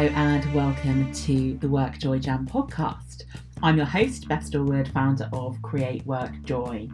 And 0.00 0.54
welcome 0.54 1.12
to 1.12 1.58
the 1.58 1.68
Work 1.68 1.98
Joy 1.98 2.20
Jam 2.20 2.48
podcast. 2.48 3.24
I'm 3.62 3.76
your 3.76 3.84
host, 3.84 4.26
Beth 4.28 4.46
Stallwood, 4.46 4.88
founder 4.88 5.28
of 5.30 5.60
Create 5.60 6.06
Work 6.06 6.32
Joy. 6.42 6.88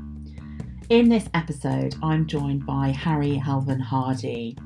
In 0.89 1.09
this 1.09 1.29
episode, 1.33 1.95
I'm 2.03 2.27
joined 2.27 2.67
by 2.67 2.89
Harry 2.89 3.37
Helven 3.37 3.79
Hardy. 3.79 4.59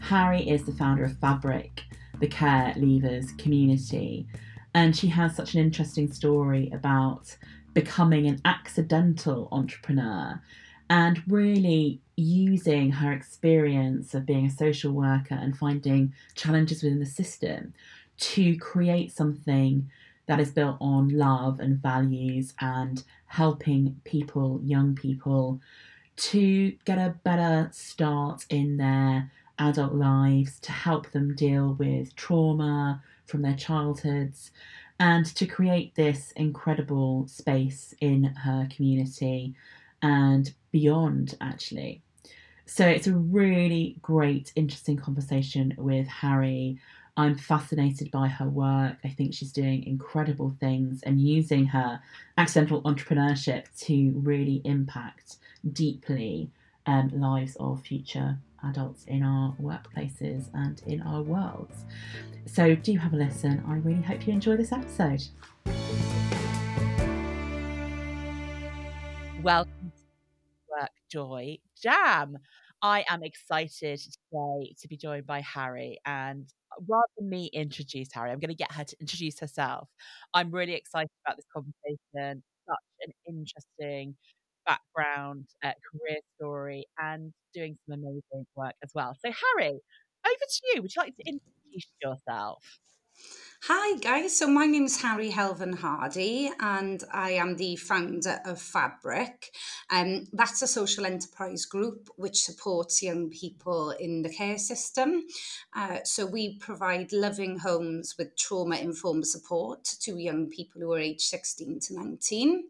Harry 0.00 0.48
is 0.48 0.64
the 0.64 0.72
founder 0.74 1.02
of 1.02 1.18
Fabric, 1.18 1.82
the 2.20 2.28
Care 2.28 2.72
Leavers 2.76 3.36
community, 3.36 4.28
and 4.74 4.96
she 4.96 5.08
has 5.08 5.34
such 5.34 5.54
an 5.54 5.60
interesting 5.60 6.10
story 6.12 6.70
about 6.72 7.36
becoming 7.74 8.28
an 8.28 8.40
accidental 8.44 9.48
entrepreneur 9.50 10.40
and 10.88 11.20
really 11.26 12.00
using 12.18 12.90
her 12.90 13.12
experience 13.12 14.12
of 14.12 14.26
being 14.26 14.46
a 14.46 14.50
social 14.50 14.92
worker 14.92 15.36
and 15.36 15.56
finding 15.56 16.12
challenges 16.34 16.82
within 16.82 16.98
the 16.98 17.06
system 17.06 17.72
to 18.18 18.56
create 18.58 19.12
something 19.12 19.88
that 20.26 20.40
is 20.40 20.50
built 20.50 20.76
on 20.80 21.08
love 21.10 21.60
and 21.60 21.80
values 21.80 22.54
and 22.60 23.04
helping 23.26 24.00
people, 24.02 24.60
young 24.64 24.96
people, 24.96 25.60
to 26.16 26.72
get 26.84 26.98
a 26.98 27.14
better 27.22 27.68
start 27.72 28.44
in 28.50 28.78
their 28.78 29.30
adult 29.60 29.94
lives, 29.94 30.58
to 30.58 30.72
help 30.72 31.12
them 31.12 31.36
deal 31.36 31.74
with 31.74 32.16
trauma 32.16 33.00
from 33.26 33.42
their 33.42 33.54
childhoods, 33.54 34.50
and 34.98 35.24
to 35.24 35.46
create 35.46 35.94
this 35.94 36.32
incredible 36.32 37.28
space 37.28 37.94
in 38.00 38.24
her 38.24 38.66
community 38.74 39.54
and 40.02 40.52
beyond, 40.72 41.36
actually. 41.40 42.02
So 42.70 42.86
it's 42.86 43.06
a 43.06 43.14
really 43.14 43.96
great, 44.02 44.52
interesting 44.54 44.98
conversation 44.98 45.72
with 45.78 46.06
Harry. 46.06 46.78
I'm 47.16 47.34
fascinated 47.34 48.10
by 48.10 48.28
her 48.28 48.46
work. 48.46 48.98
I 49.02 49.08
think 49.08 49.32
she's 49.32 49.52
doing 49.52 49.84
incredible 49.84 50.54
things 50.60 51.02
and 51.02 51.18
using 51.18 51.64
her 51.64 51.98
accidental 52.36 52.82
entrepreneurship 52.82 53.64
to 53.86 54.12
really 54.14 54.60
impact 54.66 55.38
deeply 55.72 56.50
um, 56.84 57.10
lives 57.18 57.56
of 57.58 57.80
future 57.80 58.36
adults 58.62 59.06
in 59.06 59.22
our 59.22 59.54
workplaces 59.62 60.50
and 60.52 60.82
in 60.86 61.00
our 61.00 61.22
worlds. 61.22 61.86
So 62.44 62.74
do 62.74 62.98
have 62.98 63.14
a 63.14 63.16
listen. 63.16 63.64
I 63.66 63.76
really 63.76 64.02
hope 64.02 64.26
you 64.26 64.34
enjoy 64.34 64.58
this 64.58 64.72
episode. 64.72 65.22
Work 69.42 69.68
Joy 71.10 71.58
Jam. 71.82 72.38
I 72.82 73.04
am 73.08 73.22
excited 73.24 73.98
today 74.00 74.74
to 74.80 74.88
be 74.88 74.96
joined 74.96 75.26
by 75.26 75.40
Harry. 75.40 75.98
And 76.06 76.46
rather 76.88 77.02
than 77.18 77.28
me 77.28 77.46
introduce 77.52 78.12
Harry, 78.12 78.30
I'm 78.30 78.38
going 78.38 78.50
to 78.50 78.54
get 78.54 78.72
her 78.72 78.84
to 78.84 78.96
introduce 79.00 79.40
herself. 79.40 79.88
I'm 80.34 80.50
really 80.50 80.74
excited 80.74 81.10
about 81.26 81.36
this 81.36 81.46
conversation. 81.52 82.42
Such 82.68 83.06
an 83.06 83.12
interesting 83.26 84.16
background, 84.66 85.46
uh, 85.64 85.72
career 85.90 86.18
story, 86.36 86.86
and 86.98 87.32
doing 87.54 87.76
some 87.86 87.94
amazing 88.00 88.46
work 88.54 88.74
as 88.82 88.90
well. 88.94 89.16
So, 89.24 89.30
Harry, 89.32 89.70
over 89.70 90.44
to 90.48 90.60
you. 90.74 90.82
Would 90.82 90.94
you 90.94 91.02
like 91.02 91.16
to 91.16 91.22
introduce 91.26 91.88
yourself? 92.02 92.62
Hi, 93.62 93.98
guys. 93.98 94.38
So, 94.38 94.46
my 94.46 94.66
name 94.66 94.84
is 94.84 95.02
Harry 95.02 95.30
Helven 95.30 95.72
Hardy, 95.72 96.50
and 96.60 97.02
I 97.12 97.32
am 97.32 97.56
the 97.56 97.74
founder 97.76 98.38
of 98.44 98.62
Fabric. 98.62 99.50
Um, 99.90 100.26
that's 100.32 100.62
a 100.62 100.68
social 100.68 101.04
enterprise 101.04 101.64
group 101.64 102.08
which 102.16 102.40
supports 102.40 103.02
young 103.02 103.30
people 103.30 103.90
in 103.90 104.22
the 104.22 104.32
care 104.32 104.58
system. 104.58 105.24
Uh, 105.74 105.98
so, 106.04 106.24
we 106.24 106.56
provide 106.58 107.12
loving 107.12 107.58
homes 107.58 108.14
with 108.16 108.36
trauma 108.36 108.76
informed 108.76 109.26
support 109.26 109.84
to 110.02 110.16
young 110.16 110.48
people 110.48 110.80
who 110.80 110.92
are 110.92 111.00
aged 111.00 111.22
16 111.22 111.80
to 111.80 111.94
19. 111.94 112.64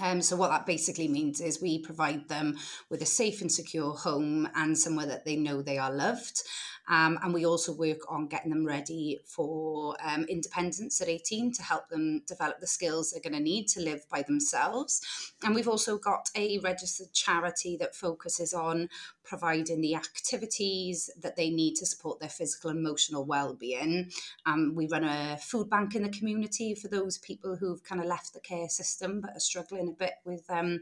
Um, 0.00 0.22
so 0.22 0.36
what 0.36 0.48
that 0.48 0.66
basically 0.66 1.08
means 1.08 1.40
is 1.40 1.60
we 1.60 1.78
provide 1.78 2.28
them 2.28 2.56
with 2.88 3.02
a 3.02 3.06
safe 3.06 3.42
and 3.42 3.52
secure 3.52 3.92
home 3.92 4.48
and 4.54 4.76
somewhere 4.76 5.06
that 5.06 5.24
they 5.24 5.36
know 5.36 5.60
they 5.60 5.78
are 5.78 5.92
loved. 5.92 6.42
Um, 6.88 7.18
and 7.22 7.32
we 7.32 7.46
also 7.46 7.72
work 7.72 8.10
on 8.10 8.26
getting 8.26 8.50
them 8.50 8.66
ready 8.66 9.20
for 9.24 9.96
um, 10.04 10.24
independence 10.24 11.00
at 11.00 11.08
18 11.08 11.52
to 11.52 11.62
help 11.62 11.88
them 11.88 12.22
develop 12.26 12.60
the 12.60 12.66
skills 12.66 13.10
they're 13.10 13.20
going 13.20 13.36
to 13.36 13.42
need 13.42 13.68
to 13.68 13.80
live 13.80 14.04
by 14.10 14.22
themselves. 14.22 15.00
And 15.44 15.54
we've 15.54 15.68
also 15.68 15.98
got 15.98 16.30
a 16.36 16.58
registered 16.58 17.12
charity 17.12 17.76
that 17.76 17.94
focuses 17.94 18.52
on 18.52 18.88
providing 19.24 19.80
the 19.80 19.94
activities 19.94 21.08
that 21.20 21.36
they 21.36 21.50
need 21.50 21.74
to 21.76 21.86
support 21.86 22.20
their 22.20 22.28
physical 22.28 22.70
and 22.70 22.78
emotional 22.78 23.24
well-being. 23.24 24.10
Um, 24.46 24.74
we 24.74 24.88
run 24.88 25.04
a 25.04 25.38
food 25.40 25.70
bank 25.70 25.94
in 25.94 26.02
the 26.02 26.08
community 26.08 26.74
for 26.74 26.88
those 26.88 27.18
people 27.18 27.56
who've 27.56 27.82
kind 27.84 28.00
of 28.00 28.06
left 28.06 28.34
the 28.34 28.40
care 28.40 28.68
system 28.68 29.20
but 29.20 29.36
are 29.36 29.40
struggling 29.40 29.88
a 29.88 29.92
bit 29.92 30.14
with 30.24 30.44
um, 30.50 30.80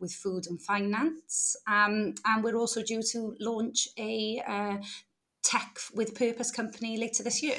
with 0.00 0.12
food 0.12 0.46
and 0.48 0.60
finance. 0.60 1.56
Um, 1.66 2.14
and 2.24 2.42
we're 2.42 2.56
also 2.56 2.82
due 2.82 3.02
to 3.12 3.36
launch 3.38 3.88
a 3.98 4.42
uh, 4.46 4.76
tech 5.42 5.78
with 5.94 6.14
purpose 6.14 6.50
company 6.50 6.96
later 6.96 7.22
this 7.22 7.42
year. 7.42 7.58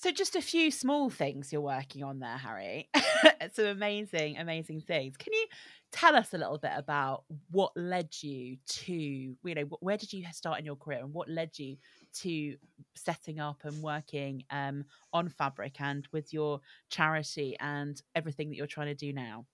So, 0.00 0.12
just 0.12 0.36
a 0.36 0.40
few 0.40 0.70
small 0.70 1.10
things 1.10 1.52
you're 1.52 1.60
working 1.60 2.04
on 2.04 2.20
there, 2.20 2.36
Harry. 2.36 2.88
Some 3.52 3.64
amazing, 3.64 4.38
amazing 4.38 4.82
things. 4.82 5.16
Can 5.16 5.32
you 5.32 5.46
tell 5.90 6.14
us 6.14 6.32
a 6.32 6.38
little 6.38 6.58
bit 6.58 6.70
about 6.76 7.24
what 7.50 7.72
led 7.76 8.10
you 8.20 8.58
to, 8.68 8.92
you 8.94 9.36
know, 9.44 9.64
where 9.80 9.96
did 9.96 10.12
you 10.12 10.24
start 10.32 10.60
in 10.60 10.64
your 10.64 10.76
career 10.76 11.00
and 11.00 11.12
what 11.12 11.28
led 11.28 11.58
you 11.58 11.78
to 12.20 12.56
setting 12.94 13.40
up 13.40 13.64
and 13.64 13.82
working 13.82 14.44
um, 14.50 14.84
on 15.12 15.28
fabric 15.28 15.80
and 15.80 16.06
with 16.12 16.32
your 16.32 16.60
charity 16.88 17.56
and 17.58 18.00
everything 18.14 18.50
that 18.50 18.56
you're 18.56 18.68
trying 18.68 18.86
to 18.86 18.94
do 18.94 19.12
now? 19.12 19.46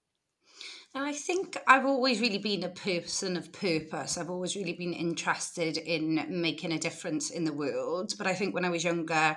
And 0.93 1.03
I 1.03 1.11
think 1.11 1.57
I've 1.67 1.85
always 1.85 2.21
really 2.21 2.37
been 2.37 2.63
a 2.63 2.69
person 2.69 3.35
of 3.35 3.51
purpose. 3.51 4.17
I've 4.17 4.29
always 4.29 4.55
really 4.55 4.73
been 4.73 4.93
interested 4.93 5.77
in 5.77 6.25
making 6.29 6.71
a 6.71 6.79
difference 6.79 7.29
in 7.29 7.43
the 7.43 7.53
world. 7.53 8.13
But 8.17 8.27
I 8.27 8.33
think 8.33 8.53
when 8.53 8.63
I 8.63 8.69
was 8.69 8.83
younger, 8.83 9.35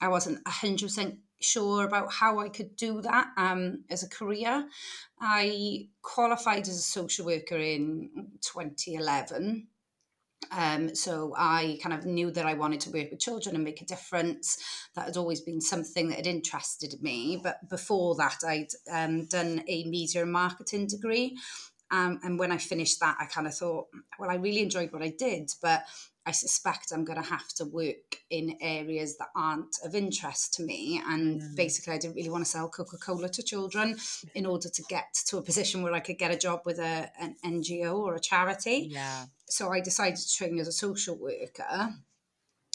I 0.00 0.08
wasn't 0.08 0.44
100% 0.44 1.16
sure 1.40 1.84
about 1.84 2.12
how 2.12 2.40
I 2.40 2.48
could 2.48 2.76
do 2.76 3.00
that 3.02 3.28
um, 3.36 3.84
as 3.88 4.02
a 4.02 4.08
career. 4.08 4.66
I 5.20 5.88
qualified 6.02 6.62
as 6.62 6.76
a 6.76 6.82
social 6.82 7.26
worker 7.26 7.56
in 7.56 8.10
2011. 8.42 9.68
Um, 10.50 10.94
so 10.94 11.34
I 11.36 11.78
kind 11.82 11.94
of 11.94 12.06
knew 12.06 12.30
that 12.30 12.46
I 12.46 12.54
wanted 12.54 12.80
to 12.80 12.90
work 12.90 13.10
with 13.10 13.20
children 13.20 13.54
and 13.54 13.64
make 13.64 13.82
a 13.82 13.86
difference. 13.86 14.58
That 14.94 15.06
had 15.06 15.16
always 15.16 15.40
been 15.40 15.60
something 15.60 16.08
that 16.08 16.16
had 16.16 16.26
interested 16.26 17.02
me. 17.02 17.40
But 17.42 17.68
before 17.68 18.14
that, 18.16 18.38
I'd 18.46 18.68
um, 18.90 19.26
done 19.26 19.62
a 19.66 19.84
media 19.84 20.22
and 20.22 20.32
marketing 20.32 20.86
degree. 20.86 21.36
Um, 21.90 22.20
and 22.22 22.38
when 22.38 22.52
I 22.52 22.58
finished 22.58 23.00
that, 23.00 23.16
I 23.18 23.26
kind 23.26 23.46
of 23.46 23.54
thought, 23.54 23.86
well, 24.18 24.30
I 24.30 24.34
really 24.34 24.62
enjoyed 24.62 24.92
what 24.92 25.02
I 25.02 25.14
did, 25.18 25.50
but 25.62 25.84
I 26.28 26.32
suspect 26.32 26.92
I'm 26.92 27.06
going 27.06 27.22
to 27.22 27.26
have 27.26 27.48
to 27.54 27.64
work 27.64 28.18
in 28.28 28.58
areas 28.60 29.16
that 29.16 29.28
aren't 29.34 29.78
of 29.82 29.94
interest 29.94 30.52
to 30.54 30.62
me. 30.62 31.02
And 31.08 31.40
mm. 31.40 31.56
basically, 31.56 31.94
I 31.94 31.98
didn't 31.98 32.16
really 32.16 32.28
want 32.28 32.44
to 32.44 32.50
sell 32.50 32.68
Coca 32.68 32.98
Cola 32.98 33.30
to 33.30 33.42
children 33.42 33.96
in 34.34 34.44
order 34.44 34.68
to 34.68 34.82
get 34.90 35.14
to 35.28 35.38
a 35.38 35.42
position 35.42 35.82
where 35.82 35.94
I 35.94 36.00
could 36.00 36.18
get 36.18 36.30
a 36.30 36.36
job 36.36 36.60
with 36.66 36.80
a, 36.80 37.10
an 37.18 37.36
NGO 37.42 37.94
or 37.94 38.14
a 38.14 38.20
charity. 38.20 38.88
Yeah. 38.90 39.24
So 39.48 39.72
I 39.72 39.80
decided 39.80 40.18
to 40.18 40.36
train 40.36 40.58
as 40.58 40.68
a 40.68 40.72
social 40.72 41.16
worker. 41.16 41.94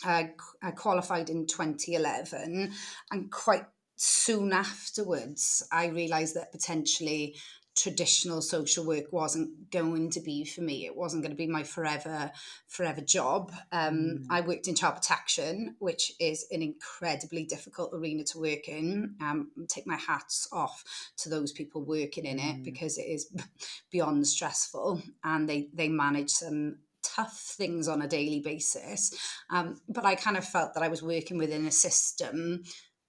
I, 0.04 0.31
I 0.63 0.72
qualified 0.72 1.30
in 1.30 1.45
2011, 1.45 2.72
and 3.12 3.31
quite 3.31 3.66
soon 3.98 4.51
afterwards, 4.51 5.62
I 5.72 5.89
realised 5.89 6.36
that 6.36 6.51
potentially 6.51 7.36
traditional 7.75 8.42
social 8.42 8.86
work 8.86 9.12
wasn't 9.12 9.72
going 9.72 10.10
to 10.12 10.20
be 10.20 10.46
for 10.46 10.62
me 10.62 10.86
it 10.86 10.96
wasn't 10.96 11.22
going 11.22 11.31
to 11.31 11.38
be 11.38 11.48
my 11.48 11.64
forever 11.64 12.31
forever 12.68 13.02
job 13.02 13.52
um, 13.72 13.96
mm. 13.96 14.25
i 14.30 14.42
worked 14.42 14.68
in 14.68 14.75
child 14.75 14.96
protection 14.96 15.75
which 15.80 16.14
is 16.20 16.46
an 16.52 16.62
incredibly 16.62 17.46
difficult 17.46 17.92
arena 17.94 18.24
to 18.24 18.40
work 18.40 18.68
in 18.68 19.16
um, 19.22 19.50
take 19.68 19.88
my 19.88 19.96
hats 19.96 20.48
off 20.52 20.84
to 21.18 21.30
those 21.30 21.52
people 21.52 21.84
working 21.84 22.25
in 22.25 22.38
it 22.38 22.58
mm. 22.58 22.64
because 22.64 22.98
it 22.98 23.04
is 23.04 23.34
beyond 23.92 24.28
stressful 24.28 25.02
and 25.24 25.50
they 25.50 25.68
they 25.74 25.90
manage 25.90 26.30
some 26.30 26.78
tough 27.02 27.38
things 27.58 27.88
on 27.88 28.02
a 28.02 28.08
daily 28.08 28.40
basis 28.40 29.14
um, 29.50 29.81
but 29.90 30.06
i 30.06 30.14
kind 30.14 30.38
of 30.38 30.46
felt 30.46 30.75
that 30.75 30.84
i 30.84 30.88
was 30.88 31.02
working 31.02 31.38
within 31.38 31.66
a 31.66 31.72
system 31.72 32.64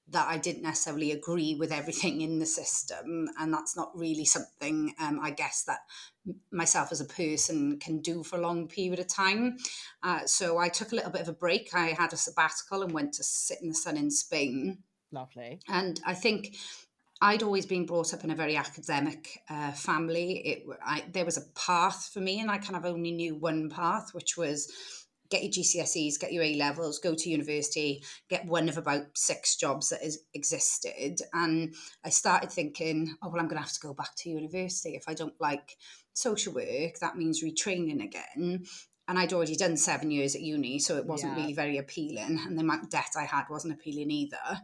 that 0.09 0.29
I 0.29 0.37
didn't 0.37 0.63
necessarily 0.63 1.13
agree 1.13 1.55
with 1.55 1.73
everything 1.73 2.21
in 2.21 2.39
the 2.39 2.47
system. 2.47 3.29
And 3.39 3.53
that's 3.53 3.77
not 3.77 3.97
really 3.97 4.25
something 4.25 4.95
um, 5.01 5.19
I 5.23 5.31
guess 5.31 5.65
that 5.65 5.81
myself 6.51 6.93
as 6.93 7.01
a 7.01 7.07
person 7.07 7.79
can 7.79 8.01
do 8.01 8.23
for 8.23 8.37
a 8.37 8.43
long 8.43 8.69
period 8.69 8.99
of 8.99 9.09
time. 9.09 9.57
Uh, 10.03 10.27
so 10.27 10.59
I 10.59 10.69
took 10.69 10.93
a 10.93 10.95
little 10.95 11.11
bit 11.11 11.23
of 11.23 11.29
a 11.29 11.33
break. 11.33 11.75
I 11.75 11.89
had 11.89 12.13
a 12.13 12.17
sabbatical 12.17 12.83
and 12.83 12.93
went 12.93 13.15
to 13.15 13.25
sit 13.25 13.59
in 13.63 13.69
the 13.69 13.75
sun 13.75 13.97
in 13.97 14.11
Spain. 14.11 14.79
Lovely. 15.11 15.61
And 15.69 16.01
I 16.05 16.15
think 16.15 16.57
I'd 17.21 17.43
always 17.43 17.65
been 17.65 17.87
brought 17.87 18.13
up 18.13 18.25
in 18.25 18.31
a 18.31 18.35
very 18.35 18.57
academic 18.57 19.41
uh, 19.49 19.73
family. 19.73 20.39
It 20.39 20.67
I, 20.85 21.05
there 21.13 21.25
was 21.25 21.39
a 21.39 21.47
path 21.55 22.11
for 22.13 22.21
me, 22.21 22.41
and 22.41 22.51
I 22.51 22.59
kind 22.59 22.77
of 22.77 22.85
only 22.85 23.13
knew 23.13 23.37
one 23.37 23.71
path, 23.71 24.13
which 24.13 24.37
was 24.37 24.71
get 25.31 25.43
your 25.43 25.53
GCSEs, 25.53 26.21
get 26.21 26.33
your 26.33 26.43
A 26.43 26.57
levels, 26.57 26.99
go 26.99 27.15
to 27.15 27.31
university, 27.31 28.03
get 28.29 28.47
one 28.47 28.69
of 28.69 28.77
about 28.77 29.07
six 29.15 29.57
jobs 29.57 29.89
that 29.89 30.03
has 30.03 30.19
existed. 30.35 31.21
And 31.33 31.75
I 32.05 32.11
started 32.11 32.51
thinking, 32.53 33.15
oh, 33.23 33.29
well, 33.29 33.41
I'm 33.41 33.49
going 33.49 33.57
to 33.57 33.63
have 33.63 33.73
to 33.73 33.81
go 33.81 33.95
back 33.95 34.15
to 34.19 34.31
university. 34.31 34.95
If 34.95 35.05
I 35.09 35.15
don't 35.15 35.41
like 35.41 35.77
social 36.13 36.53
work, 36.53 36.99
that 37.01 37.17
means 37.17 37.43
retraining 37.43 38.03
again. 38.03 38.65
And 39.07 39.19
I'd 39.19 39.33
already 39.33 39.57
done 39.57 39.77
seven 39.77 40.11
years 40.11 40.35
at 40.35 40.41
uni, 40.41 40.79
so 40.79 40.97
it 40.97 41.07
wasn't 41.07 41.37
yeah. 41.37 41.43
really 41.43 41.55
very 41.55 41.79
appealing. 41.79 42.41
And 42.47 42.57
the 42.57 42.63
amount 42.63 42.85
of 42.85 42.91
debt 42.91 43.11
I 43.19 43.25
had 43.25 43.45
wasn't 43.51 43.75
appealing 43.75 44.11
either. 44.11 44.61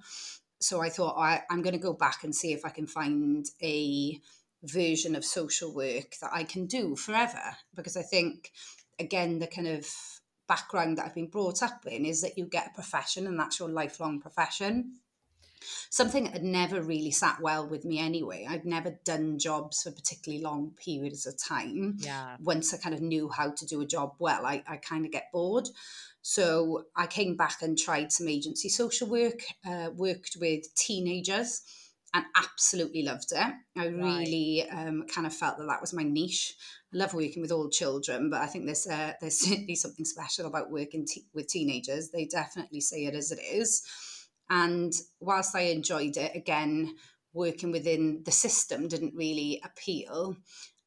So 0.60 0.80
I 0.80 0.88
thought, 0.88 1.18
I, 1.18 1.42
I'm 1.50 1.62
going 1.62 1.74
to 1.74 1.78
go 1.78 1.92
back 1.92 2.24
and 2.24 2.34
see 2.34 2.52
if 2.52 2.64
I 2.64 2.70
can 2.70 2.86
find 2.86 3.46
a 3.62 4.20
version 4.62 5.14
of 5.14 5.24
social 5.24 5.74
work 5.74 6.14
that 6.20 6.30
I 6.32 6.44
can 6.44 6.66
do 6.66 6.96
forever. 6.96 7.56
Because 7.74 7.96
I 7.96 8.02
think, 8.02 8.50
again, 8.98 9.38
the 9.38 9.46
kind 9.46 9.68
of 9.68 9.86
background 10.50 10.98
that 10.98 11.06
I've 11.06 11.14
been 11.14 11.28
brought 11.28 11.62
up 11.62 11.86
in 11.86 12.04
is 12.04 12.22
that 12.22 12.36
you 12.36 12.44
get 12.44 12.66
a 12.66 12.74
profession 12.74 13.28
and 13.28 13.38
that's 13.38 13.60
your 13.60 13.68
lifelong 13.68 14.20
profession. 14.20 14.96
Something 15.90 16.24
that 16.24 16.32
had 16.32 16.42
never 16.42 16.82
really 16.82 17.12
sat 17.12 17.40
well 17.40 17.68
with 17.68 17.84
me 17.84 18.00
anyway. 18.00 18.46
I'd 18.48 18.64
never 18.64 18.98
done 19.04 19.38
jobs 19.38 19.82
for 19.82 19.92
particularly 19.92 20.42
long 20.42 20.72
periods 20.84 21.24
of 21.24 21.38
time. 21.38 21.98
Yeah. 22.00 22.36
Once 22.42 22.74
I 22.74 22.78
kind 22.78 22.94
of 22.94 23.00
knew 23.00 23.28
how 23.28 23.50
to 23.50 23.66
do 23.66 23.80
a 23.80 23.86
job 23.86 24.14
well, 24.18 24.44
I, 24.44 24.64
I 24.66 24.78
kind 24.78 25.04
of 25.04 25.12
get 25.12 25.30
bored. 25.32 25.68
So 26.22 26.86
I 26.96 27.06
came 27.06 27.36
back 27.36 27.62
and 27.62 27.78
tried 27.78 28.10
some 28.10 28.26
agency 28.26 28.68
social 28.68 29.06
work, 29.06 29.42
uh, 29.64 29.90
worked 29.94 30.36
with 30.40 30.74
teenagers 30.74 31.62
and 32.12 32.24
absolutely 32.36 33.02
loved 33.02 33.32
it. 33.32 33.54
I 33.76 33.86
really 33.86 34.66
um, 34.68 35.04
kind 35.12 35.26
of 35.26 35.34
felt 35.34 35.58
that 35.58 35.66
that 35.66 35.80
was 35.80 35.92
my 35.92 36.02
niche. 36.02 36.54
I 36.92 36.98
love 36.98 37.14
working 37.14 37.40
with 37.40 37.52
all 37.52 37.70
children, 37.70 38.30
but 38.30 38.40
I 38.40 38.46
think 38.46 38.66
there's 38.66 38.86
uh, 38.86 39.12
there's 39.20 39.40
certainly 39.40 39.76
something 39.76 40.04
special 40.04 40.46
about 40.46 40.70
working 40.70 41.06
te- 41.06 41.26
with 41.34 41.48
teenagers. 41.48 42.10
They 42.10 42.26
definitely 42.26 42.80
say 42.80 43.04
it 43.04 43.14
as 43.14 43.30
it 43.30 43.40
is. 43.40 43.82
And 44.48 44.92
whilst 45.20 45.54
I 45.54 45.60
enjoyed 45.60 46.16
it, 46.16 46.34
again, 46.34 46.96
working 47.32 47.70
within 47.70 48.22
the 48.24 48.32
system 48.32 48.88
didn't 48.88 49.14
really 49.14 49.62
appeal. 49.64 50.36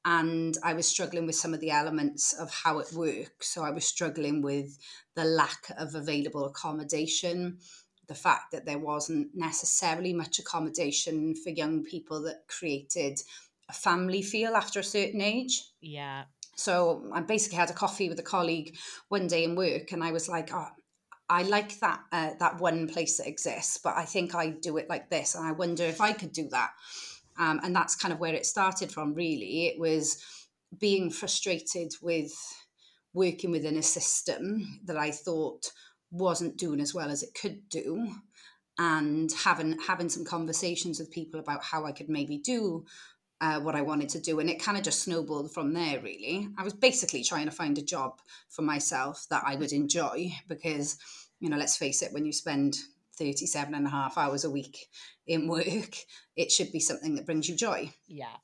And 0.05 0.57
I 0.65 0.73
was 0.73 0.85
struggling 0.85 1.25
with 1.25 1.35
some 1.35 1.53
of 1.53 1.61
the 1.61 1.71
elements 1.71 2.33
of 2.33 2.51
how 2.51 2.79
it 2.79 2.91
works. 2.91 3.47
So 3.53 3.63
I 3.63 3.71
was 3.71 3.85
struggling 3.85 4.41
with 4.41 4.77
the 5.15 5.23
lack 5.23 5.71
of 5.77 5.95
available 5.95 6.43
accommodation 6.43 7.59
the 8.13 8.19
fact 8.19 8.51
that 8.51 8.65
there 8.65 8.77
wasn't 8.77 9.27
necessarily 9.33 10.13
much 10.13 10.37
accommodation 10.37 11.33
for 11.35 11.49
young 11.49 11.83
people 11.83 12.21
that 12.21 12.47
created 12.47 13.19
a 13.67 13.73
family 13.73 14.21
feel 14.21 14.55
after 14.55 14.79
a 14.79 14.83
certain 14.83 15.19
age. 15.19 15.63
Yeah. 15.81 16.25
So 16.55 17.09
I 17.11 17.21
basically 17.21 17.57
had 17.57 17.71
a 17.71 17.73
coffee 17.73 18.09
with 18.09 18.19
a 18.19 18.29
colleague 18.35 18.77
one 19.09 19.25
day 19.25 19.43
in 19.43 19.55
work, 19.55 19.91
and 19.91 20.03
I 20.03 20.11
was 20.11 20.29
like, 20.29 20.53
"Oh, 20.53 20.67
I 21.27 21.41
like 21.41 21.79
that 21.79 22.01
uh, 22.11 22.31
that 22.39 22.59
one 22.59 22.87
place 22.87 23.17
that 23.17 23.27
exists, 23.27 23.79
but 23.83 23.97
I 23.97 24.05
think 24.05 24.35
I 24.35 24.49
do 24.49 24.77
it 24.77 24.87
like 24.89 25.09
this, 25.09 25.33
and 25.33 25.47
I 25.47 25.53
wonder 25.53 25.83
if 25.83 25.99
I 25.99 26.13
could 26.13 26.33
do 26.33 26.47
that." 26.49 26.69
Um, 27.39 27.59
and 27.63 27.75
that's 27.75 27.95
kind 27.95 28.13
of 28.13 28.19
where 28.19 28.35
it 28.35 28.45
started 28.45 28.91
from. 28.91 29.15
Really, 29.15 29.65
it 29.65 29.79
was 29.79 30.23
being 30.77 31.09
frustrated 31.09 31.93
with 32.03 32.31
working 33.13 33.49
within 33.49 33.77
a 33.77 33.83
system 33.83 34.79
that 34.85 34.97
I 34.97 35.09
thought 35.09 35.71
wasn't 36.13 36.57
doing 36.57 36.79
as 36.79 36.93
well 36.93 37.09
as 37.09 37.23
it 37.23 37.33
could 37.33 37.67
do 37.69 38.13
and 38.77 39.31
having 39.43 39.77
having 39.79 40.09
some 40.09 40.23
conversations 40.23 40.99
with 40.99 41.11
people 41.11 41.39
about 41.39 41.63
how 41.63 41.85
I 41.85 41.91
could 41.91 42.07
maybe 42.07 42.37
do 42.37 42.85
uh, 43.41 43.59
what 43.59 43.75
I 43.75 43.81
wanted 43.81 44.09
to 44.09 44.21
do 44.21 44.39
and 44.39 44.49
it 44.49 44.61
kind 44.63 44.77
of 44.77 44.83
just 44.83 45.03
snowballed 45.03 45.51
from 45.51 45.73
there 45.73 45.99
really 45.99 46.47
I 46.57 46.63
was 46.63 46.73
basically 46.73 47.23
trying 47.23 47.45
to 47.45 47.51
find 47.51 47.77
a 47.77 47.83
job 47.83 48.19
for 48.49 48.61
myself 48.61 49.25
that 49.29 49.43
I 49.45 49.55
would 49.55 49.73
enjoy 49.73 50.31
because 50.47 50.97
you 51.39 51.49
know 51.49 51.57
let's 51.57 51.77
face 51.77 52.01
it 52.01 52.13
when 52.13 52.25
you 52.25 52.31
spend 52.31 52.77
37 53.17 53.73
and 53.73 53.85
a 53.85 53.89
half 53.89 54.17
hours 54.17 54.43
a 54.43 54.51
week 54.51 54.89
in 55.27 55.47
work 55.47 55.95
it 56.35 56.51
should 56.51 56.71
be 56.71 56.79
something 56.79 57.15
that 57.15 57.25
brings 57.25 57.49
you 57.49 57.55
joy 57.55 57.91
yeah 58.07 58.37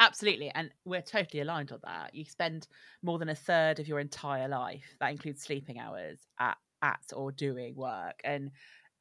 Absolutely. 0.00 0.50
And 0.54 0.70
we're 0.84 1.02
totally 1.02 1.40
aligned 1.40 1.70
on 1.70 1.78
that. 1.84 2.14
You 2.14 2.24
spend 2.24 2.66
more 3.02 3.18
than 3.18 3.28
a 3.28 3.34
third 3.34 3.78
of 3.78 3.86
your 3.86 4.00
entire 4.00 4.48
life, 4.48 4.96
that 4.98 5.12
includes 5.12 5.42
sleeping 5.42 5.78
hours, 5.78 6.18
at 6.40 6.56
at 6.82 7.00
or 7.14 7.32
doing 7.32 7.74
work 7.76 8.20
and 8.24 8.50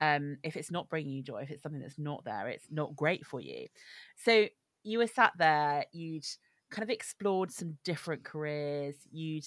um, 0.02 0.38
if 0.44 0.58
it's 0.58 0.72
not 0.72 0.90
bringing 0.90 1.14
you 1.14 1.24
joy 1.24 1.42
if 1.42 1.52
it's 1.52 1.64
something 1.64 1.82
that's 1.82 2.00
not 2.00 2.24
there 2.26 2.48
it's 2.50 2.68
not 2.70 2.96
great 2.96 3.26
for 3.26 3.40
you 3.40 3.68
so 4.16 4.48
you 4.84 4.98
were 4.98 5.08
sat 5.08 5.32
there 5.38 5.86
you'd 5.92 6.26
kind 6.72 6.84
of 6.84 6.90
explored 6.90 7.52
some 7.52 7.78
different 7.86 8.24
careers 8.24 8.96
you'd 9.12 9.46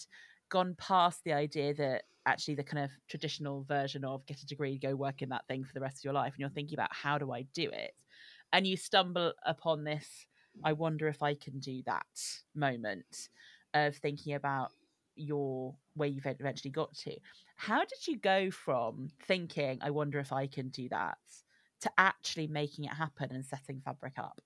gone 0.48 0.74
past 0.78 1.20
the 1.24 1.32
idea 1.32 1.74
that 1.74 2.04
actually 2.24 2.54
the 2.54 2.62
kind 2.62 2.84
of 2.84 2.90
traditional 3.08 3.64
version 3.64 4.04
of 4.04 4.24
get 4.26 4.40
a 4.40 4.46
degree 4.46 4.78
go 4.78 4.94
work 4.94 5.22
in 5.22 5.28
that 5.28 5.46
thing 5.46 5.64
for 5.64 5.74
the 5.74 5.80
rest 5.80 5.98
of 5.98 6.04
your 6.04 6.14
life 6.14 6.32
and 6.32 6.40
you're 6.40 6.48
thinking 6.50 6.76
about 6.76 6.92
how 6.92 7.18
do 7.18 7.32
i 7.32 7.42
do 7.52 7.68
it 7.70 7.92
and 8.52 8.66
you 8.66 8.76
stumble 8.76 9.32
upon 9.44 9.84
this 9.84 10.26
i 10.64 10.72
wonder 10.72 11.08
if 11.08 11.22
i 11.22 11.34
can 11.34 11.58
do 11.58 11.82
that 11.84 12.06
moment 12.54 13.28
of 13.74 13.96
thinking 13.96 14.34
about 14.34 14.72
your 15.16 15.74
where 15.94 16.08
you've 16.08 16.26
eventually 16.26 16.70
got 16.70 16.94
to. 16.94 17.16
How 17.56 17.80
did 17.80 18.06
you 18.06 18.18
go 18.18 18.50
from 18.50 19.08
thinking, 19.22 19.78
I 19.82 19.90
wonder 19.90 20.18
if 20.18 20.32
I 20.32 20.46
can 20.46 20.68
do 20.68 20.88
that, 20.90 21.18
to 21.80 21.90
actually 21.98 22.46
making 22.46 22.84
it 22.84 22.92
happen 22.92 23.30
and 23.32 23.44
setting 23.44 23.80
Fabric 23.80 24.18
up? 24.18 24.40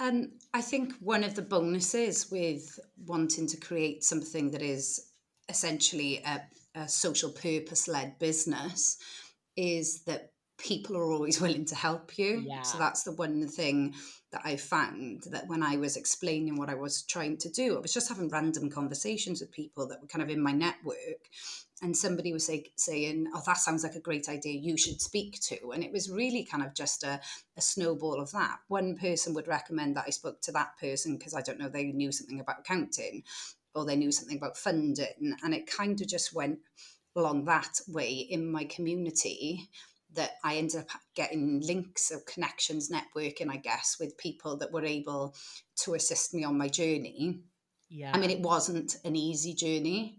Um, 0.00 0.32
I 0.54 0.62
think 0.62 0.94
one 1.00 1.24
of 1.24 1.34
the 1.34 1.42
bonuses 1.42 2.30
with 2.30 2.78
wanting 3.06 3.46
to 3.48 3.56
create 3.58 4.02
something 4.02 4.50
that 4.52 4.62
is 4.62 5.10
essentially 5.48 6.22
a, 6.24 6.40
a 6.74 6.88
social 6.88 7.30
purpose 7.30 7.86
led 7.86 8.18
business 8.18 8.96
is 9.56 10.02
that 10.04 10.32
people 10.56 10.96
are 10.96 11.10
always 11.10 11.40
willing 11.42 11.66
to 11.66 11.74
help 11.74 12.18
you. 12.18 12.44
Yeah. 12.46 12.62
So 12.62 12.78
that's 12.78 13.02
the 13.02 13.12
one 13.12 13.46
thing 13.46 13.94
that 14.32 14.42
I 14.44 14.56
found 14.56 15.24
that 15.30 15.48
when 15.48 15.62
I 15.62 15.76
was 15.76 15.96
explaining 15.96 16.56
what 16.56 16.70
I 16.70 16.74
was 16.74 17.02
trying 17.02 17.36
to 17.38 17.50
do, 17.50 17.76
I 17.76 17.80
was 17.80 17.92
just 17.92 18.08
having 18.08 18.28
random 18.28 18.70
conversations 18.70 19.40
with 19.40 19.50
people 19.50 19.88
that 19.88 20.00
were 20.00 20.06
kind 20.06 20.22
of 20.22 20.30
in 20.30 20.42
my 20.42 20.52
network. 20.52 21.28
And 21.82 21.96
somebody 21.96 22.32
was 22.32 22.46
say, 22.46 22.72
saying, 22.76 23.28
Oh, 23.34 23.42
that 23.46 23.56
sounds 23.56 23.82
like 23.82 23.94
a 23.94 24.00
great 24.00 24.28
idea. 24.28 24.52
You 24.52 24.76
should 24.76 25.00
speak 25.00 25.40
to. 25.42 25.70
And 25.70 25.82
it 25.82 25.92
was 25.92 26.10
really 26.10 26.44
kind 26.44 26.62
of 26.62 26.74
just 26.74 27.04
a, 27.04 27.20
a 27.56 27.60
snowball 27.60 28.20
of 28.20 28.32
that. 28.32 28.58
One 28.68 28.96
person 28.96 29.32
would 29.34 29.48
recommend 29.48 29.96
that 29.96 30.04
I 30.06 30.10
spoke 30.10 30.42
to 30.42 30.52
that 30.52 30.78
person 30.78 31.16
because 31.16 31.34
I 31.34 31.40
don't 31.40 31.58
know, 31.58 31.68
they 31.68 31.84
knew 31.84 32.12
something 32.12 32.40
about 32.40 32.60
accounting 32.60 33.22
or 33.74 33.84
they 33.84 33.96
knew 33.96 34.12
something 34.12 34.36
about 34.36 34.58
funding. 34.58 35.36
And 35.42 35.54
it 35.54 35.66
kind 35.66 36.00
of 36.00 36.06
just 36.06 36.34
went 36.34 36.58
along 37.16 37.44
that 37.46 37.80
way 37.88 38.10
in 38.10 38.50
my 38.50 38.64
community 38.64 39.70
that 40.14 40.32
I 40.42 40.56
ended 40.56 40.80
up 40.80 40.88
getting 41.14 41.60
links 41.60 42.10
of 42.10 42.26
connections, 42.26 42.90
networking, 42.90 43.48
I 43.50 43.56
guess, 43.56 43.96
with 44.00 44.18
people 44.18 44.56
that 44.58 44.72
were 44.72 44.84
able 44.84 45.34
to 45.84 45.94
assist 45.94 46.34
me 46.34 46.44
on 46.44 46.58
my 46.58 46.68
journey. 46.68 47.40
Yeah. 47.88 48.12
I 48.12 48.18
mean, 48.18 48.30
it 48.30 48.40
wasn't 48.40 48.96
an 49.04 49.16
easy 49.16 49.54
journey. 49.54 50.18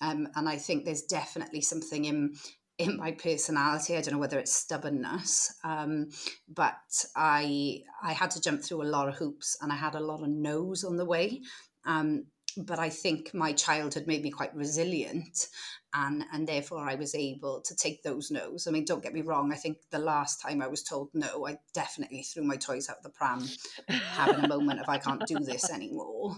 Um, 0.00 0.28
and 0.34 0.48
I 0.48 0.56
think 0.56 0.84
there's 0.84 1.02
definitely 1.02 1.60
something 1.60 2.04
in 2.04 2.34
in 2.78 2.96
my 2.96 3.12
personality. 3.12 3.94
I 3.94 4.00
don't 4.00 4.14
know 4.14 4.20
whether 4.20 4.38
it's 4.38 4.56
stubbornness, 4.56 5.54
um, 5.64 6.08
but 6.48 7.04
I 7.14 7.82
I 8.02 8.12
had 8.14 8.30
to 8.32 8.40
jump 8.40 8.62
through 8.62 8.82
a 8.82 8.84
lot 8.84 9.08
of 9.08 9.16
hoops, 9.16 9.56
and 9.60 9.72
I 9.72 9.76
had 9.76 9.94
a 9.94 10.00
lot 10.00 10.22
of 10.22 10.28
no's 10.28 10.84
on 10.84 10.96
the 10.96 11.04
way. 11.04 11.42
Um, 11.84 12.26
but 12.56 12.78
I 12.78 12.88
think 12.88 13.32
my 13.34 13.52
childhood 13.52 14.06
made 14.06 14.22
me 14.22 14.30
quite 14.30 14.54
resilient, 14.54 15.48
and 15.94 16.24
and 16.32 16.46
therefore 16.46 16.88
I 16.88 16.94
was 16.94 17.14
able 17.14 17.60
to 17.62 17.74
take 17.74 18.02
those 18.02 18.30
no's. 18.30 18.66
I 18.66 18.70
mean, 18.70 18.84
don't 18.84 19.02
get 19.02 19.14
me 19.14 19.22
wrong. 19.22 19.52
I 19.52 19.56
think 19.56 19.78
the 19.90 19.98
last 19.98 20.40
time 20.40 20.62
I 20.62 20.68
was 20.68 20.82
told 20.82 21.10
no, 21.14 21.46
I 21.46 21.58
definitely 21.74 22.22
threw 22.22 22.44
my 22.44 22.56
toys 22.56 22.88
out 22.88 23.02
the 23.02 23.10
pram, 23.10 23.48
having 23.88 24.44
a 24.44 24.48
moment 24.54 24.80
of 24.80 24.88
I 24.88 24.98
can't 24.98 25.26
do 25.26 25.38
this 25.40 25.70
anymore. 25.70 26.36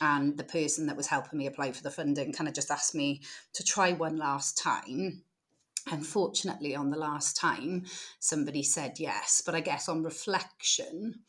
And 0.00 0.36
the 0.36 0.44
person 0.44 0.86
that 0.86 0.96
was 0.96 1.06
helping 1.06 1.38
me 1.38 1.46
apply 1.46 1.72
for 1.72 1.82
the 1.82 1.90
funding 1.90 2.32
kind 2.32 2.48
of 2.48 2.54
just 2.54 2.70
asked 2.70 2.94
me 2.94 3.22
to 3.54 3.64
try 3.64 3.92
one 3.92 4.16
last 4.16 4.58
time. 4.58 5.22
Unfortunately, 5.90 6.76
on 6.76 6.90
the 6.90 6.98
last 6.98 7.36
time, 7.36 7.84
somebody 8.20 8.62
said 8.62 9.00
yes. 9.00 9.42
But 9.44 9.56
I 9.56 9.60
guess 9.60 9.88
on 9.88 10.04
reflection, 10.04 11.20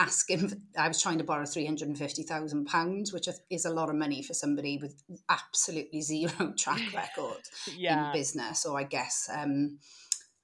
asking 0.00 0.52
i 0.78 0.88
was 0.88 1.00
trying 1.00 1.18
to 1.18 1.24
borrow 1.24 1.44
350000 1.44 2.64
pounds 2.66 3.12
which 3.12 3.28
is 3.50 3.64
a 3.64 3.70
lot 3.70 3.88
of 3.88 3.94
money 3.94 4.22
for 4.22 4.34
somebody 4.34 4.78
with 4.78 5.02
absolutely 5.28 6.00
zero 6.00 6.52
track 6.58 6.82
record 6.94 7.42
yeah. 7.76 8.08
in 8.08 8.12
business 8.12 8.66
or 8.66 8.78
i 8.78 8.82
guess 8.82 9.30
um, 9.32 9.78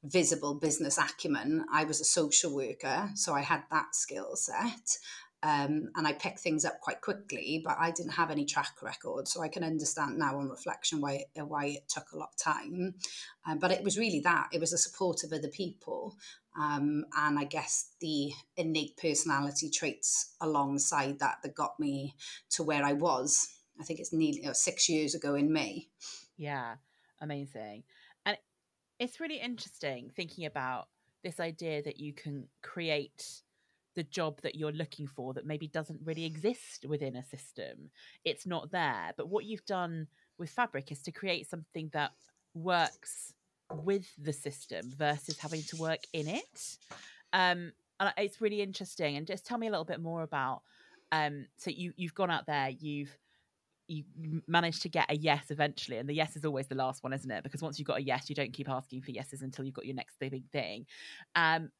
visible 0.04 0.54
business 0.54 0.98
acumen 0.98 1.64
i 1.72 1.84
was 1.84 2.00
a 2.00 2.04
social 2.04 2.54
worker 2.54 3.10
so 3.14 3.34
i 3.34 3.40
had 3.40 3.62
that 3.70 3.94
skill 3.94 4.36
set 4.36 4.98
um, 5.42 5.90
and 5.96 6.06
I 6.06 6.12
picked 6.12 6.40
things 6.40 6.66
up 6.66 6.80
quite 6.80 7.00
quickly, 7.00 7.62
but 7.64 7.76
I 7.80 7.90
didn't 7.92 8.12
have 8.12 8.30
any 8.30 8.44
track 8.44 8.82
record, 8.82 9.26
so 9.26 9.40
I 9.40 9.48
can 9.48 9.64
understand 9.64 10.18
now 10.18 10.36
on 10.38 10.50
reflection 10.50 11.00
why 11.00 11.24
why 11.34 11.66
it 11.66 11.88
took 11.88 12.12
a 12.12 12.18
lot 12.18 12.30
of 12.32 12.36
time. 12.36 12.94
Um, 13.46 13.58
but 13.58 13.70
it 13.70 13.82
was 13.82 13.96
really 13.96 14.20
that 14.20 14.48
it 14.52 14.60
was 14.60 14.72
the 14.72 14.78
support 14.78 15.24
of 15.24 15.32
other 15.32 15.48
people, 15.48 16.16
um, 16.58 17.04
and 17.16 17.38
I 17.38 17.44
guess 17.44 17.92
the 18.00 18.32
innate 18.56 18.96
personality 18.96 19.70
traits 19.70 20.34
alongside 20.40 21.18
that 21.20 21.38
that 21.42 21.54
got 21.54 21.78
me 21.78 22.14
to 22.50 22.62
where 22.62 22.84
I 22.84 22.92
was. 22.92 23.48
I 23.80 23.84
think 23.84 24.00
it's 24.00 24.12
nearly 24.12 24.40
know, 24.40 24.52
six 24.52 24.88
years 24.88 25.14
ago 25.14 25.34
in 25.34 25.52
May. 25.52 25.88
Yeah, 26.36 26.74
amazing. 27.20 27.84
And 28.26 28.36
it's 28.98 29.20
really 29.20 29.40
interesting 29.40 30.10
thinking 30.14 30.44
about 30.44 30.88
this 31.22 31.40
idea 31.40 31.82
that 31.82 32.00
you 32.00 32.12
can 32.12 32.48
create 32.62 33.42
the 33.96 34.02
job 34.04 34.40
that 34.42 34.54
you're 34.54 34.72
looking 34.72 35.06
for 35.06 35.34
that 35.34 35.46
maybe 35.46 35.66
doesn't 35.66 36.00
really 36.04 36.24
exist 36.24 36.84
within 36.88 37.16
a 37.16 37.24
system. 37.24 37.90
It's 38.24 38.46
not 38.46 38.70
there. 38.70 39.12
But 39.16 39.28
what 39.28 39.44
you've 39.44 39.64
done 39.66 40.06
with 40.38 40.50
Fabric 40.50 40.92
is 40.92 41.02
to 41.02 41.12
create 41.12 41.48
something 41.48 41.90
that 41.92 42.12
works 42.54 43.34
with 43.72 44.06
the 44.18 44.32
system 44.32 44.90
versus 44.96 45.38
having 45.38 45.62
to 45.62 45.76
work 45.76 46.00
in 46.12 46.28
it. 46.28 46.76
Um, 47.32 47.72
and 47.98 48.12
it's 48.16 48.40
really 48.40 48.62
interesting. 48.62 49.16
And 49.16 49.26
just 49.26 49.46
tell 49.46 49.58
me 49.58 49.66
a 49.66 49.70
little 49.70 49.84
bit 49.84 50.00
more 50.00 50.22
about. 50.22 50.62
Um, 51.12 51.46
so 51.56 51.70
you 51.70 51.92
you've 51.96 52.14
gone 52.14 52.30
out 52.30 52.46
there, 52.46 52.70
you've 52.70 53.16
you 53.88 54.04
managed 54.46 54.82
to 54.82 54.88
get 54.88 55.10
a 55.10 55.16
yes 55.16 55.50
eventually, 55.50 55.98
and 55.98 56.08
the 56.08 56.14
yes 56.14 56.36
is 56.36 56.44
always 56.44 56.68
the 56.68 56.76
last 56.76 57.02
one, 57.02 57.12
isn't 57.12 57.30
it? 57.30 57.42
Because 57.42 57.60
once 57.60 57.78
you've 57.78 57.88
got 57.88 57.98
a 57.98 58.02
yes, 58.02 58.28
you 58.28 58.36
don't 58.36 58.52
keep 58.52 58.68
asking 58.68 59.02
for 59.02 59.10
yeses 59.10 59.42
until 59.42 59.64
you've 59.64 59.74
got 59.74 59.86
your 59.86 59.96
next 59.96 60.18
big 60.20 60.48
thing. 60.50 60.86
Um, 61.34 61.70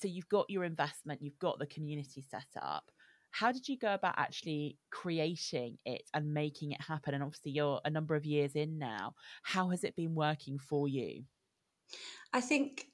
so 0.00 0.08
you've 0.08 0.28
got 0.28 0.48
your 0.48 0.64
investment, 0.64 1.22
you've 1.22 1.38
got 1.38 1.58
the 1.58 1.66
community 1.66 2.24
set 2.30 2.46
up. 2.62 2.90
How 3.30 3.52
did 3.52 3.68
you 3.68 3.76
go 3.76 3.92
about 3.92 4.14
actually 4.16 4.78
creating 4.90 5.76
it 5.84 6.02
and 6.14 6.32
making 6.32 6.72
it 6.72 6.80
happen? 6.80 7.12
And 7.12 7.22
obviously, 7.22 7.52
you're 7.52 7.80
a 7.84 7.90
number 7.90 8.16
of 8.16 8.24
years 8.24 8.52
in 8.54 8.78
now. 8.78 9.14
How 9.42 9.68
has 9.68 9.84
it 9.84 9.94
been 9.94 10.14
working 10.14 10.58
for 10.58 10.88
you? 10.88 11.24
I 12.32 12.40
think 12.40 12.86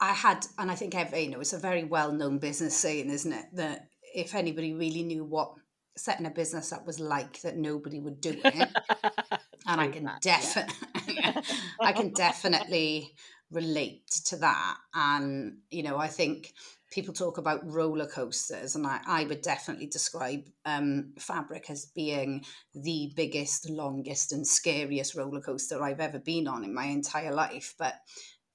I 0.00 0.12
had, 0.12 0.46
and 0.58 0.70
I 0.70 0.74
think 0.74 0.94
every, 0.94 1.22
you 1.22 1.30
know, 1.30 1.40
it's 1.40 1.52
a 1.52 1.58
very 1.58 1.84
well 1.84 2.12
known 2.12 2.38
business 2.38 2.76
saying, 2.76 3.10
isn't 3.10 3.32
it? 3.32 3.46
That 3.54 3.88
if 4.14 4.34
anybody 4.34 4.74
really 4.74 5.02
knew 5.02 5.24
what 5.24 5.52
setting 5.96 6.26
a 6.26 6.30
business 6.30 6.72
up 6.72 6.86
was 6.86 6.98
like, 6.98 7.40
that 7.42 7.56
nobody 7.56 8.00
would 8.00 8.20
do 8.20 8.40
it. 8.44 8.54
and 9.66 9.80
I 9.80 9.88
can 9.88 10.10
definitely, 10.20 10.74
yeah. 11.14 11.40
I 11.80 11.92
can 11.92 12.12
definitely 12.12 13.12
relate 13.50 14.10
to 14.26 14.36
that. 14.36 14.76
And, 14.94 15.58
you 15.70 15.82
know, 15.82 15.98
I 15.98 16.08
think 16.08 16.54
people 16.90 17.14
talk 17.14 17.38
about 17.38 17.68
roller 17.70 18.06
coasters, 18.06 18.74
and 18.74 18.86
I, 18.86 19.00
I 19.06 19.24
would 19.24 19.42
definitely 19.42 19.86
describe 19.86 20.48
um, 20.64 21.12
Fabric 21.18 21.70
as 21.70 21.86
being 21.86 22.44
the 22.74 23.12
biggest, 23.14 23.70
longest, 23.70 24.32
and 24.32 24.46
scariest 24.46 25.14
roller 25.14 25.40
coaster 25.40 25.82
I've 25.82 26.00
ever 26.00 26.18
been 26.18 26.48
on 26.48 26.64
in 26.64 26.74
my 26.74 26.86
entire 26.86 27.32
life. 27.32 27.74
But 27.78 27.94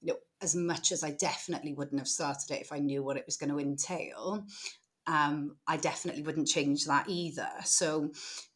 you 0.02 0.12
know, 0.12 0.18
as 0.42 0.54
much 0.54 0.92
as 0.92 1.02
I 1.02 1.12
definitely 1.12 1.72
wouldn't 1.72 2.00
have 2.00 2.08
started 2.08 2.50
it 2.50 2.60
if 2.60 2.72
I 2.72 2.78
knew 2.78 3.02
what 3.02 3.16
it 3.16 3.26
was 3.26 3.36
going 3.36 3.50
to 3.50 3.58
entail, 3.58 4.44
um, 5.06 5.56
I 5.66 5.76
definitely 5.76 6.22
wouldn't 6.22 6.48
change 6.48 6.84
that 6.84 7.08
either. 7.08 7.48
So 7.64 8.10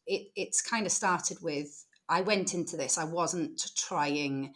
it, 0.05 0.27
it's 0.35 0.61
kind 0.61 0.85
of 0.85 0.91
started 0.91 1.37
with 1.41 1.85
I 2.09 2.21
went 2.21 2.53
into 2.53 2.75
this, 2.75 2.97
I 2.97 3.05
wasn't 3.05 3.71
trying 3.77 4.53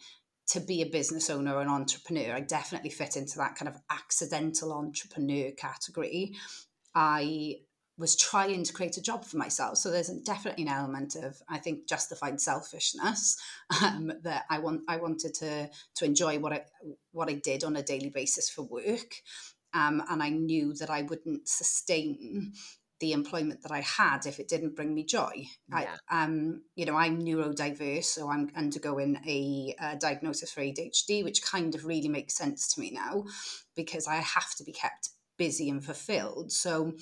to 0.48 0.60
be 0.60 0.82
a 0.82 0.86
business 0.86 1.28
owner 1.28 1.54
or 1.54 1.60
an 1.60 1.68
entrepreneur. 1.68 2.34
I 2.34 2.40
definitely 2.40 2.90
fit 2.90 3.16
into 3.16 3.38
that 3.38 3.56
kind 3.56 3.68
of 3.68 3.80
accidental 3.90 4.72
entrepreneur 4.72 5.50
category. 5.52 6.34
I 6.94 7.56
was 7.98 8.14
trying 8.14 8.62
to 8.62 8.72
create 8.72 8.96
a 8.96 9.02
job 9.02 9.24
for 9.24 9.38
myself. 9.38 9.78
So 9.78 9.90
there's 9.90 10.08
definitely 10.08 10.64
an 10.64 10.70
element 10.70 11.16
of, 11.16 11.40
I 11.48 11.58
think, 11.58 11.88
justified 11.88 12.40
selfishness 12.40 13.38
um, 13.82 14.12
that 14.22 14.44
I 14.50 14.58
want. 14.58 14.82
I 14.88 14.98
wanted 14.98 15.34
to 15.34 15.70
to 15.96 16.04
enjoy 16.04 16.38
what 16.38 16.52
I 16.52 16.64
what 17.12 17.28
I 17.28 17.34
did 17.34 17.64
on 17.64 17.76
a 17.76 17.82
daily 17.82 18.10
basis 18.10 18.50
for 18.50 18.62
work, 18.62 19.14
um, 19.72 20.02
and 20.10 20.22
I 20.22 20.28
knew 20.28 20.74
that 20.74 20.90
I 20.90 21.02
wouldn't 21.02 21.48
sustain 21.48 22.52
the 23.00 23.12
employment 23.12 23.62
that 23.62 23.72
I 23.72 23.80
had 23.80 24.26
if 24.26 24.40
it 24.40 24.48
didn't 24.48 24.74
bring 24.74 24.94
me 24.94 25.04
joy. 25.04 25.46
Yeah. 25.68 25.96
I, 26.08 26.24
um, 26.24 26.62
you 26.74 26.86
know, 26.86 26.96
I'm 26.96 27.22
neurodiverse, 27.22 28.04
so 28.04 28.30
I'm 28.30 28.50
undergoing 28.56 29.20
a, 29.26 29.74
a, 29.78 29.96
diagnosis 29.96 30.52
for 30.52 30.62
ADHD, 30.62 31.22
which 31.22 31.42
kind 31.42 31.74
of 31.74 31.84
really 31.84 32.08
makes 32.08 32.34
sense 32.34 32.72
to 32.74 32.80
me 32.80 32.90
now 32.92 33.24
because 33.74 34.06
I 34.06 34.16
have 34.16 34.54
to 34.56 34.64
be 34.64 34.72
kept 34.72 35.10
busy 35.36 35.68
and 35.68 35.84
fulfilled. 35.84 36.52
So 36.52 36.94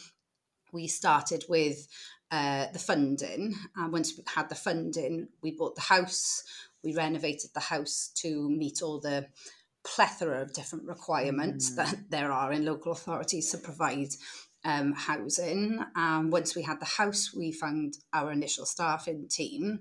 we 0.72 0.88
started 0.88 1.44
with 1.48 1.86
uh, 2.30 2.66
the 2.72 2.78
funding. 2.78 3.54
And 3.76 3.92
once 3.92 4.16
we 4.16 4.24
had 4.26 4.48
the 4.48 4.56
funding, 4.56 5.28
we 5.42 5.52
bought 5.52 5.76
the 5.76 5.82
house, 5.82 6.42
we 6.82 6.92
renovated 6.92 7.50
the 7.54 7.60
house 7.60 8.10
to 8.16 8.48
meet 8.50 8.82
all 8.82 8.98
the 8.98 9.28
plethora 9.84 10.40
of 10.40 10.52
different 10.52 10.86
requirements 10.86 11.70
mm. 11.70 11.76
that 11.76 12.10
there 12.10 12.32
are 12.32 12.52
in 12.52 12.64
local 12.64 12.92
authorities 12.92 13.50
to 13.50 13.58
provide 13.58 14.08
um, 14.64 14.92
housing. 14.92 15.80
Um, 15.96 16.30
once 16.30 16.54
we 16.54 16.62
had 16.62 16.80
the 16.80 16.86
house, 16.86 17.32
we 17.34 17.52
found 17.52 17.98
our 18.12 18.32
initial 18.32 18.66
staffing 18.66 19.28
team 19.28 19.80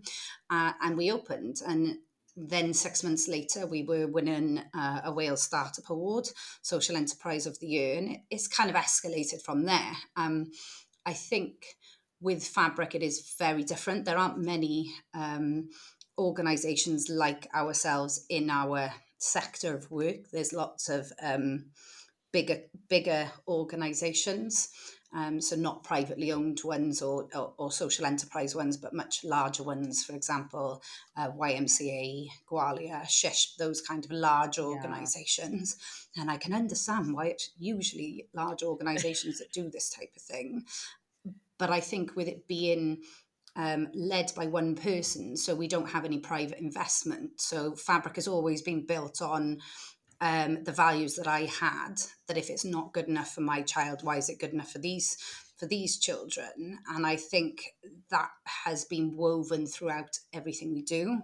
uh, 0.50 0.74
and 0.82 0.98
we 0.98 1.12
opened. 1.12 1.58
And 1.68 1.98
then 2.36 2.74
six 2.74 3.04
months 3.04 3.28
later, 3.28 3.68
we 3.68 3.84
were 3.84 4.08
winning 4.08 4.62
uh, 4.74 5.02
a 5.06 5.12
Wales 5.12 5.44
Startup 5.44 5.90
Award, 5.90 6.28
Social 6.62 6.96
Enterprise 6.96 7.46
of 7.46 7.60
the 7.60 7.68
Year, 7.68 7.98
and 7.98 8.18
it's 8.30 8.48
kind 8.48 8.70
of 8.70 8.76
escalated 8.76 9.42
from 9.44 9.66
there. 9.66 9.94
Um, 10.16 10.52
I 11.06 11.14
think 11.14 11.76
with 12.20 12.48
Fabric, 12.48 12.96
it 12.96 13.04
is 13.04 13.36
very 13.38 13.64
different. 13.64 14.06
There 14.06 14.18
aren't 14.18 14.40
many 14.40 14.94
um, 15.14 15.70
organisations 16.18 17.10
like 17.10 17.48
ourselves 17.54 18.26
in 18.30 18.50
our 18.50 18.92
sector 19.18 19.76
of 19.76 19.92
work. 19.92 20.32
There's 20.32 20.54
lots 20.54 20.90
of 20.90 21.12
um, 21.22 21.66
bigger 22.34 22.60
bigger 22.90 23.32
organisations. 23.48 24.70
Um, 25.16 25.40
so 25.40 25.56
not 25.56 25.84
privately 25.84 26.32
owned 26.32 26.62
ones 26.64 27.04
or, 27.04 27.28
or, 27.36 27.54
or, 27.60 27.72
social 27.72 28.08
enterprise 28.08 28.56
ones, 28.56 28.78
but 28.78 28.96
much 28.96 29.24
larger 29.24 29.62
ones. 29.62 30.04
For 30.04 30.16
example, 30.16 30.82
uh, 31.16 31.30
YMCA, 31.30 32.30
Gwalia, 32.50 33.08
Shish, 33.08 33.54
those 33.58 33.80
kind 33.80 34.04
of 34.04 34.12
large 34.12 34.58
organisations. 34.58 35.78
Yeah. 36.16 36.24
And 36.24 36.32
I 36.32 36.38
can 36.38 36.52
understand 36.52 37.14
why 37.14 37.28
it's 37.28 37.52
usually 37.60 38.28
large 38.34 38.64
organisations 38.64 39.38
that 39.38 39.54
do 39.54 39.70
this 39.70 39.92
type 39.92 40.10
of 40.16 40.24
thing. 40.24 40.64
But 41.60 41.70
I 41.70 41.80
think 41.80 42.16
with 42.16 42.28
it 42.28 42.48
being 42.48 43.04
um, 43.56 43.90
led 43.94 44.32
by 44.36 44.48
one 44.48 44.76
person, 44.76 45.38
so 45.38 45.54
we 45.54 45.68
don't 45.68 45.90
have 45.90 46.06
any 46.06 46.18
private 46.18 46.60
investment. 46.60 47.40
So 47.40 47.76
Fabric 47.76 48.16
has 48.16 48.28
always 48.28 48.64
been 48.64 48.86
built 48.86 49.22
on 49.22 49.60
um, 50.24 50.64
the 50.64 50.72
values 50.72 51.16
that 51.16 51.28
I 51.28 51.42
had. 51.42 52.02
That 52.28 52.38
if 52.38 52.50
it's 52.50 52.66
not 52.66 52.94
good 52.94 53.08
enough 53.08 53.34
for 53.34 53.42
my 53.42 53.62
child, 53.62 54.00
why 54.04 54.18
is 54.18 54.30
it 54.30 54.40
good 54.40 54.54
enough 54.54 54.72
for 54.72 54.80
these 54.80 55.18
for 55.58 55.68
these 55.68 56.00
children? 56.00 56.80
And 56.88 57.06
I 57.06 57.18
think 57.18 57.74
that 58.10 58.30
has 58.64 58.86
been 58.86 59.18
woven 59.18 59.68
throughout 59.68 60.18
everything 60.32 60.74
we 60.74 60.82
do. 60.82 61.20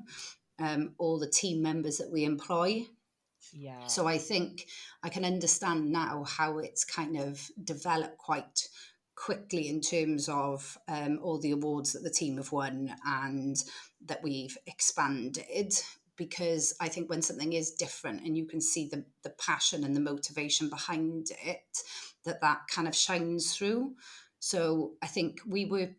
Um, 0.59 0.93
all 0.97 1.17
the 1.17 1.29
team 1.29 1.61
members 1.61 1.97
that 1.97 2.11
we 2.11 2.25
employ. 2.25 2.85
Yeah. 3.53 3.87
So 3.87 4.05
I 4.05 4.17
think 4.17 4.67
I 5.01 5.07
can 5.07 5.23
understand 5.23 5.89
now 5.89 6.25
how 6.25 6.57
it's 6.57 6.83
kind 6.83 7.17
of 7.17 7.49
developed 7.63 8.17
quite 8.17 8.67
quickly 9.15 9.69
in 9.69 9.79
terms 9.79 10.27
of 10.27 10.77
um, 10.89 11.19
all 11.23 11.39
the 11.39 11.51
awards 11.51 11.93
that 11.93 12.03
the 12.03 12.09
team 12.09 12.35
have 12.35 12.51
won 12.51 12.93
and 13.05 13.55
that 14.05 14.21
we've 14.21 14.57
expanded 14.67 15.73
because 16.19 16.75
I 16.81 16.89
think 16.89 17.09
when 17.09 17.21
something 17.23 17.53
is 17.53 17.71
different 17.71 18.23
and 18.23 18.37
you 18.37 18.45
can 18.45 18.59
see 18.59 18.89
the, 18.89 19.05
the 19.23 19.31
passion 19.31 19.85
and 19.85 19.95
the 19.95 20.01
motivation 20.01 20.69
behind 20.69 21.27
it, 21.43 21.79
that 22.25 22.41
that 22.41 22.59
kind 22.69 22.87
of 22.87 22.95
shines 22.95 23.55
through. 23.55 23.95
So 24.39 24.91
I 25.01 25.07
think 25.07 25.39
we 25.47 25.65
were 25.65 25.89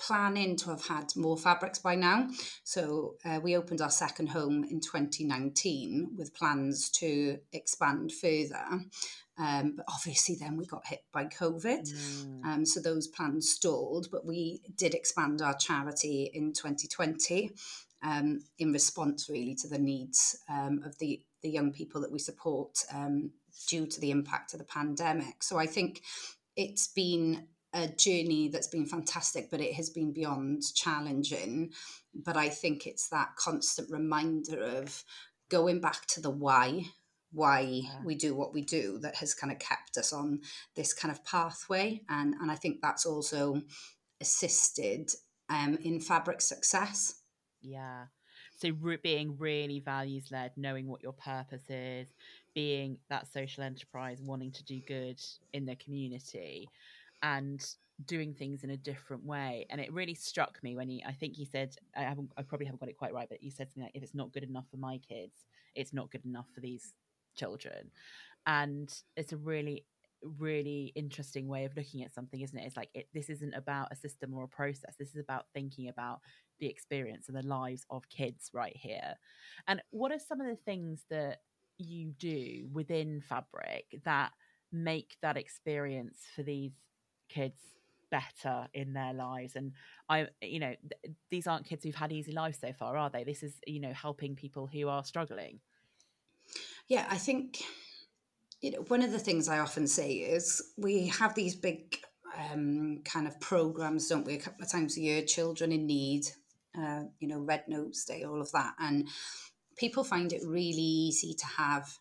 planning 0.00 0.56
to 0.56 0.70
have 0.70 0.86
had 0.86 1.12
more 1.16 1.36
fabrics 1.36 1.80
by 1.80 1.96
now. 1.96 2.28
So 2.62 3.16
uh, 3.24 3.40
we 3.42 3.56
opened 3.56 3.80
our 3.80 3.90
second 3.90 4.28
home 4.28 4.64
in 4.64 4.80
2019 4.80 6.12
with 6.16 6.34
plans 6.34 6.88
to 6.90 7.38
expand 7.52 8.12
further. 8.12 8.64
Um, 9.40 9.74
but 9.76 9.86
obviously, 9.88 10.36
then 10.36 10.56
we 10.56 10.66
got 10.66 10.86
hit 10.86 11.04
by 11.12 11.26
COVID. 11.26 11.92
Mm. 11.92 12.44
Um, 12.44 12.66
so 12.66 12.80
those 12.80 13.06
plans 13.08 13.50
stalled, 13.50 14.08
but 14.10 14.24
we 14.24 14.62
did 14.76 14.94
expand 14.94 15.42
our 15.42 15.54
charity 15.54 16.30
in 16.32 16.52
2020 16.52 17.52
um, 18.02 18.40
in 18.58 18.72
response 18.72 19.28
really 19.28 19.54
to 19.56 19.68
the 19.68 19.78
needs 19.78 20.38
um, 20.48 20.82
of 20.84 20.98
the, 20.98 21.20
the 21.42 21.50
young 21.50 21.72
people 21.72 22.00
that 22.00 22.12
we 22.12 22.18
support 22.18 22.78
um, 22.92 23.30
due 23.68 23.86
to 23.86 24.00
the 24.00 24.10
impact 24.10 24.52
of 24.52 24.58
the 24.58 24.64
pandemic. 24.64 25.42
So 25.42 25.58
I 25.58 25.66
think 25.66 26.02
it's 26.56 26.88
been 26.88 27.48
a 27.72 27.86
journey 27.88 28.48
that's 28.48 28.66
been 28.66 28.86
fantastic, 28.86 29.50
but 29.50 29.60
it 29.60 29.74
has 29.74 29.90
been 29.90 30.12
beyond 30.12 30.62
challenging. 30.74 31.72
But 32.14 32.36
I 32.36 32.48
think 32.48 32.86
it's 32.86 33.08
that 33.08 33.36
constant 33.36 33.90
reminder 33.90 34.62
of 34.62 35.04
going 35.48 35.80
back 35.80 36.06
to 36.06 36.20
the 36.20 36.30
why 36.30 36.86
why 37.30 37.60
yeah. 37.60 37.90
we 38.04 38.14
do 38.14 38.34
what 38.34 38.54
we 38.54 38.62
do 38.62 38.98
that 39.00 39.16
has 39.16 39.34
kind 39.34 39.52
of 39.52 39.58
kept 39.58 39.98
us 39.98 40.14
on 40.14 40.40
this 40.76 40.94
kind 40.94 41.12
of 41.12 41.22
pathway 41.24 42.00
and 42.08 42.34
and 42.40 42.50
I 42.50 42.54
think 42.54 42.80
that's 42.80 43.04
also 43.04 43.60
assisted 44.20 45.10
um, 45.50 45.78
in 45.82 46.00
fabric 46.00 46.40
success 46.40 47.20
yeah. 47.68 48.04
So 48.56 48.70
re- 48.80 48.98
being 49.02 49.36
really 49.38 49.80
values 49.80 50.30
led, 50.30 50.52
knowing 50.56 50.86
what 50.88 51.02
your 51.02 51.12
purpose 51.12 51.68
is, 51.70 52.08
being 52.54 52.98
that 53.10 53.26
social 53.32 53.64
enterprise, 53.64 54.20
wanting 54.22 54.52
to 54.52 54.64
do 54.64 54.80
good 54.86 55.20
in 55.52 55.66
the 55.66 55.76
community. 55.76 56.70
and 57.22 57.64
doing 58.06 58.32
things 58.32 58.62
in 58.64 58.70
a 58.70 58.76
different 58.76 59.24
way. 59.24 59.66
And 59.70 59.80
it 59.80 59.92
really 59.92 60.14
struck 60.14 60.58
me 60.62 60.76
when 60.76 60.88
he, 60.88 61.02
I 61.06 61.12
think 61.12 61.34
he 61.34 61.44
said, 61.44 61.74
I 61.96 62.02
haven't, 62.02 62.30
I 62.36 62.42
probably 62.42 62.66
haven't 62.66 62.80
got 62.80 62.88
it 62.88 62.96
quite 62.96 63.12
right, 63.12 63.28
but 63.28 63.38
he 63.40 63.50
said 63.50 63.68
something 63.68 63.84
like, 63.84 63.96
if 63.96 64.02
it's 64.04 64.14
not 64.14 64.32
good 64.32 64.44
enough 64.44 64.66
for 64.70 64.76
my 64.76 64.98
kids, 64.98 65.34
it's 65.74 65.92
not 65.92 66.10
good 66.10 66.24
enough 66.24 66.46
for 66.54 66.60
these 66.60 66.94
children. 67.36 67.90
And 68.46 68.92
it's 69.16 69.32
a 69.32 69.36
really, 69.36 69.84
really 70.22 70.92
interesting 70.94 71.48
way 71.48 71.64
of 71.64 71.76
looking 71.76 72.04
at 72.04 72.14
something, 72.14 72.40
isn't 72.40 72.56
it? 72.58 72.66
It's 72.66 72.76
like, 72.76 72.90
it, 72.94 73.08
this 73.14 73.28
isn't 73.30 73.54
about 73.54 73.92
a 73.92 73.96
system 73.96 74.32
or 74.34 74.44
a 74.44 74.48
process. 74.48 74.94
This 74.98 75.10
is 75.10 75.20
about 75.20 75.46
thinking 75.52 75.88
about 75.88 76.20
the 76.58 76.66
experience 76.66 77.28
and 77.28 77.36
the 77.36 77.46
lives 77.46 77.84
of 77.90 78.08
kids 78.08 78.50
right 78.52 78.76
here. 78.76 79.14
And 79.66 79.82
what 79.90 80.12
are 80.12 80.18
some 80.18 80.40
of 80.40 80.46
the 80.46 80.56
things 80.56 81.04
that 81.10 81.38
you 81.78 82.12
do 82.18 82.68
within 82.72 83.20
Fabric 83.20 84.00
that 84.04 84.32
make 84.72 85.16
that 85.22 85.36
experience 85.36 86.18
for 86.34 86.42
these 86.42 86.72
kids 87.28 87.60
better 88.10 88.68
in 88.74 88.92
their 88.92 89.12
lives? 89.12 89.56
And 89.56 89.72
i 90.08 90.26
you 90.40 90.60
know 90.60 90.74
th- 91.04 91.16
these 91.30 91.46
aren't 91.46 91.66
kids 91.66 91.84
who've 91.84 91.94
had 91.94 92.12
easy 92.12 92.32
lives 92.32 92.58
so 92.60 92.72
far 92.72 92.96
are 92.96 93.10
they? 93.10 93.24
This 93.24 93.42
is 93.42 93.54
you 93.66 93.80
know 93.80 93.92
helping 93.92 94.36
people 94.36 94.66
who 94.66 94.88
are 94.88 95.04
struggling. 95.04 95.60
Yeah 96.88 97.06
i 97.10 97.18
think 97.18 97.58
you 98.62 98.70
know 98.70 98.78
one 98.88 99.02
of 99.02 99.12
the 99.12 99.18
things 99.18 99.48
i 99.48 99.58
often 99.58 99.86
say 99.86 100.12
is 100.12 100.62
we 100.78 101.08
have 101.08 101.34
these 101.34 101.54
big 101.54 101.98
um, 102.38 103.00
kind 103.04 103.26
of 103.26 103.38
programs 103.40 104.08
don't 104.08 104.24
we? 104.24 104.34
A 104.34 104.38
couple 104.38 104.64
of 104.64 104.70
times 104.70 104.96
a 104.96 105.00
year 105.00 105.22
children 105.22 105.72
in 105.72 105.86
need 105.86 106.26
uh, 106.78 107.02
you 107.18 107.28
know 107.28 107.40
red 107.40 107.64
nose 107.68 108.04
day 108.04 108.22
all 108.22 108.40
of 108.40 108.52
that 108.52 108.74
and 108.78 109.08
people 109.76 110.04
find 110.04 110.32
it 110.32 110.42
really 110.46 110.82
easy 110.82 111.34
to 111.34 111.46
have 111.46 111.98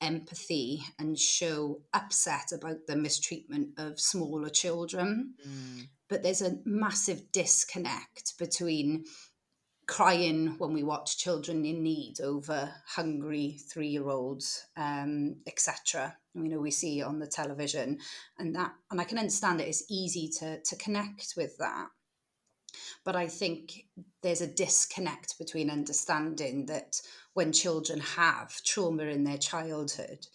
empathy 0.00 0.82
and 0.98 1.18
show 1.18 1.80
upset 1.92 2.52
about 2.52 2.86
the 2.86 2.96
mistreatment 2.96 3.70
of 3.76 4.00
smaller 4.00 4.48
children. 4.48 5.34
Mm. 5.46 5.88
But 6.08 6.22
there's 6.22 6.42
a 6.42 6.58
massive 6.64 7.32
disconnect 7.32 8.38
between 8.38 9.04
crying 9.86 10.54
when 10.58 10.72
we 10.72 10.82
watch 10.82 11.18
children 11.18 11.64
in 11.64 11.82
need 11.82 12.20
over 12.20 12.72
hungry 12.86 13.58
three 13.70 13.88
year 13.88 14.08
olds, 14.08 14.66
um, 14.76 15.36
etc. 15.46 16.16
You 16.34 16.48
know, 16.48 16.60
we 16.60 16.70
see 16.70 17.02
on 17.02 17.18
the 17.18 17.26
television, 17.26 17.98
and 18.38 18.54
that, 18.54 18.72
and 18.90 19.00
I 19.00 19.04
can 19.04 19.18
understand 19.18 19.60
it. 19.60 19.68
It's 19.68 19.84
easy 19.90 20.30
to 20.38 20.60
to 20.60 20.76
connect 20.76 21.34
with 21.36 21.56
that, 21.58 21.88
but 23.04 23.16
I 23.16 23.28
think 23.28 23.86
there's 24.22 24.40
a 24.40 24.46
disconnect 24.46 25.38
between 25.38 25.70
understanding 25.70 26.66
that 26.66 27.00
when 27.34 27.52
children 27.52 28.00
have 28.00 28.62
trauma 28.64 29.04
in 29.04 29.24
their 29.24 29.38
childhood, 29.38 30.26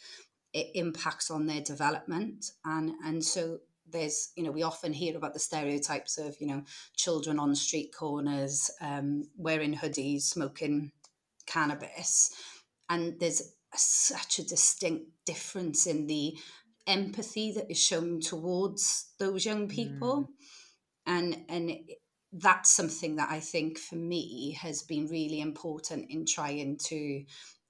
it 0.53 0.67
impacts 0.75 1.31
on 1.31 1.47
their 1.47 1.61
development. 1.61 2.45
And, 2.63 2.91
and 3.03 3.23
so 3.23 3.59
there's, 3.89 4.31
you 4.35 4.43
know, 4.43 4.51
we 4.51 4.63
often 4.63 4.93
hear 4.93 5.17
about 5.17 5.33
the 5.33 5.39
stereotypes 5.39 6.17
of, 6.17 6.35
you 6.39 6.47
know, 6.47 6.63
children 6.95 7.39
on 7.39 7.55
street 7.55 7.91
corners 7.97 8.71
um, 8.81 9.23
wearing 9.37 9.75
hoodies, 9.75 10.21
smoking 10.21 10.91
cannabis. 11.45 12.31
And 12.89 13.19
there's 13.19 13.41
a, 13.41 13.77
such 13.77 14.39
a 14.39 14.47
distinct 14.47 15.05
difference 15.25 15.87
in 15.87 16.07
the 16.07 16.37
empathy 16.85 17.51
that 17.53 17.69
is 17.71 17.81
shown 17.81 18.19
towards 18.19 19.13
those 19.19 19.45
young 19.45 19.67
people. 19.67 20.21
Mm. 20.21 20.27
And, 21.05 21.45
and 21.49 21.71
that's 22.33 22.71
something 22.71 23.17
that 23.17 23.29
I 23.29 23.39
think 23.39 23.77
for 23.77 23.95
me 23.95 24.57
has 24.59 24.81
been 24.81 25.07
really 25.07 25.39
important 25.39 26.09
in 26.09 26.25
trying 26.25 26.77
to 26.85 27.23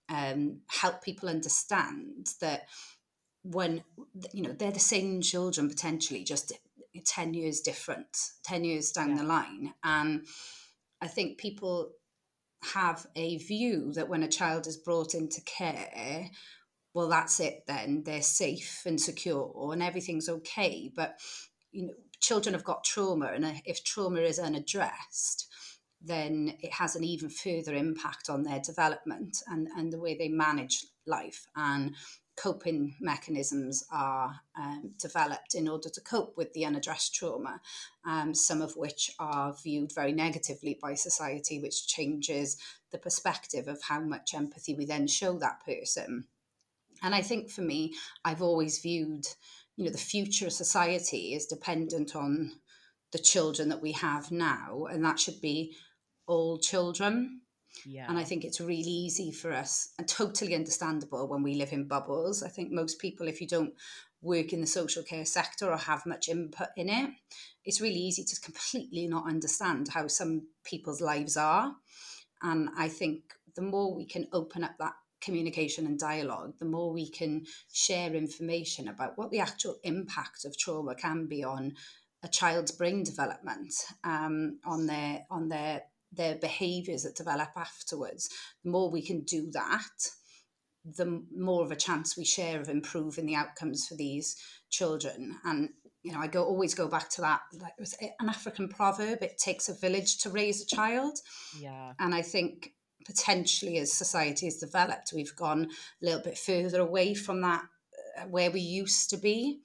um, 0.10 0.62
help 0.67 1.04
people 1.04 1.28
understand 1.28 2.28
that 2.39 2.67
when 3.43 3.84
you 4.32 4.41
know 4.41 4.54
they're 4.54 4.71
the 4.71 4.80
same 4.80 5.21
children 5.21 5.67
potentially 5.67 6.23
just 6.23 6.54
10 7.06 7.34
years 7.34 7.60
different 7.60 8.08
10 8.45 8.63
years 8.63 8.91
down 8.91 9.10
yeah. 9.10 9.17
the 9.17 9.23
line 9.23 9.73
and 9.84 10.26
i 11.02 11.08
think 11.08 11.38
people 11.38 11.91
have 12.73 13.06
a 13.17 13.38
view 13.39 13.91
that 13.93 14.08
when 14.08 14.23
a 14.23 14.30
child 14.30 14.65
is 14.65 14.78
brought 14.78 15.13
into 15.13 15.41
care 15.41 16.30
well 16.93 17.10
that's 17.10 17.41
it 17.41 17.63
then 17.67 18.04
they're 18.06 18.21
safe 18.21 18.84
and 18.86 19.02
secure 19.02 19.54
and 19.73 19.84
everything's 19.84 20.30
okay 20.30 20.89
but 20.95 21.19
you 21.73 21.88
know 21.88 21.93
children 22.24 22.54
have 22.54 22.64
got 22.64 22.84
trauma, 22.84 23.28
and 23.28 23.62
if 23.66 23.84
trauma 23.84 24.22
is 24.22 24.40
unaddressed, 24.40 25.48
then 26.02 26.58
it 26.62 26.74
has 26.74 26.96
an 26.96 27.04
even 27.04 27.30
further 27.30 27.76
impact 27.76 28.30
on 28.30 28.44
their 28.44 28.60
development 28.60 29.38
and, 29.48 29.68
and 29.78 29.92
the 29.92 30.00
way 30.00 30.16
they 30.18 30.30
manage 30.30 30.86
life. 31.06 31.46
And 31.56 31.96
coping 32.36 32.96
mechanisms 33.00 33.86
are 33.92 34.40
um, 34.58 34.92
developed 35.00 35.54
in 35.54 35.68
order 35.68 35.90
to 35.90 36.02
cope 36.02 36.36
with 36.36 36.52
the 36.54 36.66
unaddressed 36.66 37.14
trauma, 37.14 37.62
um, 38.06 38.34
some 38.34 38.62
of 38.62 38.76
which 38.76 39.12
are 39.20 39.56
viewed 39.64 39.94
very 39.94 40.14
negatively 40.14 40.80
by 40.82 40.94
society, 40.96 41.60
which 41.60 41.88
changes 41.88 42.58
the 42.92 42.98
perspective 42.98 43.68
of 43.68 43.84
how 43.84 44.00
much 44.00 44.34
empathy 44.34 44.74
we 44.76 44.86
then 44.86 45.08
show 45.08 45.38
that 45.38 45.64
person. 45.66 46.26
And 47.02 47.14
I 47.14 47.22
think 47.22 47.50
for 47.50 47.62
me, 47.62 47.94
I've 48.24 48.42
always 48.42 48.80
viewed 48.80 49.28
you 49.76 49.86
know 49.86 49.92
the 49.92 49.98
future 49.98 50.48
of 50.48 50.54
society 50.54 51.34
is 51.34 51.46
dependent 51.46 52.16
on 52.16 52.52
the 53.12 53.20
children 53.20 53.70
that 53.70 53.82
we 53.82 53.92
have 53.92 54.32
now 54.32 54.86
and 54.90 55.04
that 55.06 55.20
should 55.20 55.40
be 55.42 55.76
all 56.26 56.58
children 56.58 57.42
yeah. 57.86 58.06
And 58.08 58.18
I 58.18 58.24
think 58.24 58.46
it's 58.46 58.62
really 58.62 58.82
easy 58.82 59.32
for 59.32 59.52
us 59.52 59.94
and 59.98 60.08
totally 60.08 60.56
understandable 60.56 61.28
when 61.28 61.44
we 61.44 61.56
live 61.56 61.74
in 61.74 61.88
bubbles. 61.88 62.44
I 62.44 62.50
think 62.50 62.72
most 62.72 63.00
people, 63.00 63.28
if 63.28 63.42
you 63.42 63.48
don't 63.48 63.74
work 64.22 64.54
in 64.54 64.62
the 64.62 64.68
social 64.68 65.04
care 65.04 65.26
sector 65.26 65.70
or 65.70 65.78
have 65.78 66.06
much 66.06 66.30
input 66.30 66.70
in 66.78 66.90
it, 66.90 67.10
it's 67.66 67.82
really 67.82 68.00
easy 68.00 68.24
to 68.24 68.42
completely 68.42 69.08
not 69.08 69.28
understand 69.28 69.90
how 69.90 70.08
some 70.08 70.48
people's 70.64 71.02
lives 71.02 71.36
are. 71.36 71.74
And 72.42 72.70
I 72.78 72.88
think 72.88 73.24
the 73.56 73.62
more 73.62 73.94
we 73.94 74.06
can 74.06 74.28
open 74.32 74.64
up 74.64 74.76
that 74.80 74.94
communication 75.24 75.86
and 75.86 76.00
dialogue, 76.00 76.54
the 76.60 76.66
more 76.66 76.92
we 76.92 77.10
can 77.10 77.46
share 77.72 78.14
information 78.14 78.88
about 78.88 79.18
what 79.18 79.32
the 79.32 79.40
actual 79.40 79.78
impact 79.84 80.46
of 80.46 80.58
trauma 80.58 80.96
can 80.96 81.28
be 81.28 81.44
on 81.44 81.74
a 82.24 82.28
child's 82.28 82.72
brain 82.72 83.04
development, 83.04 83.74
um, 84.04 84.60
on 84.66 84.88
their 84.88 85.26
on 85.30 85.50
their 85.50 85.84
their 86.12 86.36
behaviours 86.36 87.04
that 87.04 87.16
develop 87.16 87.50
afterwards. 87.56 88.30
The 88.64 88.70
more 88.70 88.90
we 88.90 89.02
can 89.02 89.22
do 89.22 89.50
that, 89.52 90.12
the 90.86 91.24
more 91.36 91.64
of 91.64 91.72
a 91.72 91.76
chance 91.76 92.18
we 92.18 92.26
share 92.26 92.62
of 92.62 92.70
improving 92.70 93.26
the 93.26 93.36
outcomes 93.36 93.88
for 93.88 93.96
these 93.96 94.36
children. 94.70 95.38
And 95.44 95.70
you 96.04 96.12
know, 96.12 96.20
I 96.20 96.28
go 96.28 96.44
always 96.44 96.76
go 96.76 96.88
back 96.88 97.10
to 97.12 97.22
that. 97.22 97.42
Like 97.54 97.74
it 97.78 97.82
was 97.82 97.96
an 98.02 98.30
African 98.30 98.68
proverb: 98.68 99.22
"It 99.22 99.38
takes 99.38 99.70
a 99.70 99.74
village 99.74 100.18
to 100.20 100.30
raise 100.30 100.62
a 100.62 100.76
child." 100.76 101.18
Yeah, 101.58 101.94
and 102.00 102.14
I 102.14 102.22
think 102.22 102.74
potentially 103.06 103.78
as 103.78 103.92
society 103.92 104.46
has 104.46 104.58
developed, 104.58 105.13
we've 105.13 105.36
gone 105.36 105.70
a 106.02 106.06
little 106.06 106.22
bit 106.22 106.38
further 106.38 106.80
away 106.80 107.13
from 107.13 107.42
that 107.42 107.63
uh, 108.20 108.24
where 108.28 108.52
we 108.52 108.62
used 108.62 109.10
to 109.10 109.18
be. 109.18 109.60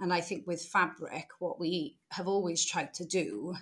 And 0.00 0.12
I 0.12 0.20
think 0.20 0.46
with 0.46 0.62
fabric, 0.62 1.28
what 1.38 1.60
we 1.60 1.96
have 2.10 2.26
always 2.26 2.64
tried 2.64 2.94
to 2.94 3.04
do 3.04 3.54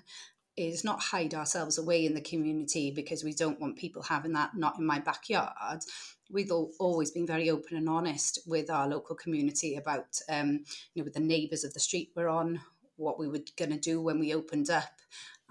is 0.56 0.84
not 0.84 1.00
hide 1.00 1.34
ourselves 1.34 1.78
away 1.78 2.04
in 2.04 2.14
the 2.14 2.20
community 2.20 2.90
because 2.90 3.24
we 3.24 3.34
don't 3.34 3.60
want 3.60 3.78
people 3.78 4.02
having 4.02 4.32
that 4.32 4.50
not 4.54 4.78
in 4.78 4.86
my 4.86 4.98
backyard. 4.98 5.80
We've 6.30 6.52
always 6.78 7.10
been 7.10 7.26
very 7.26 7.50
open 7.50 7.76
and 7.76 7.88
honest 7.88 8.40
with 8.46 8.70
our 8.70 8.88
local 8.88 9.16
community 9.16 9.76
about, 9.76 10.18
um, 10.28 10.64
you 10.94 11.02
know, 11.02 11.04
with 11.04 11.14
the 11.14 11.20
neighbours 11.20 11.64
of 11.64 11.74
the 11.74 11.80
street 11.80 12.10
we're 12.14 12.28
on, 12.28 12.60
what 12.96 13.18
we 13.18 13.28
were 13.28 13.40
going 13.56 13.70
to 13.70 13.78
do 13.78 14.00
when 14.00 14.18
we 14.18 14.34
opened 14.34 14.70
up. 14.70 14.92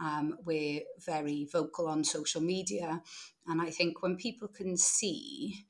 Um, 0.02 0.38
we're 0.46 0.82
very 1.06 1.48
vocal 1.52 1.88
on 1.88 2.04
social 2.04 2.42
media 2.42 3.02
and 3.48 3.62
I 3.62 3.70
think 3.70 4.02
when 4.02 4.16
people 4.16 4.48
can 4.48 4.76
see 4.78 5.66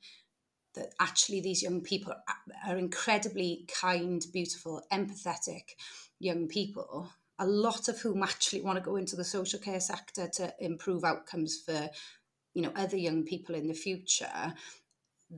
that 0.74 0.94
actually 1.00 1.40
these 1.40 1.62
young 1.62 1.82
people 1.82 2.14
are 2.66 2.76
incredibly 2.76 3.66
kind, 3.80 4.24
beautiful, 4.32 4.82
empathetic 4.92 5.74
young 6.18 6.48
people, 6.48 7.10
a 7.38 7.46
lot 7.46 7.88
of 7.88 8.00
whom 8.00 8.22
actually 8.22 8.62
want 8.62 8.78
to 8.78 8.84
go 8.84 8.96
into 8.96 9.16
the 9.16 9.24
social 9.24 9.58
care 9.58 9.80
sector 9.80 10.28
to 10.28 10.54
improve 10.60 11.04
outcomes 11.04 11.60
for 11.64 11.90
you 12.54 12.62
know 12.62 12.72
other 12.76 12.96
young 12.96 13.24
people 13.24 13.54
in 13.54 13.66
the 13.66 13.74
future 13.74 14.54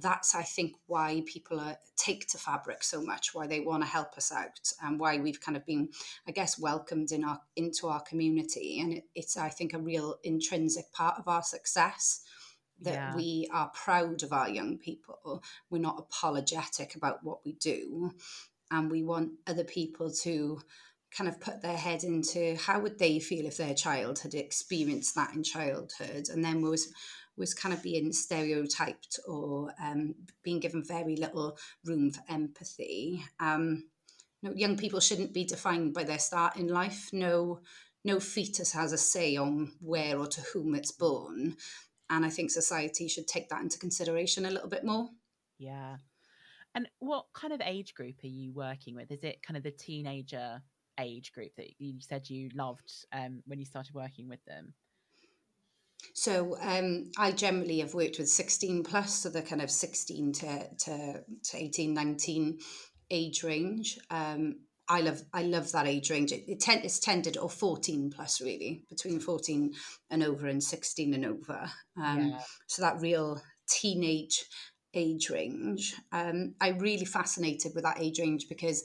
that's 0.00 0.34
i 0.34 0.42
think 0.42 0.74
why 0.86 1.22
people 1.26 1.60
are, 1.60 1.76
take 1.96 2.26
to 2.26 2.36
fabric 2.36 2.82
so 2.82 3.00
much 3.00 3.34
why 3.34 3.46
they 3.46 3.60
want 3.60 3.82
to 3.82 3.88
help 3.88 4.16
us 4.16 4.32
out 4.32 4.72
and 4.82 4.98
why 4.98 5.18
we've 5.18 5.40
kind 5.40 5.56
of 5.56 5.64
been 5.64 5.88
i 6.26 6.30
guess 6.30 6.58
welcomed 6.58 7.12
in 7.12 7.24
our 7.24 7.40
into 7.56 7.86
our 7.86 8.00
community 8.02 8.80
and 8.80 8.92
it, 8.92 9.04
it's 9.14 9.36
i 9.36 9.48
think 9.48 9.72
a 9.72 9.78
real 9.78 10.16
intrinsic 10.24 10.92
part 10.92 11.18
of 11.18 11.28
our 11.28 11.42
success 11.42 12.24
that 12.80 12.94
yeah. 12.94 13.16
we 13.16 13.48
are 13.52 13.70
proud 13.74 14.22
of 14.22 14.32
our 14.32 14.48
young 14.48 14.78
people. 14.78 15.42
We're 15.70 15.78
not 15.78 15.98
apologetic 15.98 16.94
about 16.94 17.22
what 17.22 17.44
we 17.44 17.52
do. 17.52 18.12
And 18.70 18.90
we 18.90 19.02
want 19.02 19.32
other 19.46 19.64
people 19.64 20.10
to 20.22 20.60
kind 21.16 21.28
of 21.28 21.40
put 21.40 21.62
their 21.62 21.76
head 21.76 22.04
into 22.04 22.56
how 22.56 22.80
would 22.80 22.98
they 22.98 23.18
feel 23.18 23.46
if 23.46 23.56
their 23.56 23.74
child 23.74 24.18
had 24.18 24.34
experienced 24.34 25.14
that 25.14 25.34
in 25.34 25.42
childhood 25.42 26.26
and 26.32 26.44
then 26.44 26.62
was 26.62 26.92
was 27.36 27.54
kind 27.54 27.74
of 27.74 27.82
being 27.82 28.12
stereotyped 28.12 29.18
or 29.26 29.72
um, 29.82 30.14
being 30.42 30.60
given 30.60 30.84
very 30.84 31.16
little 31.16 31.58
room 31.84 32.12
for 32.12 32.22
empathy. 32.28 33.24
Um, 33.40 33.84
you 34.40 34.50
know, 34.50 34.54
young 34.54 34.76
people 34.76 35.00
shouldn't 35.00 35.34
be 35.34 35.44
defined 35.44 35.94
by 35.94 36.04
their 36.04 36.20
start 36.20 36.56
in 36.56 36.68
life. 36.68 37.10
No, 37.12 37.60
no 38.04 38.20
fetus 38.20 38.72
has 38.72 38.92
a 38.92 38.98
say 38.98 39.36
on 39.36 39.72
where 39.80 40.16
or 40.16 40.28
to 40.28 40.40
whom 40.52 40.76
it's 40.76 40.92
born. 40.92 41.56
And 42.08 42.24
I 42.24 42.30
think 42.30 42.50
society 42.50 43.08
should 43.08 43.26
take 43.26 43.48
that 43.48 43.62
into 43.62 43.78
consideration 43.78 44.46
a 44.46 44.50
little 44.50 44.68
bit 44.68 44.84
more. 44.84 45.08
Yeah. 45.58 45.96
And 46.74 46.88
what 46.98 47.26
kind 47.32 47.52
of 47.52 47.60
age 47.64 47.94
group 47.94 48.16
are 48.22 48.28
you 48.28 48.52
working 48.52 48.94
with? 48.94 49.10
Is 49.10 49.24
it 49.24 49.42
kind 49.42 49.56
of 49.56 49.62
the 49.62 49.70
teenager 49.70 50.62
age 50.98 51.32
group 51.32 51.52
that 51.56 51.68
you 51.78 52.00
said 52.00 52.28
you 52.28 52.50
loved 52.54 52.92
um, 53.12 53.42
when 53.46 53.58
you 53.58 53.64
started 53.64 53.94
working 53.94 54.28
with 54.28 54.44
them? 54.44 54.74
So 56.12 56.56
um, 56.60 57.10
I 57.16 57.32
generally 57.32 57.80
have 57.80 57.94
worked 57.94 58.18
with 58.18 58.28
16 58.28 58.84
plus, 58.84 59.20
so 59.20 59.30
the 59.30 59.42
kind 59.42 59.62
of 59.62 59.70
16 59.70 60.32
to, 60.32 60.68
to, 60.84 61.24
to 61.44 61.56
18, 61.56 61.94
19 61.94 62.58
age 63.10 63.42
range. 63.42 63.98
Um, 64.10 64.56
I 64.86 65.00
love 65.00 65.22
I 65.32 65.44
love 65.44 65.72
that 65.72 65.86
age 65.86 66.10
range. 66.10 66.30
It, 66.30 66.44
it 66.46 66.60
ten, 66.60 66.80
it's 66.84 66.98
tended 66.98 67.38
or 67.38 67.48
14 67.48 68.10
plus 68.14 68.42
really, 68.42 68.82
between 68.90 69.18
14 69.18 69.72
and 70.10 70.22
over 70.22 70.46
and 70.46 70.62
16 70.62 71.14
and 71.14 71.24
over. 71.24 71.70
Um, 71.96 72.28
yeah. 72.32 72.40
So 72.66 72.82
that 72.82 73.00
real 73.00 73.40
teenage 73.66 74.44
age 74.92 75.30
range. 75.30 75.94
Um, 76.12 76.54
I'm 76.60 76.78
really 76.78 77.04
fascinated 77.04 77.72
with 77.74 77.84
that 77.84 78.00
age 78.00 78.18
range 78.20 78.46
because 78.48 78.84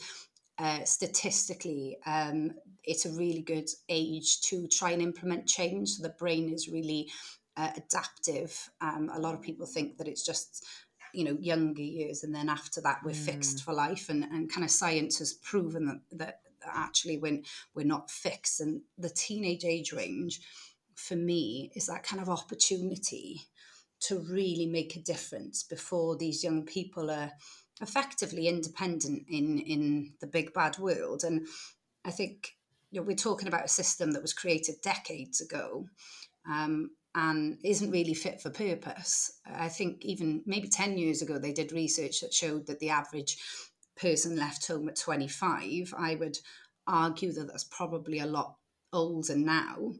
uh, 0.59 0.83
statistically, 0.83 1.97
um, 2.05 2.51
it's 2.83 3.05
a 3.05 3.11
really 3.11 3.41
good 3.41 3.69
age 3.87 4.41
to 4.41 4.67
try 4.67 4.91
and 4.91 5.01
implement 5.01 5.47
change. 5.47 5.89
So 5.89 6.03
the 6.03 6.09
brain 6.09 6.49
is 6.53 6.67
really 6.67 7.09
uh, 7.55 7.71
adaptive. 7.77 8.69
Um, 8.81 9.09
a 9.13 9.19
lot 9.19 9.33
of 9.33 9.41
people 9.41 9.65
think 9.65 9.97
that 9.97 10.07
it's 10.07 10.25
just 10.25 10.65
you 11.13 11.23
know 11.23 11.37
younger 11.39 11.81
years 11.81 12.23
and 12.23 12.35
then 12.35 12.49
after 12.49 12.81
that 12.81 12.99
we're 13.03 13.11
mm. 13.11 13.25
fixed 13.25 13.63
for 13.63 13.73
life 13.73 14.09
and, 14.09 14.23
and 14.25 14.51
kind 14.51 14.63
of 14.63 14.69
science 14.69 15.17
has 15.17 15.33
proven 15.33 15.87
that, 15.87 16.01
that 16.11 16.41
actually 16.67 17.17
when 17.17 17.43
we're 17.73 17.83
not 17.83 18.11
fixed 18.11 18.61
and 18.61 18.81
the 18.99 19.09
teenage 19.09 19.65
age 19.65 19.91
range 19.91 20.39
for 20.93 21.15
me 21.15 21.71
is 21.75 21.87
that 21.87 22.03
kind 22.03 22.21
of 22.21 22.29
opportunity 22.29 23.41
to 23.99 24.19
really 24.19 24.65
make 24.65 24.95
a 24.95 25.01
difference 25.01 25.63
before 25.63 26.15
these 26.15 26.43
young 26.43 26.63
people 26.63 27.09
are 27.09 27.31
effectively 27.81 28.47
independent 28.47 29.25
in 29.29 29.59
in 29.59 30.13
the 30.21 30.27
big 30.27 30.53
bad 30.53 30.77
world. 30.77 31.23
And 31.23 31.47
i 32.05 32.11
think 32.11 32.55
you 32.91 32.99
know, 32.99 33.05
we're 33.05 33.15
talking 33.15 33.47
about 33.47 33.65
a 33.65 33.69
system 33.69 34.11
that 34.11 34.21
was 34.21 34.33
created 34.33 34.75
decades 34.81 35.41
ago 35.41 35.85
um, 36.49 36.89
and 37.13 37.59
isn't 37.63 37.91
really 37.91 38.15
fit 38.15 38.41
for 38.41 38.49
purpose. 38.49 39.39
I 39.45 39.69
think 39.69 40.03
even 40.03 40.41
maybe 40.45 40.67
10 40.67 40.97
years 40.97 41.21
ago 41.21 41.37
they 41.37 41.53
did 41.53 41.71
research 41.71 42.21
that 42.21 42.33
showed 42.33 42.65
that 42.67 42.79
the 42.79 42.89
average 42.89 43.37
person 43.95 44.37
left 44.37 44.65
home 44.65 44.87
at 44.87 44.95
25 44.95 45.93
i 45.97 46.15
would 46.15 46.37
argue 46.89 47.31
that 47.33 47.47
that's 47.47 47.65
probably 47.65 48.19
a 48.19 48.25
lot 48.25 48.55
older 48.91 49.35
now. 49.35 49.93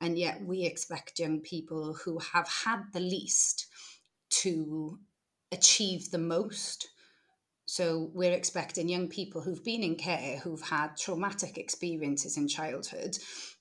And 0.00 0.18
yet 0.18 0.42
we 0.44 0.64
expect 0.64 1.20
young 1.20 1.40
people 1.40 1.94
who 1.94 2.18
have 2.18 2.48
had 2.48 2.82
the 2.92 3.00
least 3.00 3.66
to 4.30 4.98
achieve 5.52 6.10
the 6.10 6.18
most 6.18 6.88
so 7.72 8.10
we're 8.12 8.34
expecting 8.34 8.86
young 8.86 9.08
people 9.08 9.40
who've 9.40 9.64
been 9.64 9.82
in 9.82 9.96
care, 9.96 10.36
who've 10.36 10.60
had 10.60 10.94
traumatic 10.94 11.56
experiences 11.56 12.36
in 12.36 12.46
childhood 12.46 13.16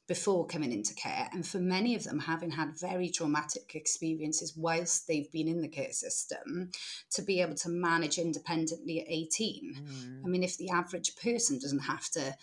before 0.05 0.45
coming 0.45 0.73
into 0.73 0.93
care. 0.95 1.29
And 1.31 1.47
for 1.47 1.59
many 1.59 1.95
of 1.95 2.03
them, 2.03 2.19
having 2.19 2.51
had 2.51 2.77
very 2.77 3.07
traumatic 3.07 3.73
experiences 3.73 4.53
whilst 4.57 5.07
they've 5.07 5.31
been 5.31 5.47
in 5.47 5.61
the 5.61 5.69
care 5.69 5.93
system, 5.93 6.71
to 7.11 7.21
be 7.21 7.39
able 7.39 7.55
to 7.55 7.69
manage 7.69 8.17
independently 8.17 8.99
at 8.99 9.07
18. 9.07 9.75
Mm. 9.79 10.25
I 10.25 10.27
mean, 10.27 10.43
if 10.43 10.57
the 10.57 10.71
average 10.71 11.15
person 11.15 11.57
doesn't 11.57 11.79
have 11.79 12.09
to 12.09 12.35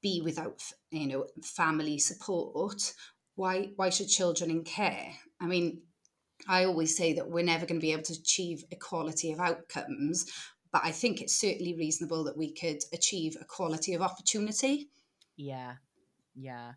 be 0.00 0.22
without, 0.24 0.62
you 0.90 1.06
know, 1.06 1.26
family 1.42 1.98
support, 1.98 2.94
why 3.34 3.72
why 3.76 3.90
should 3.90 4.08
children 4.08 4.50
in 4.50 4.64
care? 4.64 5.12
I 5.38 5.44
mean, 5.44 5.82
I 6.48 6.64
always 6.64 6.96
say 6.96 7.12
that 7.12 7.28
we're 7.28 7.44
never 7.44 7.66
going 7.66 7.78
to 7.78 7.86
be 7.86 7.92
able 7.92 8.04
to 8.04 8.14
achieve 8.14 8.64
equality 8.70 9.32
of 9.32 9.40
outcomes 9.40 10.24
but 10.72 10.82
I 10.84 10.92
think 10.92 11.20
it's 11.20 11.38
certainly 11.38 11.74
reasonable 11.74 12.24
that 12.24 12.36
we 12.36 12.52
could 12.52 12.82
achieve 12.92 13.36
a 13.40 13.44
quality 13.44 13.94
of 13.94 14.02
opportunity. 14.02 14.88
Yeah, 15.36 15.74
yeah. 16.34 16.72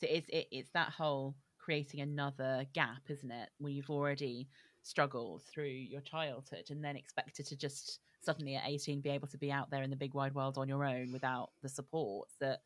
So 0.00 0.06
it's 0.10 0.28
it, 0.28 0.48
it's 0.50 0.70
that 0.74 0.90
whole 0.90 1.34
creating 1.58 2.00
another 2.00 2.66
gap, 2.74 3.02
isn't 3.08 3.30
it? 3.30 3.48
Where 3.58 3.72
you've 3.72 3.90
already 3.90 4.48
struggled 4.82 5.42
through 5.44 5.64
your 5.66 6.00
childhood 6.00 6.64
and 6.70 6.84
then 6.84 6.96
expected 6.96 7.46
to 7.46 7.56
just 7.56 8.00
suddenly 8.20 8.56
at 8.56 8.64
18 8.66 9.00
be 9.00 9.10
able 9.10 9.28
to 9.28 9.38
be 9.38 9.50
out 9.50 9.70
there 9.70 9.82
in 9.82 9.90
the 9.90 9.96
big 9.96 10.14
wide 10.14 10.34
world 10.34 10.58
on 10.58 10.68
your 10.68 10.84
own 10.84 11.12
without 11.12 11.50
the 11.62 11.68
support 11.68 12.28
that 12.40 12.60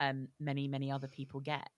um, 0.00 0.28
many 0.38 0.68
many 0.68 0.90
other 0.90 1.08
people 1.08 1.40
get 1.40 1.68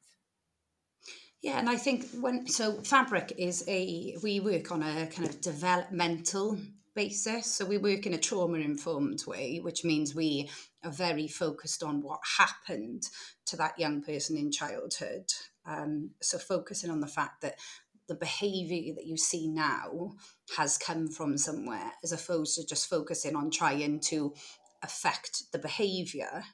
yeah 1.43 1.59
and 1.59 1.69
i 1.69 1.77
think 1.77 2.07
when 2.21 2.47
so 2.47 2.75
fabric 2.83 3.33
is 3.37 3.65
a 3.67 4.17
we 4.23 4.39
work 4.39 4.71
on 4.71 4.83
a 4.83 5.07
kind 5.09 5.29
of 5.29 5.41
developmental 5.41 6.57
basis. 6.95 7.47
So 7.47 7.65
we 7.65 7.79
work 7.79 8.07
in 8.07 8.15
a 8.15 8.19
trauma 8.19 8.59
informed 8.59 9.25
way, 9.27 9.61
which 9.63 9.85
means 9.85 10.15
we 10.15 10.51
are 10.85 10.91
very 10.91 11.29
focused 11.29 11.83
on 11.83 12.03
what 12.03 12.21
happened 12.39 13.05
to 13.47 13.57
that 13.57 13.79
young 13.79 14.03
person 14.03 14.37
in 14.37 14.51
childhood. 14.51 15.33
Um, 15.67 16.11
so 16.21 16.39
focusing 16.39 16.91
on 16.91 17.01
the 17.01 17.07
fact 17.07 17.43
that 17.43 17.57
the 18.09 18.15
behavior 18.15 18.95
that 18.95 19.07
you 19.07 19.17
see 19.17 19.49
now 19.49 20.13
has 20.57 20.77
come 20.77 21.09
from 21.09 21.39
somewhere, 21.39 21.93
as 22.03 22.13
opposed 22.13 22.57
to 22.57 22.67
just 22.67 22.91
focusing 22.91 23.37
on 23.37 23.51
trying 23.51 24.01
to 24.01 24.35
affect 24.83 25.45
the 25.53 25.59
behavior 25.59 26.45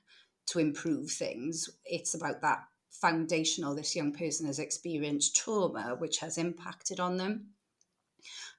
to 0.47 0.59
improve 0.59 1.11
things. 1.11 1.69
It's 1.85 2.15
about 2.15 2.43
that 2.43 2.61
foundational, 2.91 3.75
this 3.75 3.97
young 3.97 4.13
person 4.13 4.47
has 4.47 4.59
experienced 4.59 5.37
trauma, 5.37 5.97
which 5.99 6.19
has 6.19 6.39
impacted 6.39 7.01
on 7.01 7.17
them. 7.17 7.49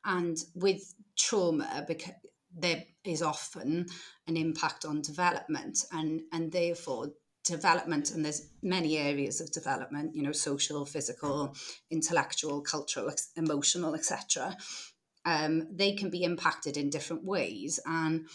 And 0.06 0.38
with 0.56 0.94
trauma, 1.20 1.86
because 1.88 2.14
there 2.56 2.84
is 3.04 3.22
often 3.22 3.86
an 4.28 4.38
impact 4.38 4.86
on 4.86 5.02
development, 5.02 5.86
and 5.92 6.22
and 6.32 6.52
therefore 6.52 7.12
development 7.50 8.12
and 8.12 8.24
there's 8.24 8.50
many 8.62 8.98
areas 8.98 9.42
of 9.42 9.52
development 9.52 10.16
you 10.16 10.22
know 10.22 10.32
social 10.32 10.86
physical 10.86 11.56
intellectual 11.90 12.62
cultural 12.62 13.12
emotional 13.36 13.96
etc 13.96 14.56
um, 15.26 15.68
they 15.72 15.94
can 15.94 16.10
be 16.10 16.24
impacted 16.24 16.78
in 16.78 16.90
different 16.90 17.24
ways 17.24 17.80
and 17.86 18.28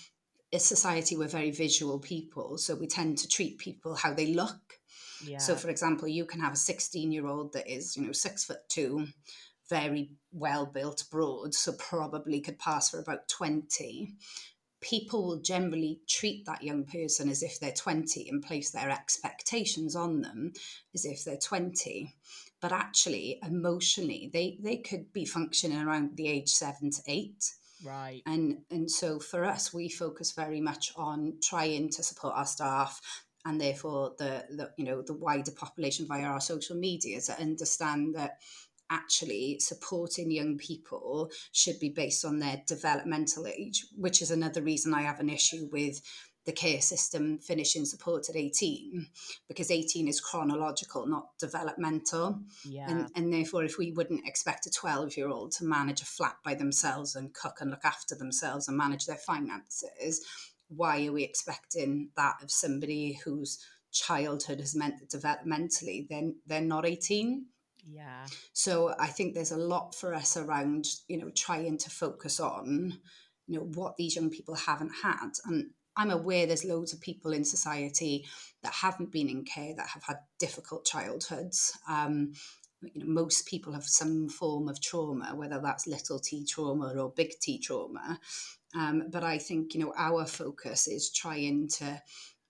as 0.52 0.64
society 0.64 1.16
we're 1.16 1.28
very 1.28 1.50
visual 1.50 1.98
people 1.98 2.56
so 2.56 2.74
we 2.74 2.86
tend 2.86 3.18
to 3.18 3.28
treat 3.28 3.58
people 3.58 3.94
how 3.94 4.12
they 4.12 4.34
look 4.34 4.80
yeah. 5.24 5.38
so 5.38 5.54
for 5.54 5.68
example 5.68 6.08
you 6.08 6.24
can 6.24 6.40
have 6.40 6.54
a 6.54 6.56
16 6.56 7.12
year 7.12 7.26
old 7.26 7.52
that 7.52 7.70
is 7.70 7.96
you 7.96 8.04
know 8.06 8.12
six 8.12 8.44
foot 8.44 8.68
two 8.68 9.06
very 9.68 10.10
well 10.32 10.66
built, 10.66 11.04
broad, 11.10 11.54
so 11.54 11.72
probably 11.72 12.40
could 12.40 12.58
pass 12.58 12.90
for 12.90 13.00
about 13.00 13.28
20. 13.28 14.14
People 14.80 15.26
will 15.26 15.40
generally 15.40 16.00
treat 16.08 16.44
that 16.44 16.62
young 16.62 16.84
person 16.84 17.28
as 17.30 17.42
if 17.42 17.58
they're 17.58 17.72
20 17.72 18.28
and 18.28 18.42
place 18.42 18.70
their 18.70 18.90
expectations 18.90 19.96
on 19.96 20.20
them 20.20 20.52
as 20.94 21.06
if 21.06 21.24
they're 21.24 21.38
20. 21.38 22.14
But 22.60 22.72
actually, 22.72 23.38
emotionally, 23.42 24.30
they, 24.32 24.58
they 24.62 24.76
could 24.76 25.12
be 25.12 25.24
functioning 25.24 25.80
around 25.80 26.16
the 26.16 26.28
age 26.28 26.50
seven 26.50 26.90
to 26.90 27.02
eight. 27.06 27.44
Right. 27.84 28.22
And 28.24 28.58
and 28.70 28.90
so 28.90 29.18
for 29.18 29.44
us, 29.44 29.74
we 29.74 29.88
focus 29.90 30.32
very 30.32 30.60
much 30.60 30.92
on 30.96 31.34
trying 31.42 31.90
to 31.90 32.02
support 32.02 32.34
our 32.34 32.46
staff 32.46 33.00
and 33.44 33.60
therefore 33.60 34.12
the, 34.18 34.44
the 34.50 34.70
you 34.76 34.84
know 34.84 35.02
the 35.02 35.14
wider 35.14 35.50
population 35.50 36.06
via 36.06 36.24
our 36.24 36.40
social 36.40 36.76
media 36.76 37.20
to 37.20 37.38
understand 37.40 38.14
that 38.14 38.38
actually 38.90 39.58
supporting 39.60 40.30
young 40.30 40.58
people 40.58 41.30
should 41.52 41.78
be 41.80 41.88
based 41.88 42.24
on 42.24 42.38
their 42.38 42.62
developmental 42.66 43.46
age, 43.46 43.86
which 43.96 44.22
is 44.22 44.30
another 44.30 44.62
reason 44.62 44.94
I 44.94 45.02
have 45.02 45.20
an 45.20 45.30
issue 45.30 45.68
with 45.72 46.00
the 46.44 46.52
care 46.52 46.80
system 46.80 47.38
finishing 47.38 47.84
support 47.84 48.28
at 48.28 48.36
18 48.36 49.06
because 49.48 49.70
18 49.70 50.08
is 50.08 50.20
chronological 50.20 51.06
not 51.06 51.28
developmental 51.38 52.40
yeah. 52.64 52.88
and, 52.88 53.08
and 53.14 53.32
therefore 53.32 53.64
if 53.64 53.78
we 53.78 53.92
wouldn't 53.92 54.26
expect 54.26 54.66
a 54.66 54.70
12 54.70 55.16
year 55.16 55.28
old 55.28 55.52
to 55.52 55.64
manage 55.64 56.02
a 56.02 56.06
flat 56.06 56.36
by 56.44 56.54
themselves 56.54 57.16
and 57.16 57.34
cook 57.34 57.58
and 57.60 57.70
look 57.70 57.84
after 57.84 58.14
themselves 58.14 58.68
and 58.68 58.76
manage 58.76 59.06
their 59.06 59.16
finances 59.16 60.20
why 60.68 61.06
are 61.06 61.12
we 61.12 61.24
expecting 61.24 62.10
that 62.16 62.34
of 62.42 62.50
somebody 62.50 63.18
whose 63.24 63.64
childhood 63.90 64.60
has 64.60 64.74
meant 64.74 64.96
that 64.98 65.18
developmentally 65.18 66.06
then 66.08 66.34
they're, 66.46 66.60
they're 66.60 66.68
not 66.68 66.84
18 66.84 67.46
yeah. 67.86 68.26
So 68.52 68.94
I 68.98 69.08
think 69.08 69.34
there's 69.34 69.52
a 69.52 69.56
lot 69.56 69.94
for 69.94 70.14
us 70.14 70.36
around, 70.36 70.86
you 71.08 71.18
know, 71.18 71.30
trying 71.30 71.78
to 71.78 71.90
focus 71.90 72.40
on, 72.40 72.98
you 73.46 73.58
know, 73.58 73.64
what 73.74 73.96
these 73.96 74.16
young 74.16 74.30
people 74.30 74.54
haven't 74.54 74.92
had. 75.02 75.30
And 75.44 75.70
I'm 75.96 76.10
aware 76.10 76.46
there's 76.46 76.64
loads 76.64 76.92
of 76.92 77.00
people 77.00 77.32
in 77.32 77.44
society 77.44 78.24
that 78.62 78.72
haven't 78.72 79.12
been 79.12 79.28
in 79.28 79.44
care 79.44 79.74
that 79.76 79.88
have 79.88 80.02
had 80.04 80.16
difficult 80.38 80.84
childhoods. 80.84 81.76
Um, 81.88 82.32
you 82.82 83.04
know, 83.04 83.06
most 83.06 83.46
people 83.46 83.72
have 83.72 83.84
some 83.84 84.28
form 84.28 84.68
of 84.68 84.80
trauma, 84.80 85.34
whether 85.34 85.60
that's 85.60 85.86
little 85.86 86.18
t 86.18 86.44
trauma 86.44 86.94
or 86.98 87.10
big 87.10 87.32
T 87.40 87.58
trauma. 87.58 88.18
Um, 88.76 89.04
but 89.10 89.24
I 89.24 89.38
think 89.38 89.74
you 89.74 89.80
know 89.80 89.94
our 89.96 90.26
focus 90.26 90.88
is 90.88 91.10
trying 91.10 91.68
to 91.78 92.02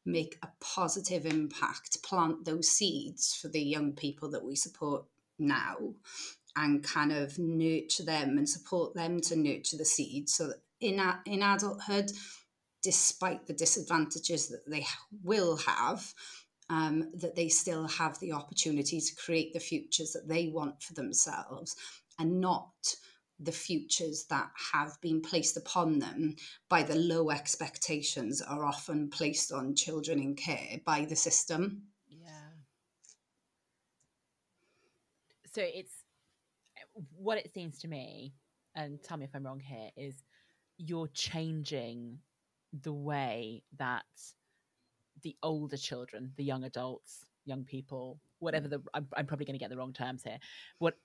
make 0.06 0.36
a 0.42 0.48
positive 0.60 1.24
impact, 1.24 2.02
plant 2.02 2.44
those 2.44 2.68
seeds 2.68 3.38
for 3.40 3.48
the 3.48 3.62
young 3.62 3.92
people 3.92 4.30
that 4.30 4.44
we 4.44 4.54
support 4.56 5.04
now 5.38 5.76
and 6.56 6.84
kind 6.84 7.12
of 7.12 7.38
nurture 7.38 8.04
them 8.04 8.38
and 8.38 8.48
support 8.48 8.94
them 8.94 9.20
to 9.20 9.36
nurture 9.36 9.76
the 9.76 9.84
seed 9.84 10.28
so 10.28 10.48
that 10.48 10.62
in, 10.80 11.00
in 11.26 11.42
adulthood, 11.42 12.10
despite 12.82 13.46
the 13.46 13.54
disadvantages 13.54 14.48
that 14.48 14.68
they 14.68 14.86
will 15.22 15.56
have, 15.56 16.14
um, 16.70 17.10
that 17.14 17.34
they 17.34 17.48
still 17.48 17.88
have 17.88 18.18
the 18.20 18.32
opportunity 18.32 19.00
to 19.00 19.16
create 19.16 19.52
the 19.52 19.60
futures 19.60 20.12
that 20.12 20.28
they 20.28 20.48
want 20.48 20.82
for 20.82 20.94
themselves 20.94 21.74
and 22.18 22.40
not 22.40 22.70
the 23.40 23.52
futures 23.52 24.26
that 24.30 24.50
have 24.72 25.00
been 25.00 25.20
placed 25.20 25.56
upon 25.56 25.98
them 25.98 26.36
by 26.68 26.82
the 26.82 26.94
low 26.94 27.30
expectations 27.30 28.40
are 28.40 28.64
often 28.64 29.10
placed 29.10 29.52
on 29.52 29.74
children 29.74 30.20
in 30.20 30.34
care 30.34 30.80
by 30.86 31.04
the 31.04 31.16
system. 31.16 31.82
So 35.54 35.62
it's 35.62 35.92
what 37.16 37.38
it 37.38 37.54
seems 37.54 37.78
to 37.80 37.88
me, 37.88 38.34
and 38.74 39.00
tell 39.02 39.16
me 39.16 39.24
if 39.24 39.30
I'm 39.34 39.46
wrong 39.46 39.60
here, 39.60 39.90
is 39.96 40.14
you're 40.78 41.08
changing 41.08 42.18
the 42.82 42.92
way 42.92 43.62
that 43.78 44.02
the 45.22 45.36
older 45.44 45.76
children, 45.76 46.32
the 46.36 46.42
young 46.42 46.64
adults, 46.64 47.26
young 47.44 47.62
people, 47.62 48.18
whatever 48.40 48.66
the 48.66 48.82
I'm, 48.94 49.06
I'm 49.16 49.26
probably 49.26 49.46
going 49.46 49.54
to 49.54 49.60
get 49.60 49.70
the 49.70 49.76
wrong 49.76 49.92
terms 49.92 50.24
here. 50.24 50.38
What 50.78 50.96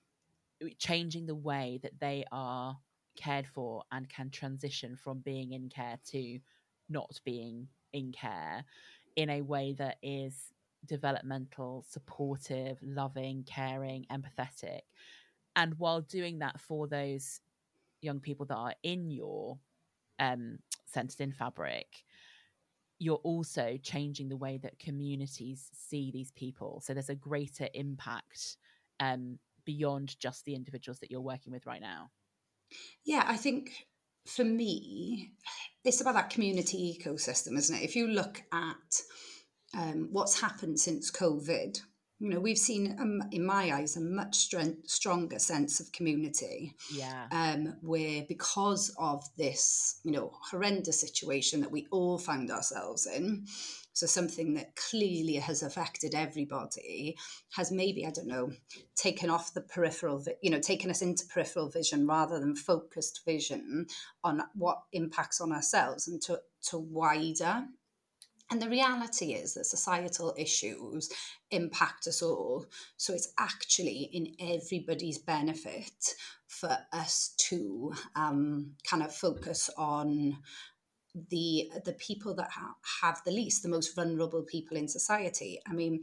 changing 0.78 1.26
the 1.26 1.34
way 1.34 1.78
that 1.84 2.00
they 2.00 2.24
are 2.32 2.76
cared 3.16 3.46
for 3.46 3.84
and 3.92 4.08
can 4.08 4.30
transition 4.30 4.96
from 4.96 5.20
being 5.20 5.52
in 5.52 5.68
care 5.68 5.98
to 6.08 6.40
not 6.88 7.20
being 7.24 7.68
in 7.92 8.10
care 8.10 8.64
in 9.14 9.30
a 9.30 9.42
way 9.42 9.74
that 9.78 9.98
is 10.02 10.34
developmental, 10.86 11.84
supportive, 11.88 12.78
loving, 12.82 13.44
caring, 13.44 14.06
empathetic. 14.10 14.80
And 15.56 15.74
while 15.78 16.00
doing 16.00 16.38
that 16.38 16.60
for 16.60 16.86
those 16.86 17.40
young 18.00 18.20
people 18.20 18.46
that 18.46 18.56
are 18.56 18.74
in 18.82 19.10
your 19.10 19.58
um, 20.18 20.58
centered 20.86 21.20
in 21.20 21.32
fabric, 21.32 21.86
you're 22.98 23.16
also 23.16 23.78
changing 23.82 24.28
the 24.28 24.36
way 24.36 24.58
that 24.62 24.78
communities 24.78 25.68
see 25.72 26.10
these 26.12 26.30
people. 26.32 26.82
So 26.84 26.92
there's 26.92 27.08
a 27.08 27.14
greater 27.14 27.68
impact 27.74 28.56
um, 29.00 29.38
beyond 29.64 30.18
just 30.20 30.44
the 30.44 30.54
individuals 30.54 30.98
that 31.00 31.10
you're 31.10 31.20
working 31.20 31.52
with 31.52 31.66
right 31.66 31.80
now. 31.80 32.10
Yeah, 33.04 33.24
I 33.26 33.36
think 33.36 33.86
for 34.26 34.44
me, 34.44 35.32
it's 35.84 36.00
about 36.00 36.14
that 36.14 36.30
community 36.30 36.98
ecosystem, 37.00 37.56
isn't 37.56 37.74
it? 37.74 37.82
If 37.82 37.96
you 37.96 38.06
look 38.06 38.42
at 38.52 39.00
um, 39.76 40.08
what's 40.10 40.40
happened 40.40 40.80
since 40.80 41.10
COVID, 41.10 41.80
you 42.18 42.28
know 42.28 42.38
we've 42.38 42.58
seen 42.58 42.96
um, 43.00 43.22
in 43.32 43.44
my 43.44 43.72
eyes 43.72 43.96
a 43.96 44.00
much 44.00 44.36
strength, 44.36 44.88
stronger 44.88 45.38
sense 45.38 45.80
of 45.80 45.90
community. 45.92 46.74
Yeah. 46.92 47.26
Um, 47.32 47.76
where 47.80 48.24
because 48.28 48.94
of 48.98 49.24
this 49.36 50.00
you 50.04 50.12
know 50.12 50.32
horrendous 50.50 51.00
situation 51.00 51.60
that 51.62 51.70
we 51.70 51.86
all 51.90 52.18
found 52.18 52.50
ourselves 52.50 53.06
in 53.06 53.46
so 53.92 54.06
something 54.06 54.54
that 54.54 54.76
clearly 54.76 55.34
has 55.34 55.62
affected 55.62 56.14
everybody 56.14 57.16
has 57.54 57.72
maybe 57.72 58.06
i 58.06 58.10
don't 58.10 58.26
know 58.26 58.50
taken 58.94 59.28
off 59.28 59.52
the 59.52 59.60
peripheral 59.60 60.24
you 60.42 60.50
know 60.50 60.60
taken 60.60 60.90
us 60.90 61.02
into 61.02 61.26
peripheral 61.26 61.68
vision 61.68 62.06
rather 62.06 62.38
than 62.38 62.54
focused 62.54 63.20
vision 63.26 63.86
on 64.22 64.42
what 64.54 64.82
impacts 64.92 65.40
on 65.40 65.52
ourselves 65.52 66.08
and 66.08 66.22
to 66.22 66.40
to 66.62 66.78
wider 66.78 67.64
and 68.50 68.60
the 68.60 68.68
reality 68.68 69.32
is 69.32 69.54
that 69.54 69.66
societal 69.66 70.34
issues 70.36 71.10
impact 71.50 72.06
us 72.08 72.20
all. 72.20 72.66
So 72.96 73.12
it's 73.12 73.32
actually 73.38 74.10
in 74.12 74.34
everybody's 74.40 75.18
benefit 75.18 76.14
for 76.48 76.76
us 76.92 77.34
to 77.48 77.92
um, 78.16 78.72
kind 78.88 79.02
of 79.02 79.14
focus 79.14 79.70
on 79.76 80.38
the 81.30 81.70
the 81.84 81.92
people 81.94 82.34
that 82.34 82.50
ha- 82.50 82.74
have 83.02 83.20
the 83.24 83.32
least, 83.32 83.62
the 83.62 83.68
most 83.68 83.94
vulnerable 83.94 84.42
people 84.42 84.76
in 84.76 84.88
society. 84.88 85.60
I 85.66 85.72
mean, 85.72 86.02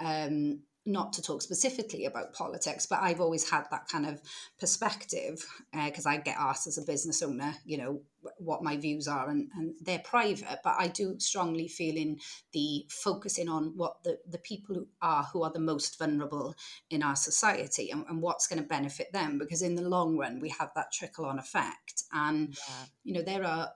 um, 0.00 0.60
not 0.86 1.12
to 1.14 1.22
talk 1.22 1.40
specifically 1.40 2.04
about 2.04 2.34
politics, 2.34 2.86
but 2.86 3.00
I've 3.00 3.20
always 3.20 3.48
had 3.48 3.64
that 3.70 3.88
kind 3.88 4.04
of 4.06 4.20
perspective 4.60 5.44
because 5.72 6.06
uh, 6.06 6.10
I 6.10 6.16
get 6.18 6.36
asked 6.38 6.66
as 6.66 6.76
a 6.76 6.82
business 6.82 7.22
owner, 7.22 7.54
you 7.64 7.78
know, 7.78 8.02
what 8.38 8.62
my 8.62 8.76
views 8.76 9.08
are, 9.08 9.28
and, 9.30 9.48
and 9.54 9.74
they're 9.80 10.00
private. 10.00 10.60
But 10.62 10.76
I 10.78 10.88
do 10.88 11.18
strongly 11.18 11.68
feel 11.68 11.96
in 11.96 12.18
the 12.52 12.86
focusing 12.90 13.48
on 13.48 13.72
what 13.76 14.02
the, 14.04 14.18
the 14.28 14.38
people 14.38 14.74
who 14.74 14.88
are 15.00 15.24
who 15.24 15.42
are 15.42 15.52
the 15.52 15.58
most 15.58 15.98
vulnerable 15.98 16.54
in 16.90 17.02
our 17.02 17.16
society 17.16 17.90
and, 17.90 18.04
and 18.08 18.20
what's 18.20 18.46
going 18.46 18.60
to 18.62 18.68
benefit 18.68 19.12
them, 19.12 19.38
because 19.38 19.62
in 19.62 19.76
the 19.76 19.88
long 19.88 20.18
run 20.18 20.38
we 20.40 20.50
have 20.50 20.70
that 20.74 20.92
trickle 20.92 21.24
on 21.24 21.38
effect, 21.38 22.04
and 22.12 22.56
yeah. 22.68 22.84
you 23.04 23.14
know 23.14 23.22
there 23.22 23.44
are 23.44 23.70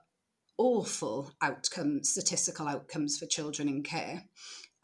awful 0.57 1.31
outcomes, 1.41 2.09
statistical 2.09 2.67
outcomes 2.67 3.17
for 3.17 3.25
children 3.25 3.69
in 3.69 3.81
care 3.81 4.25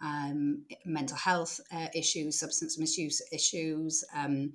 um, 0.01 0.65
mental 0.86 1.17
health 1.17 1.60
uh, 1.71 1.88
issues, 1.93 2.39
substance 2.39 2.77
misuse 2.77 3.21
issues, 3.31 4.03
um, 4.15 4.53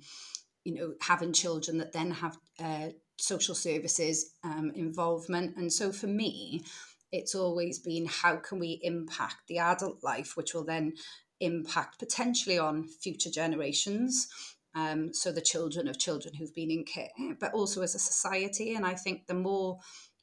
you 0.63 0.75
know, 0.75 0.93
having 1.01 1.33
children 1.33 1.77
that 1.79 1.93
then 1.93 2.11
have 2.11 2.37
uh, 2.59 2.89
social 3.17 3.55
services 3.55 4.33
um, 4.43 4.71
involvement. 4.75 5.55
And 5.57 5.71
so 5.71 5.91
for 5.91 6.07
me, 6.07 6.63
it's 7.11 7.35
always 7.35 7.79
been 7.79 8.05
how 8.05 8.37
can 8.37 8.59
we 8.59 8.79
impact 8.83 9.47
the 9.47 9.59
adult 9.59 10.03
life, 10.03 10.37
which 10.37 10.53
will 10.53 10.63
then 10.63 10.93
impact 11.39 11.99
potentially 11.99 12.57
on 12.57 12.87
future 12.87 13.29
generations. 13.29 14.27
Um, 14.73 15.13
so 15.13 15.31
the 15.31 15.41
children 15.41 15.87
of 15.87 15.99
children 15.99 16.35
who've 16.35 16.55
been 16.55 16.71
in 16.71 16.85
care, 16.85 17.09
but 17.39 17.53
also 17.53 17.81
as 17.81 17.95
a 17.95 17.99
society. 17.99 18.75
And 18.75 18.85
I 18.85 18.93
think 18.93 19.27
the 19.27 19.33
more 19.33 19.79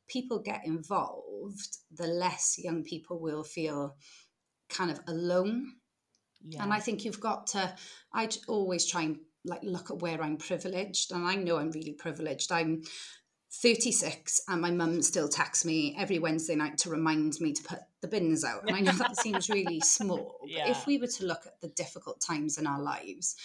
people 0.09 0.39
get 0.39 0.63
involved, 0.65 1.79
the 1.91 2.07
less 2.07 2.57
young 2.59 2.83
people 2.83 3.21
will 3.21 3.45
feel 3.45 3.97
kind 4.69 4.91
of 4.91 5.01
alone. 5.07 5.75
Yeah. 6.47 6.63
And 6.63 6.73
I 6.73 6.81
think 6.81 7.05
you've 7.05 7.21
got 7.21 7.49
to, 7.49 7.75
I 8.13 8.29
always 8.47 8.87
try 8.87 9.03
and 9.03 9.19
like 9.45 9.63
look 9.63 9.91
at 9.91 10.01
where 10.01 10.23
I'm 10.23 10.37
privileged. 10.37 11.13
And 11.13 11.27
I 11.27 11.35
know 11.35 11.59
I'm 11.59 11.71
really 11.71 11.93
privileged. 11.93 12.53
I'm 12.53 12.83
36 13.51 14.43
and 14.49 14.61
my 14.61 14.71
mum 14.71 15.01
still 15.03 15.29
texts 15.29 15.65
me 15.65 15.97
every 15.99 16.19
Wednesday 16.19 16.55
night 16.55 16.79
to 16.79 16.91
remind 16.91 17.41
me 17.41 17.53
to 17.53 17.63
put 17.63 17.81
the 18.03 18.09
bins 18.09 18.45
out. 18.45 18.63
And 18.67 18.77
I 18.77 18.81
know 18.81 18.93
that 18.93 19.17
seems 19.17 19.49
really 19.49 19.81
small. 19.81 20.39
But 20.43 20.51
yeah. 20.51 20.71
if 20.71 20.87
we 20.87 20.99
were 20.99 21.07
to 21.07 21.27
look 21.27 21.47
at 21.47 21.61
the 21.61 21.69
difficult 21.69 22.21
times 22.21 22.59
in 22.59 22.67
our 22.67 22.81
lives 22.81 23.37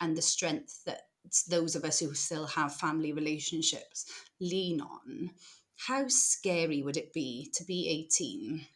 and 0.00 0.16
the 0.16 0.22
strength 0.22 0.84
that 0.84 1.02
those 1.48 1.76
of 1.76 1.84
us 1.84 2.00
who 2.00 2.12
still 2.14 2.46
have 2.46 2.74
family 2.74 3.12
relationships 3.12 4.06
lean 4.40 4.80
on, 4.80 5.30
how 5.86 6.08
scary 6.08 6.82
would 6.82 6.96
it 6.96 7.12
be 7.12 7.50
to 7.54 7.64
be 7.64 7.88
18 8.10 8.66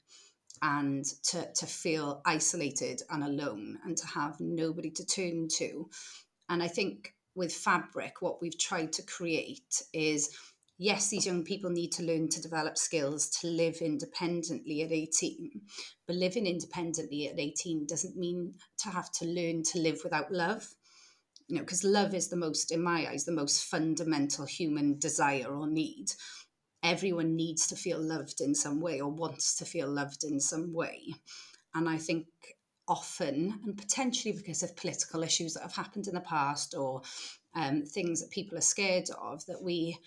and 0.63 1.05
to, 1.25 1.47
to 1.55 1.67
feel 1.67 2.23
isolated 2.25 3.03
and 3.11 3.25
alone 3.25 3.79
and 3.85 3.97
to 3.97 4.07
have 4.07 4.41
nobody 4.41 4.91
to 4.91 5.07
turn 5.07 5.49
to. 5.59 5.89
And 6.49 6.63
I 6.63 6.69
think 6.69 7.15
with 7.35 7.53
Fabric, 7.53 8.21
what 8.21 8.41
we've 8.41 8.59
tried 8.59 8.93
to 8.95 9.03
create 9.03 9.83
is 9.93 10.37
yes, 10.79 11.09
these 11.09 11.27
young 11.27 11.43
people 11.43 11.71
need 11.71 11.93
to 11.93 12.03
learn 12.03 12.29
to 12.29 12.43
develop 12.43 12.77
skills 12.77 13.29
to 13.29 13.47
live 13.47 13.77
independently 13.77 14.83
at 14.83 14.93
18. 14.93 15.63
But 16.07 16.17
living 16.17 16.47
independently 16.47 17.29
at 17.29 17.39
18 17.39 17.87
doesn't 17.87 18.17
mean 18.17 18.55
to 18.79 18.91
have 18.91 19.11
to 19.13 19.27
learn 19.27 19.63
to 19.73 19.79
live 19.79 20.01
without 20.05 20.31
love. 20.31 20.67
You 21.49 21.57
know, 21.57 21.63
because 21.63 21.85
love 21.85 22.13
is 22.13 22.29
the 22.29 22.37
most, 22.37 22.73
in 22.73 22.83
my 22.83 23.07
eyes, 23.09 23.25
the 23.25 23.33
most 23.33 23.65
fundamental 23.65 24.47
human 24.47 24.99
desire 24.99 25.47
or 25.47 25.69
need 25.69 26.11
everyone 26.87 27.35
needs 27.35 27.67
to 27.67 27.77
feel 27.77 28.01
loved 28.01 28.41
in 28.41 28.55
some 28.55 28.81
way 28.81 29.01
or 29.01 29.11
wants 29.11 29.57
to 29.57 29.65
feel 29.65 29.89
loved 29.89 30.23
in 30.23 30.39
some 30.39 30.73
way. 30.73 31.03
And 31.75 31.89
I 31.89 31.97
think 31.97 32.27
often, 32.89 33.59
and 33.65 33.77
potentially 33.77 34.33
because 34.33 34.63
of 34.63 34.77
political 34.77 35.25
issues 35.25 35.55
that 35.55 35.63
have 35.63 35.75
happened 35.75 36.07
in 36.07 36.15
the 36.15 36.21
past 36.21 36.75
or 36.75 37.03
um, 37.55 37.83
things 37.83 38.21
that 38.21 38.31
people 38.31 38.57
are 38.57 38.63
scared 38.63 39.09
of, 39.21 39.45
that 39.47 39.63
we 39.63 39.99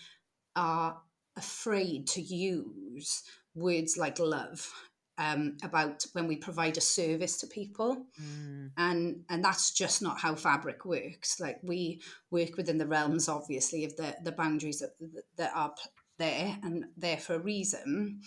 are 0.55 0.97
afraid 1.35 2.07
to 2.07 2.21
use 2.21 3.23
words 3.55 3.97
like 3.97 4.17
love 4.17 4.71
um, 5.17 5.57
about 5.63 6.05
when 6.13 6.27
we 6.27 6.37
provide 6.37 6.77
a 6.77 6.81
service 6.81 7.39
to 7.39 7.47
people 7.47 8.05
mm. 8.21 8.69
and 8.77 9.21
and 9.29 9.43
that's 9.43 9.71
just 9.71 10.01
not 10.01 10.19
how 10.19 10.33
fabric 10.33 10.85
works 10.85 11.39
like 11.41 11.59
we 11.61 12.01
work 12.31 12.55
within 12.55 12.77
the 12.77 12.87
realms 12.87 13.27
obviously 13.27 13.83
of 13.83 13.95
the 13.97 14.15
the 14.23 14.31
boundaries 14.31 14.79
that, 14.79 14.91
that 15.35 15.51
are 15.53 15.73
there 16.19 16.59
and 16.61 16.85
there 16.95 17.17
for 17.17 17.33
a 17.33 17.39
reason. 17.39 18.21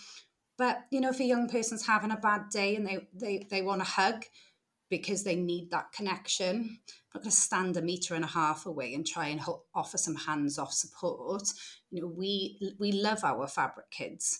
But 0.57 0.79
you 0.91 0.99
know, 1.01 1.09
if 1.11 1.19
a 1.19 1.23
young 1.25 1.47
person's 1.47 1.87
having 1.87 2.11
a 2.11 2.17
bad 2.17 2.49
day 2.51 2.75
and 2.75 2.85
they 2.85 3.07
they, 3.13 3.47
they 3.49 3.61
want 3.61 3.81
a 3.81 3.85
hug 3.85 4.25
because 4.89 5.23
they 5.23 5.35
need 5.35 5.71
that 5.71 5.91
connection, 5.91 6.55
I'm 6.55 7.15
not 7.15 7.23
going 7.23 7.31
to 7.31 7.37
stand 7.37 7.77
a 7.77 7.81
meter 7.81 8.13
and 8.13 8.23
a 8.23 8.27
half 8.27 8.65
away 8.67 8.93
and 8.93 9.07
try 9.07 9.27
and 9.29 9.39
ho- 9.41 9.63
offer 9.73 9.97
some 9.97 10.15
hands 10.15 10.59
off 10.59 10.71
support. 10.73 11.43
You 11.89 12.01
know, 12.01 12.07
we 12.15 12.59
we 12.79 12.91
love 12.91 13.23
our 13.23 13.47
fabric 13.47 13.89
kids. 13.89 14.39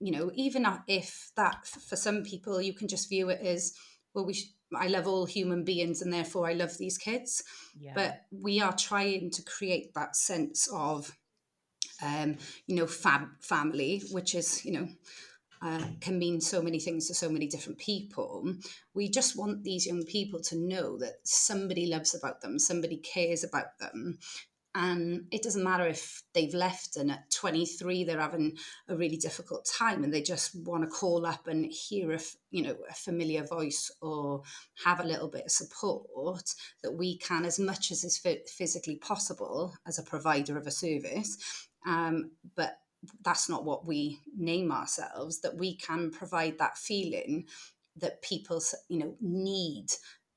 you 0.00 0.12
know, 0.12 0.30
even 0.34 0.66
if 0.86 1.30
that 1.36 1.66
for 1.66 1.96
some 1.96 2.22
people 2.24 2.60
you 2.60 2.74
can 2.74 2.88
just 2.88 3.08
view 3.08 3.30
it 3.30 3.40
as, 3.40 3.72
well, 4.12 4.26
we 4.26 4.36
I 4.76 4.88
love 4.88 5.06
all 5.06 5.24
human 5.24 5.64
beings 5.64 6.02
and 6.02 6.12
therefore 6.12 6.48
I 6.48 6.52
love 6.52 6.76
these 6.78 6.98
kids. 6.98 7.42
Yeah. 7.78 7.92
But 7.94 8.22
we 8.30 8.60
are 8.60 8.74
trying 8.76 9.30
to 9.30 9.42
create 9.42 9.94
that 9.94 10.16
sense 10.16 10.68
of, 10.72 11.16
um, 12.02 12.36
you 12.66 12.76
know, 12.76 12.86
fab 12.86 13.28
family, 13.40 14.02
which 14.10 14.34
is, 14.34 14.64
you 14.64 14.72
know, 14.72 14.88
uh, 15.62 15.82
can 16.00 16.18
mean 16.18 16.40
so 16.40 16.60
many 16.60 16.78
things 16.78 17.08
to 17.08 17.14
so 17.14 17.28
many 17.28 17.46
different 17.46 17.78
people. 17.78 18.54
We 18.92 19.08
just 19.08 19.36
want 19.36 19.64
these 19.64 19.86
young 19.86 20.04
people 20.04 20.40
to 20.42 20.58
know 20.58 20.98
that 20.98 21.14
somebody 21.22 21.86
loves 21.86 22.14
about 22.14 22.42
them, 22.42 22.58
somebody 22.58 22.98
cares 22.98 23.44
about 23.44 23.78
them, 23.78 24.18
and 24.74 25.26
it 25.30 25.42
doesn't 25.42 25.62
matter 25.62 25.86
if 25.86 26.22
they've 26.32 26.54
left 26.54 26.96
and 26.96 27.12
at 27.12 27.30
23 27.30 28.04
they're 28.04 28.20
having 28.20 28.56
a 28.88 28.96
really 28.96 29.16
difficult 29.16 29.64
time 29.64 30.02
and 30.02 30.12
they 30.12 30.20
just 30.20 30.54
want 30.66 30.82
to 30.82 30.90
call 30.90 31.24
up 31.24 31.46
and 31.46 31.66
hear 31.66 32.12
a 32.12 32.18
you 32.50 32.62
know 32.62 32.76
a 32.90 32.94
familiar 32.94 33.44
voice 33.44 33.90
or 34.02 34.42
have 34.84 35.00
a 35.00 35.06
little 35.06 35.28
bit 35.28 35.44
of 35.44 35.50
support 35.50 36.50
that 36.82 36.92
we 36.92 37.16
can 37.18 37.44
as 37.44 37.58
much 37.58 37.92
as 37.92 38.02
is 38.04 38.20
physically 38.48 38.96
possible 38.96 39.74
as 39.86 39.98
a 39.98 40.02
provider 40.02 40.58
of 40.58 40.66
a 40.66 40.72
service 40.72 41.68
um, 41.84 42.30
but 42.56 42.78
that's 43.22 43.48
not 43.48 43.64
what 43.64 43.86
we 43.86 44.18
name 44.36 44.72
ourselves 44.72 45.40
that 45.40 45.56
we 45.56 45.76
can 45.76 46.10
provide 46.10 46.58
that 46.58 46.78
feeling 46.78 47.44
that 47.96 48.22
people 48.22 48.60
you 48.88 48.98
know 48.98 49.16
need 49.20 49.88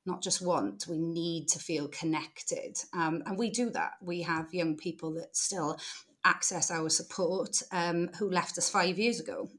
not 0.07 0.23
just 0.23 0.41
want, 0.41 0.88
we 0.88 0.97
need 0.97 1.49
to 1.49 1.60
feel 1.60 1.89
connected. 1.89 2.77
Um, 2.93 3.21
and 3.25 3.38
we 3.38 3.49
do 3.49 3.69
that. 3.71 3.91
We 4.01 4.21
have 4.21 4.53
young 4.53 4.77
people 4.77 5.13
that 5.15 5.36
still 5.36 5.77
access 6.23 6.71
our 6.71 6.89
support 6.89 7.62
um, 7.71 8.10
who 8.17 8.29
left 8.29 8.57
us 8.57 8.69
five 8.69 8.97
years 8.97 9.19
ago. 9.19 9.49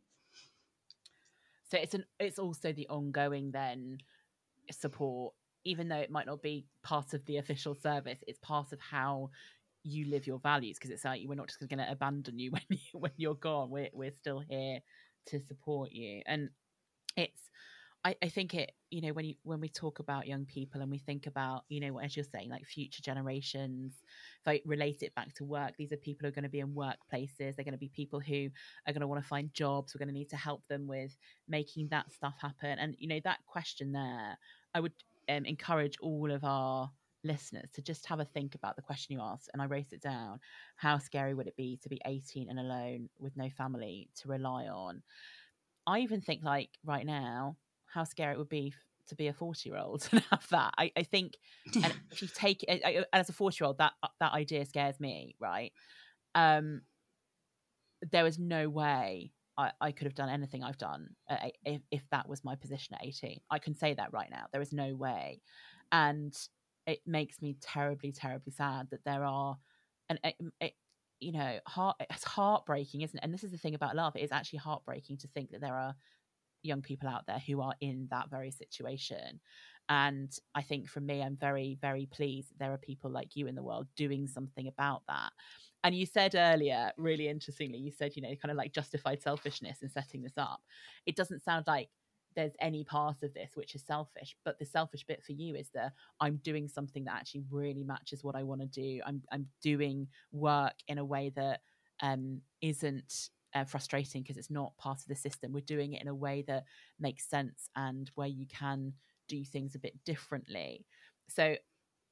So 1.70 1.77
it's 1.77 1.94
an 1.94 2.05
it's 2.18 2.38
also 2.38 2.72
the 2.72 2.88
ongoing 2.88 3.51
then 3.51 3.98
support, 4.70 5.35
even 5.64 5.88
though 5.88 5.96
it 5.96 6.11
might 6.11 6.27
not 6.27 6.42
be 6.42 6.64
part 6.83 7.12
of 7.12 7.24
the 7.27 7.37
official 7.37 7.74
service, 7.74 8.18
it's 8.27 8.38
part 8.38 8.72
of 8.72 8.81
how 8.81 9.31
you 9.88 10.07
live 10.07 10.27
your 10.27 10.38
values 10.38 10.79
because 10.79 10.90
it's 10.90 11.05
like 11.05 11.22
we're 11.27 11.35
not 11.35 11.48
just 11.48 11.61
going 11.68 11.79
to 11.79 11.90
abandon 11.90 12.38
you 12.38 12.51
when 12.53 12.62
you 12.68 12.79
when 12.92 13.12
you're 13.16 13.35
gone. 13.35 13.70
We're 13.70 13.90
we're 13.92 14.12
still 14.12 14.40
here 14.40 14.81
to 15.27 15.40
support 15.40 15.92
you, 15.92 16.22
and 16.27 16.51
it's 17.16 17.51
I, 18.05 18.14
I 18.22 18.29
think 18.29 18.55
it 18.55 18.72
you 18.90 19.01
know 19.03 19.12
when 19.12 19.24
you 19.24 19.35
when 19.42 19.61
we 19.61 19.68
talk 19.68 19.98
about 19.98 20.27
young 20.27 20.44
people 20.44 20.81
and 20.81 20.90
we 20.90 20.98
think 20.98 21.27
about 21.27 21.64
you 21.68 21.81
know 21.81 21.98
as 21.98 22.16
you're 22.16 22.24
saying 22.24 22.48
like 22.48 22.64
future 22.64 23.03
generations 23.03 23.92
if 24.40 24.48
i 24.48 24.61
relate 24.64 25.03
it 25.03 25.14
back 25.14 25.35
to 25.35 25.44
work 25.44 25.74
these 25.77 25.92
are 25.92 25.96
people 25.96 26.24
who 26.24 26.29
are 26.29 26.35
going 26.35 26.44
to 26.44 26.48
be 26.48 26.61
in 26.61 26.68
workplaces. 26.68 27.57
They're 27.57 27.64
going 27.64 27.72
to 27.72 27.79
be 27.79 27.90
people 27.94 28.20
who 28.20 28.48
are 28.87 28.92
going 28.92 29.01
to 29.01 29.07
want 29.09 29.22
to 29.22 29.29
find 29.29 29.53
jobs. 29.53 29.94
We're 29.94 29.98
going 29.98 30.14
to 30.14 30.18
need 30.18 30.31
to 30.31 30.37
help 30.37 30.62
them 30.68 30.87
with 30.87 31.16
making 31.48 31.88
that 31.90 32.12
stuff 32.12 32.37
happen. 32.40 32.79
And 32.79 32.94
you 32.98 33.09
know 33.09 33.20
that 33.24 33.40
question 33.46 33.92
there 33.92 34.38
i 34.74 34.81
would 34.81 34.92
um, 35.29 35.44
encourage 35.44 35.98
all 36.01 36.31
of 36.31 36.44
our 36.44 36.90
listeners 37.29 37.71
to 37.73 37.83
just 37.83 38.07
have 38.07 38.19
a 38.19 38.25
think 38.25 38.57
about 38.57 38.75
the 38.75 38.83
question 38.83 39.14
you 39.14 39.23
asked 39.23 39.51
and 39.53 39.62
i 39.62 39.67
wrote 39.67 39.93
it 39.93 40.01
down 40.01 40.41
how 40.79 40.99
scary 40.99 41.35
would 41.35 41.47
it 41.47 41.57
be 41.57 41.79
to 41.83 41.88
be 41.88 42.01
18 42.07 42.49
and 42.49 42.59
alone 42.59 43.09
with 43.19 43.37
no 43.37 43.49
family 43.51 44.09
to 44.21 44.29
rely 44.29 44.67
on? 44.67 45.03
I 45.87 46.01
even 46.01 46.21
think 46.21 46.43
like 46.43 46.71
right 46.85 47.05
now 47.05 47.57
how 47.87 48.05
scary 48.05 48.35
it 48.35 48.38
would 48.38 48.49
be 48.49 48.75
to 49.09 49.14
be 49.14 49.29
a 49.29 49.33
40 49.33 49.69
year 49.69 49.79
old 49.79 50.09
and 50.12 50.23
have 50.31 50.47
that. 50.51 50.75
I, 50.79 50.93
I 50.97 51.03
think 51.03 51.35
and 51.75 51.93
if 52.12 52.23
you 52.23 52.29
take 52.33 52.64
it 52.67 53.07
as 53.12 53.29
a 53.29 53.33
40 53.33 53.57
year 53.61 53.67
old 53.67 53.79
that 53.79 53.93
uh, 54.03 54.09
that 54.21 54.33
idea 54.33 54.64
scares 54.64 55.01
me 55.01 55.35
right? 55.41 55.73
Um 56.35 56.83
there 58.12 58.25
was 58.25 58.38
no 58.38 58.69
way 58.69 59.33
I, 59.57 59.73
I 59.81 59.91
could 59.91 60.07
have 60.07 60.14
done 60.14 60.29
anything 60.29 60.62
I've 60.62 60.79
done 60.79 61.09
uh, 61.29 61.49
if, 61.64 61.81
if 61.91 62.03
that 62.12 62.29
was 62.29 62.45
my 62.45 62.55
position 62.55 62.95
at 62.95 63.05
18 63.05 63.41
I 63.51 63.59
can 63.59 63.75
say 63.75 63.95
that 63.95 64.12
right 64.12 64.31
now. 64.31 64.45
There 64.53 64.62
is 64.62 64.73
no 64.73 64.95
way. 64.95 65.41
And 65.91 66.33
it 66.88 67.01
makes 67.07 67.42
me 67.42 67.57
terribly 67.61 68.12
terribly 68.12 68.53
sad 68.53 68.88
that 68.90 69.05
there 69.05 69.24
are 69.24 69.59
and 70.11 70.18
it, 70.24 70.37
it, 70.61 70.74
you 71.20 71.33
know 71.33 71.61
heart 71.66 71.96
it's 72.11 72.24
heartbreaking 72.24 73.03
isn't 73.03 73.18
it 73.18 73.24
and 73.24 73.35
this 73.35 73.44
is 73.44 73.53
the 73.53 73.59
thing 73.59 73.77
about 73.77 73.96
love 73.96 74.16
it 74.16 74.22
is 74.22 74.33
actually 74.33 74.59
heartbreaking 74.59 75.18
to 75.18 75.29
think 75.29 75.53
that 75.53 75.61
there 75.61 75.77
are 75.77 75.94
young 76.62 76.83
people 76.83 77.09
out 77.09 77.27
there 77.27 77.38
who 77.38 77.61
are 77.61 77.74
in 77.81 78.09
that 78.11 78.31
very 78.31 78.51
situation. 78.51 79.40
And 79.88 80.31
I 80.55 80.62
think 80.62 80.88
for 80.88 81.01
me, 81.01 81.22
I'm 81.22 81.37
very, 81.37 81.79
very 81.81 82.07
pleased 82.07 82.51
that 82.51 82.59
there 82.59 82.72
are 82.72 82.79
people 82.79 83.11
like 83.11 83.37
you 83.37 83.46
in 83.46 83.55
the 83.55 83.62
world 83.62 83.87
doing 83.96 84.27
something 84.27 84.68
about 84.68 85.03
that. 85.09 85.31
And 85.85 85.94
you 85.94 86.05
said 86.05 86.35
earlier, 86.35 86.92
really 86.98 87.29
interestingly, 87.29 87.79
you 87.79 87.90
said, 87.90 88.16
you 88.16 88.22
know, 88.22 88.35
kind 88.37 88.51
of 88.51 88.59
like 88.59 88.72
justified 88.72 89.22
selfishness 89.22 89.83
in 89.83 89.88
setting 89.88 90.22
this 90.22 90.37
up. 90.37 90.61
It 91.07 91.16
doesn't 91.16 91.42
sound 91.42 91.66
like 91.66 91.88
there's 92.38 92.55
any 92.61 92.85
part 92.85 93.24
of 93.24 93.35
this 93.35 93.51
which 93.55 93.74
is 93.74 93.83
selfish, 93.83 94.37
but 94.44 94.61
the 94.61 94.64
selfish 94.64 95.05
bit 95.05 95.24
for 95.24 95.33
you 95.33 95.57
is 95.57 95.70
that 95.74 95.90
I'm 96.20 96.37
doing 96.44 96.68
something 96.68 97.03
that 97.05 97.16
actually 97.16 97.42
really 97.51 97.83
matches 97.83 98.22
what 98.22 98.37
I 98.37 98.44
want 98.44 98.61
to 98.61 98.68
do. 98.68 99.01
I'm 99.05 99.20
I'm 99.33 99.46
doing 99.61 100.07
work 100.31 100.74
in 100.87 100.98
a 100.98 101.05
way 101.05 101.33
that 101.35 101.62
um, 102.01 102.40
isn't 102.62 103.31
uh, 103.57 103.64
frustrating 103.64 104.22
because 104.22 104.37
it's 104.37 104.53
not 104.53 104.77
part 104.79 105.01
of 105.01 105.07
the 105.09 105.16
system. 105.16 105.53
We're 105.53 105.62
doing 105.62 105.94
it 105.94 106.01
in 106.01 106.07
a 106.07 106.14
way 106.14 106.44
that 106.46 106.62
makes 107.01 107.29
sense 107.29 107.70
and 107.74 108.09
where 108.14 108.29
you 108.29 108.46
can 108.46 108.92
do 109.27 109.44
things 109.44 109.74
a 109.74 109.81
bit 109.81 109.94
differently. 110.05 110.87
So, 111.29 111.57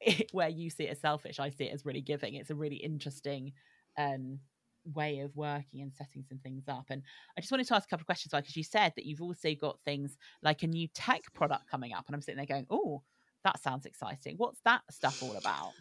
it, 0.01 0.29
where 0.33 0.49
you 0.49 0.71
see 0.71 0.89
it 0.89 0.91
as 0.91 1.01
selfish, 1.01 1.39
I 1.39 1.51
see 1.51 1.67
it 1.67 1.73
as 1.75 1.87
really 1.87 2.01
giving. 2.01 2.35
It's 2.35 2.51
a 2.51 2.57
really 2.57 2.77
interesting 2.77 3.53
um, 3.97 4.41
way 4.95 5.21
of 5.21 5.35
working 5.37 5.83
and 5.83 5.93
setting 5.95 6.25
some 6.29 6.39
things 6.39 6.65
up. 6.69 6.87
And 6.91 7.03
I 7.37 7.41
just 7.41 7.51
wanted 7.51 7.67
to 7.69 7.75
ask 7.75 7.87
a 7.87 7.91
couple 7.91 8.03
of 8.03 8.07
questions, 8.07 8.33
like 8.33 8.45
because 8.45 8.57
you 8.57 8.65
said 8.65 8.93
that 8.97 9.07
you've 9.07 9.23
also 9.23 9.55
got 9.55 9.79
things 9.85 10.17
like 10.43 10.63
a 10.63 10.67
new 10.67 10.89
tech 10.95 11.23
product 11.35 11.71
coming 11.71 11.93
up, 11.93 12.05
and 12.07 12.15
I'm 12.15 12.23
sitting 12.23 12.37
there 12.37 12.47
going, 12.47 12.67
"Oh, 12.71 13.03
that 13.45 13.61
sounds 13.61 13.87
exciting. 13.87 14.37
What's 14.37 14.61
that 14.65 14.83
stuff 14.91 15.23
all 15.23 15.37
about?" 15.37 15.73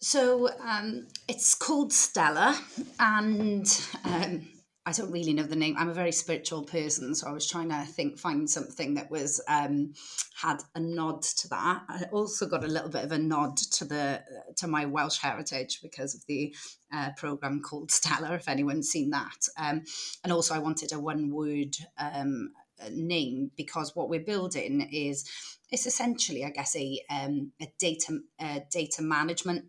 So 0.00 0.50
um, 0.60 1.06
it's 1.28 1.54
called 1.54 1.92
Stella, 1.92 2.60
and 2.98 3.66
um, 4.04 4.46
I 4.86 4.92
don't 4.92 5.10
really 5.10 5.32
know 5.32 5.44
the 5.44 5.56
name. 5.56 5.76
I'm 5.78 5.88
a 5.88 5.94
very 5.94 6.12
spiritual 6.12 6.62
person, 6.62 7.14
so 7.14 7.26
I 7.26 7.32
was 7.32 7.48
trying 7.48 7.70
to 7.70 7.86
think 7.86 8.18
find 8.18 8.48
something 8.48 8.94
that 8.94 9.10
was 9.10 9.40
um, 9.48 9.94
had 10.36 10.58
a 10.74 10.80
nod 10.80 11.22
to 11.22 11.48
that. 11.48 11.82
I 11.88 12.04
also 12.12 12.46
got 12.46 12.64
a 12.64 12.68
little 12.68 12.90
bit 12.90 13.04
of 13.04 13.12
a 13.12 13.18
nod 13.18 13.56
to 13.56 13.86
the 13.86 14.22
to 14.56 14.66
my 14.66 14.84
Welsh 14.84 15.18
heritage 15.18 15.80
because 15.82 16.14
of 16.14 16.26
the 16.26 16.54
uh, 16.92 17.10
program 17.16 17.62
called 17.62 17.90
Stella. 17.90 18.34
If 18.34 18.46
anyone's 18.46 18.90
seen 18.90 19.08
that, 19.10 19.48
um, 19.58 19.84
and 20.22 20.32
also 20.32 20.54
I 20.54 20.58
wanted 20.58 20.92
a 20.92 21.00
one 21.00 21.30
word 21.30 21.76
um, 21.98 22.50
name 22.90 23.52
because 23.56 23.96
what 23.96 24.10
we're 24.10 24.20
building 24.20 24.88
is 24.92 25.24
it's 25.70 25.86
essentially, 25.86 26.44
I 26.44 26.50
guess, 26.50 26.76
a 26.76 27.00
um, 27.10 27.52
a 27.60 27.72
data 27.78 28.18
uh, 28.38 28.60
data 28.70 29.02
management 29.02 29.64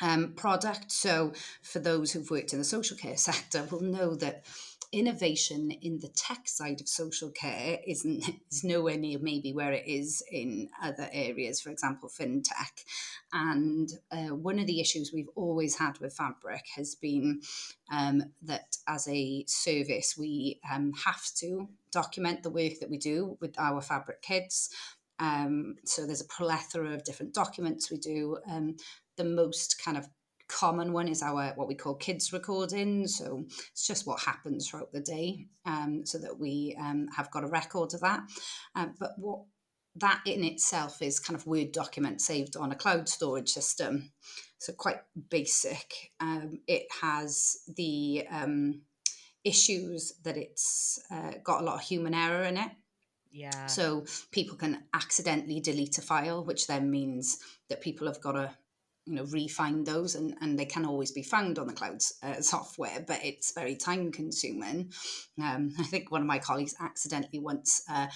um, 0.00 0.32
product. 0.34 0.92
So, 0.92 1.32
for 1.62 1.78
those 1.78 2.12
who've 2.12 2.30
worked 2.30 2.52
in 2.52 2.58
the 2.58 2.64
social 2.64 2.96
care 2.96 3.16
sector, 3.16 3.66
will 3.70 3.82
know 3.82 4.14
that 4.16 4.44
innovation 4.92 5.70
in 5.70 5.98
the 5.98 6.08
tech 6.08 6.48
side 6.48 6.80
of 6.80 6.88
social 6.88 7.30
care 7.30 7.78
isn't 7.86 8.24
is 8.50 8.64
nowhere 8.64 8.96
near 8.96 9.18
maybe 9.18 9.52
where 9.52 9.72
it 9.72 9.86
is 9.86 10.22
in 10.30 10.68
other 10.82 11.08
areas, 11.12 11.60
for 11.60 11.70
example, 11.70 12.08
fintech. 12.08 12.84
And 13.32 13.90
uh, 14.10 14.34
one 14.34 14.58
of 14.58 14.66
the 14.66 14.80
issues 14.80 15.12
we've 15.12 15.30
always 15.34 15.78
had 15.78 15.98
with 15.98 16.14
Fabric 16.14 16.64
has 16.76 16.94
been 16.94 17.40
um, 17.90 18.22
that 18.42 18.76
as 18.86 19.08
a 19.08 19.44
service, 19.46 20.16
we 20.18 20.60
um, 20.72 20.92
have 21.04 21.22
to 21.38 21.68
document 21.92 22.42
the 22.42 22.50
work 22.50 22.80
that 22.80 22.90
we 22.90 22.98
do 22.98 23.36
with 23.40 23.58
our 23.58 23.80
Fabric 23.80 24.22
kids. 24.22 24.70
Um, 25.18 25.76
so 25.84 26.06
there's 26.06 26.20
a 26.20 26.26
plethora 26.26 26.92
of 26.92 27.04
different 27.04 27.32
documents 27.32 27.90
we 27.90 27.96
do. 27.96 28.38
Um, 28.48 28.76
the 29.16 29.24
most 29.24 29.82
kind 29.82 29.96
of 29.96 30.08
common 30.48 30.92
one 30.92 31.08
is 31.08 31.22
our 31.22 31.52
what 31.56 31.68
we 31.68 31.74
call 31.74 31.94
kids 31.94 32.32
recording. 32.32 33.06
So 33.06 33.44
it's 33.72 33.86
just 33.86 34.06
what 34.06 34.20
happens 34.20 34.68
throughout 34.68 34.92
the 34.92 35.00
day 35.00 35.46
um, 35.64 36.04
so 36.04 36.18
that 36.18 36.38
we 36.38 36.76
um, 36.80 37.08
have 37.16 37.30
got 37.30 37.44
a 37.44 37.48
record 37.48 37.94
of 37.94 38.00
that. 38.00 38.20
Uh, 38.74 38.86
but 38.98 39.12
what 39.16 39.40
that 39.96 40.20
in 40.26 40.44
itself 40.44 41.00
is 41.00 41.18
kind 41.18 41.38
of 41.38 41.46
word 41.46 41.72
document 41.72 42.20
saved 42.20 42.56
on 42.56 42.72
a 42.72 42.76
cloud 42.76 43.08
storage 43.08 43.48
system. 43.48 44.12
So 44.58 44.72
quite 44.72 45.00
basic. 45.30 46.12
Um, 46.20 46.60
it 46.66 46.86
has 47.00 47.58
the 47.76 48.26
um, 48.30 48.82
issues 49.44 50.12
that 50.24 50.36
it's 50.36 51.00
uh, 51.10 51.32
got 51.42 51.62
a 51.62 51.64
lot 51.64 51.76
of 51.76 51.82
human 51.82 52.14
error 52.14 52.42
in 52.42 52.56
it. 52.56 52.70
Yeah. 53.30 53.66
So 53.66 54.06
people 54.30 54.56
can 54.56 54.84
accidentally 54.94 55.60
delete 55.60 55.98
a 55.98 56.02
file 56.02 56.42
which 56.42 56.66
then 56.66 56.90
means 56.90 57.38
that 57.68 57.82
people 57.82 58.06
have 58.06 58.20
got 58.20 58.32
to 58.32 58.50
you 59.06 59.14
know 59.14 59.24
re-find 59.24 59.86
those 59.86 60.14
and, 60.14 60.34
and 60.40 60.58
they 60.58 60.64
can 60.64 60.84
always 60.84 61.12
be 61.12 61.22
found 61.22 61.58
on 61.58 61.66
the 61.66 61.72
cloud 61.72 61.98
uh, 62.22 62.40
software 62.40 63.04
but 63.06 63.24
it's 63.24 63.52
very 63.52 63.76
time 63.76 64.12
consuming 64.12 64.92
um, 65.42 65.72
i 65.78 65.84
think 65.84 66.10
one 66.10 66.20
of 66.20 66.26
my 66.26 66.38
colleagues 66.38 66.74
accidentally 66.80 67.38
once 67.38 67.82
uh, 67.90 68.06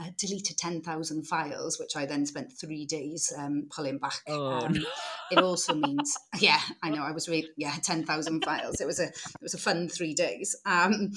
uh, 0.00 0.06
deleted 0.16 0.56
10,000 0.56 1.24
files, 1.24 1.78
which 1.78 1.96
I 1.96 2.06
then 2.06 2.24
spent 2.24 2.50
three 2.50 2.86
days 2.86 3.30
um, 3.36 3.68
pulling 3.70 3.98
back. 3.98 4.20
Oh, 4.26 4.64
um, 4.64 4.72
no. 4.72 4.84
it 5.30 5.38
also 5.38 5.74
means, 5.74 6.16
yeah, 6.40 6.60
I 6.82 6.88
know, 6.88 7.02
I 7.02 7.12
was 7.12 7.28
really, 7.28 7.50
yeah, 7.58 7.74
10,000 7.82 8.42
files. 8.42 8.80
It 8.80 8.86
was 8.86 8.98
a, 8.98 9.08
it 9.08 9.42
was 9.42 9.52
a 9.52 9.58
fun 9.58 9.88
three 9.88 10.14
days. 10.14 10.56
Um, 10.64 11.12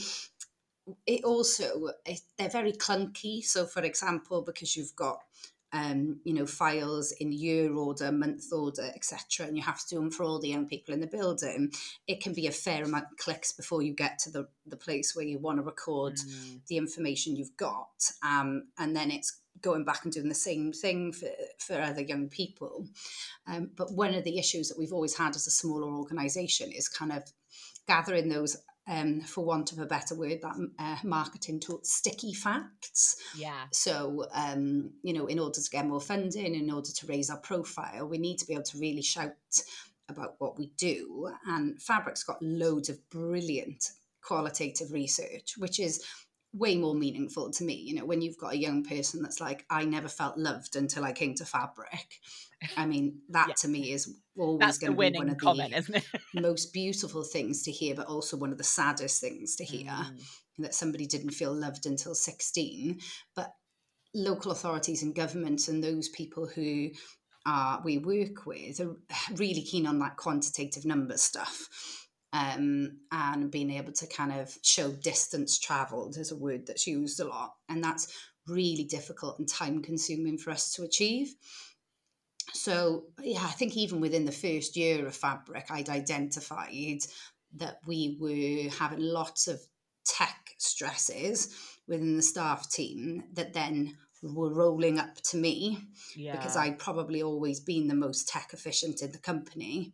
it 1.08 1.24
also 1.24 1.90
it, 2.06 2.20
they're 2.38 2.50
very 2.50 2.74
clunky. 2.74 3.44
So, 3.44 3.66
for 3.66 3.82
example, 3.82 4.42
because 4.42 4.76
you've 4.76 4.96
got 4.96 5.20
um, 5.76 6.22
you 6.24 6.34
know, 6.34 6.46
files 6.46 7.12
in 7.20 7.34
year 7.34 7.76
order, 7.76 8.10
month 8.10 8.46
order, 8.54 8.90
etc., 8.96 9.46
and 9.46 9.58
you 9.58 9.64
have 9.64 9.80
to 9.80 9.90
do 9.90 10.00
them 10.00 10.10
for 10.10 10.24
all 10.24 10.40
the 10.40 10.48
young 10.48 10.68
people 10.68 10.94
in 10.94 11.02
the 11.02 11.08
building, 11.08 11.70
it 12.08 12.22
can 12.22 12.34
be 12.34 12.48
a 12.48 12.52
fair 12.52 12.86
amount 12.86 13.08
of 13.12 13.18
clicks 13.18 13.52
before 13.52 13.82
you 13.82 13.94
get 13.94 14.18
to 14.20 14.32
the, 14.32 14.48
the 14.66 14.78
place 14.78 15.14
where 15.16 15.26
you 15.26 15.38
want 15.38 15.58
to 15.58 15.64
record 15.64 16.16
mm. 16.16 16.60
the 16.68 16.78
information 16.78 17.36
you've 17.36 17.58
got. 17.58 18.10
Um, 18.24 18.68
and 18.78 18.96
then 18.96 19.12
it's 19.12 19.42
going 19.62 19.84
back 19.84 20.06
and 20.06 20.14
doing 20.14 20.30
the 20.30 20.36
same 20.36 20.72
thing 20.72 21.12
for, 21.12 21.28
for 21.58 21.82
other 21.82 22.02
young 22.02 22.30
people. 22.30 22.88
Um, 23.46 23.72
but 23.76 23.92
one 23.92 24.14
of 24.14 24.24
the 24.24 24.40
issues 24.40 24.70
that 24.70 24.78
we've 24.78 24.94
always 24.94 25.18
had 25.18 25.36
as 25.36 25.46
a 25.46 25.52
smaller 25.52 25.92
organisation 25.92 26.72
is 26.72 26.88
kind 26.88 27.12
of 27.12 27.24
gathering 27.86 28.30
those 28.30 28.56
um, 28.88 29.22
for 29.22 29.44
want 29.44 29.72
of 29.72 29.80
a 29.80 29.86
better 29.86 30.16
word, 30.16 30.40
that 30.42 30.56
uh, 30.80 30.98
marketing 31.04 31.60
tool, 31.60 31.80
sticky 31.84 32.34
facts. 32.34 33.18
Yeah. 33.38 33.66
So, 33.72 34.28
um, 34.34 34.92
you 35.02 35.14
know, 35.14 35.26
in 35.28 35.40
order 35.40 35.60
to 35.60 35.70
get 35.70 35.88
more 35.88 36.02
funding, 36.02 36.56
in 36.56 36.72
order 36.72 36.92
to 36.92 37.08
raise 37.08 37.30
our 37.30 37.40
profile, 37.40 38.08
we 38.08 38.18
need 38.18 38.38
to 38.40 38.46
be 38.46 38.54
able 38.54 38.64
to 38.64 38.78
really 38.78 39.02
shout 39.02 39.34
about 40.10 40.36
what 40.38 40.58
we 40.58 40.72
do. 40.78 41.32
And 41.48 41.82
Fabric's 41.82 42.24
got 42.24 42.42
loads 42.42 42.90
of 42.90 43.10
brilliant 43.10 43.92
qualitative 44.22 44.92
research, 44.92 45.56
which 45.58 45.80
is 45.80 46.04
way 46.56 46.78
more 46.78 46.96
meaningful 46.96 47.52
to 47.52 47.64
me. 47.64 47.74
You 47.74 47.96
know, 47.96 48.06
when 48.06 48.22
you've 48.22 48.38
got 48.38 48.54
a 48.54 48.58
young 48.58 48.84
person 48.84 49.22
that's 49.22 49.42
like, 49.42 49.66
I 49.70 49.84
never 49.86 50.08
felt 50.08 50.38
loved 50.38 50.76
until 50.76 51.04
I 51.04 51.12
came 51.12 51.36
to 51.36 51.46
Fabric. 51.46 52.20
I 52.78 52.86
mean, 52.86 53.20
that 53.30 53.50
yeah. 53.50 53.54
to 53.60 53.68
me 53.68 53.92
is 53.92 54.14
always 54.38 54.78
going 54.78 54.94
to 54.94 54.98
be 54.98 55.18
one 55.18 55.30
of 55.30 55.38
comment, 55.38 55.74
the 56.34 56.42
most 56.42 56.72
beautiful 56.74 57.24
things 57.24 57.64
to 57.64 57.72
hear, 57.72 57.94
but 57.94 58.08
also 58.08 58.38
one 58.38 58.52
of 58.52 58.58
the 58.58 58.64
saddest 58.64 59.22
things 59.22 59.56
to 59.58 59.66
hear 59.66 59.92
mm. 59.92 60.20
that 60.60 60.74
somebody 60.74 61.06
didn't 61.06 61.32
feel 61.32 61.54
loved 61.54 61.86
until 61.86 62.16
16. 62.16 63.00
But 63.36 63.52
local 64.14 64.52
authorities 64.52 65.04
and 65.04 65.14
governments 65.14 65.68
and 65.68 65.84
those 65.84 66.08
people 66.10 66.48
who 66.48 66.90
uh, 67.46 67.80
we 67.84 67.98
work 67.98 68.46
with 68.46 68.80
are 68.80 68.96
really 69.36 69.62
keen 69.62 69.86
on 69.86 70.00
that 70.00 70.16
quantitative 70.16 70.86
number 70.86 71.18
stuff 71.18 72.05
um, 72.36 72.98
and 73.14 73.50
being 73.50 73.72
able 73.72 73.94
to 73.94 74.08
kind 74.08 74.34
of 74.34 74.58
show 74.62 74.92
distance 74.92 75.58
traveled 75.58 76.18
is 76.18 76.32
a 76.32 76.36
word 76.36 76.68
that's 76.68 76.86
used 76.86 77.22
a 77.22 77.26
lot. 77.26 77.54
And 77.70 77.82
that's 77.82 78.14
really 78.46 78.84
difficult 78.84 79.40
and 79.40 79.48
time 79.48 79.82
consuming 79.82 80.38
for 80.38 80.52
us 80.52 80.74
to 80.74 80.84
achieve. 80.84 81.34
So, 82.54 83.06
yeah, 83.22 83.42
I 83.42 83.52
think 83.52 83.78
even 83.78 84.02
within 84.02 84.26
the 84.26 84.34
first 84.34 84.76
year 84.76 85.08
of 85.08 85.16
Fabric, 85.16 85.68
I'd 85.70 85.90
identified 85.90 87.00
that 87.56 87.80
we 87.88 88.18
were 88.20 88.70
having 88.80 89.00
lots 89.00 89.48
of 89.48 89.62
tech 90.06 90.56
stresses 90.58 91.56
within 91.88 92.18
the 92.18 92.22
staff 92.22 92.70
team 92.70 93.24
that 93.34 93.54
then 93.54 93.98
were 94.22 94.54
rolling 94.54 95.00
up 95.00 95.16
to 95.22 95.38
me 95.38 95.80
yeah. 96.16 96.36
because 96.36 96.58
I'd 96.58 96.80
probably 96.80 97.22
always 97.22 97.60
been 97.60 97.88
the 97.88 97.96
most 97.96 98.28
tech 98.28 98.50
efficient 98.54 99.02
in 99.02 99.12
the 99.12 99.20
company 99.20 99.94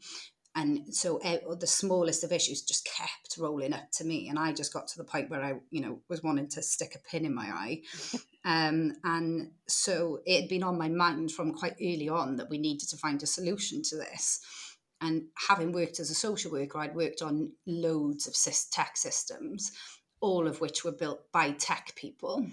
and 0.55 0.93
so 0.93 1.19
the 1.59 1.67
smallest 1.67 2.23
of 2.23 2.31
issues 2.31 2.61
just 2.61 2.85
kept 2.85 3.37
rolling 3.37 3.73
up 3.73 3.89
to 3.91 4.03
me 4.03 4.27
and 4.27 4.37
i 4.37 4.51
just 4.51 4.73
got 4.73 4.87
to 4.87 4.97
the 4.97 5.03
point 5.03 5.29
where 5.29 5.41
i 5.41 5.53
you 5.69 5.81
know 5.81 5.99
was 6.09 6.23
wanting 6.23 6.47
to 6.47 6.61
stick 6.61 6.95
a 6.95 7.09
pin 7.09 7.25
in 7.25 7.33
my 7.33 7.45
eye. 7.45 7.81
Um, 8.43 8.93
and 9.03 9.51
so 9.67 10.21
it 10.25 10.41
had 10.41 10.49
been 10.49 10.63
on 10.63 10.77
my 10.77 10.89
mind 10.89 11.31
from 11.31 11.53
quite 11.53 11.75
early 11.79 12.09
on 12.09 12.37
that 12.37 12.49
we 12.49 12.57
needed 12.57 12.89
to 12.89 12.97
find 12.97 13.21
a 13.21 13.27
solution 13.27 13.83
to 13.83 13.97
this. 13.97 14.39
And 14.99 15.25
having 15.47 15.71
worked 15.71 15.99
as 15.99 16.09
a 16.09 16.15
social 16.15 16.51
worker 16.51 16.79
i'd 16.79 16.95
worked 16.95 17.21
on 17.21 17.51
loads 17.67 18.27
of 18.27 18.35
tech 18.71 18.97
systems 18.97 19.71
all 20.21 20.47
of 20.47 20.61
which 20.61 20.83
were 20.83 20.91
built 20.91 21.31
by 21.31 21.51
tech 21.51 21.93
people 21.95 22.45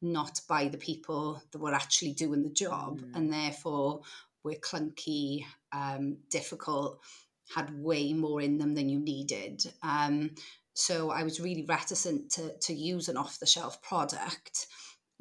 not 0.00 0.40
by 0.48 0.68
the 0.68 0.78
people 0.78 1.42
that 1.50 1.60
were 1.60 1.74
actually 1.74 2.12
doing 2.12 2.42
the 2.42 2.50
job. 2.50 3.00
Mm. 3.00 3.16
and 3.16 3.32
therefore 3.32 4.02
were 4.44 4.54
clunky 4.54 5.44
um, 5.72 6.18
difficult 6.30 7.00
had 7.54 7.82
way 7.82 8.12
more 8.12 8.40
in 8.40 8.58
them 8.58 8.74
than 8.74 8.88
you 8.88 8.98
needed. 8.98 9.62
Um, 9.82 10.30
so 10.74 11.10
I 11.10 11.22
was 11.22 11.40
really 11.40 11.64
reticent 11.68 12.30
to, 12.32 12.56
to 12.58 12.72
use 12.72 13.08
an 13.08 13.16
off 13.16 13.38
the 13.38 13.46
shelf 13.46 13.82
product 13.82 14.66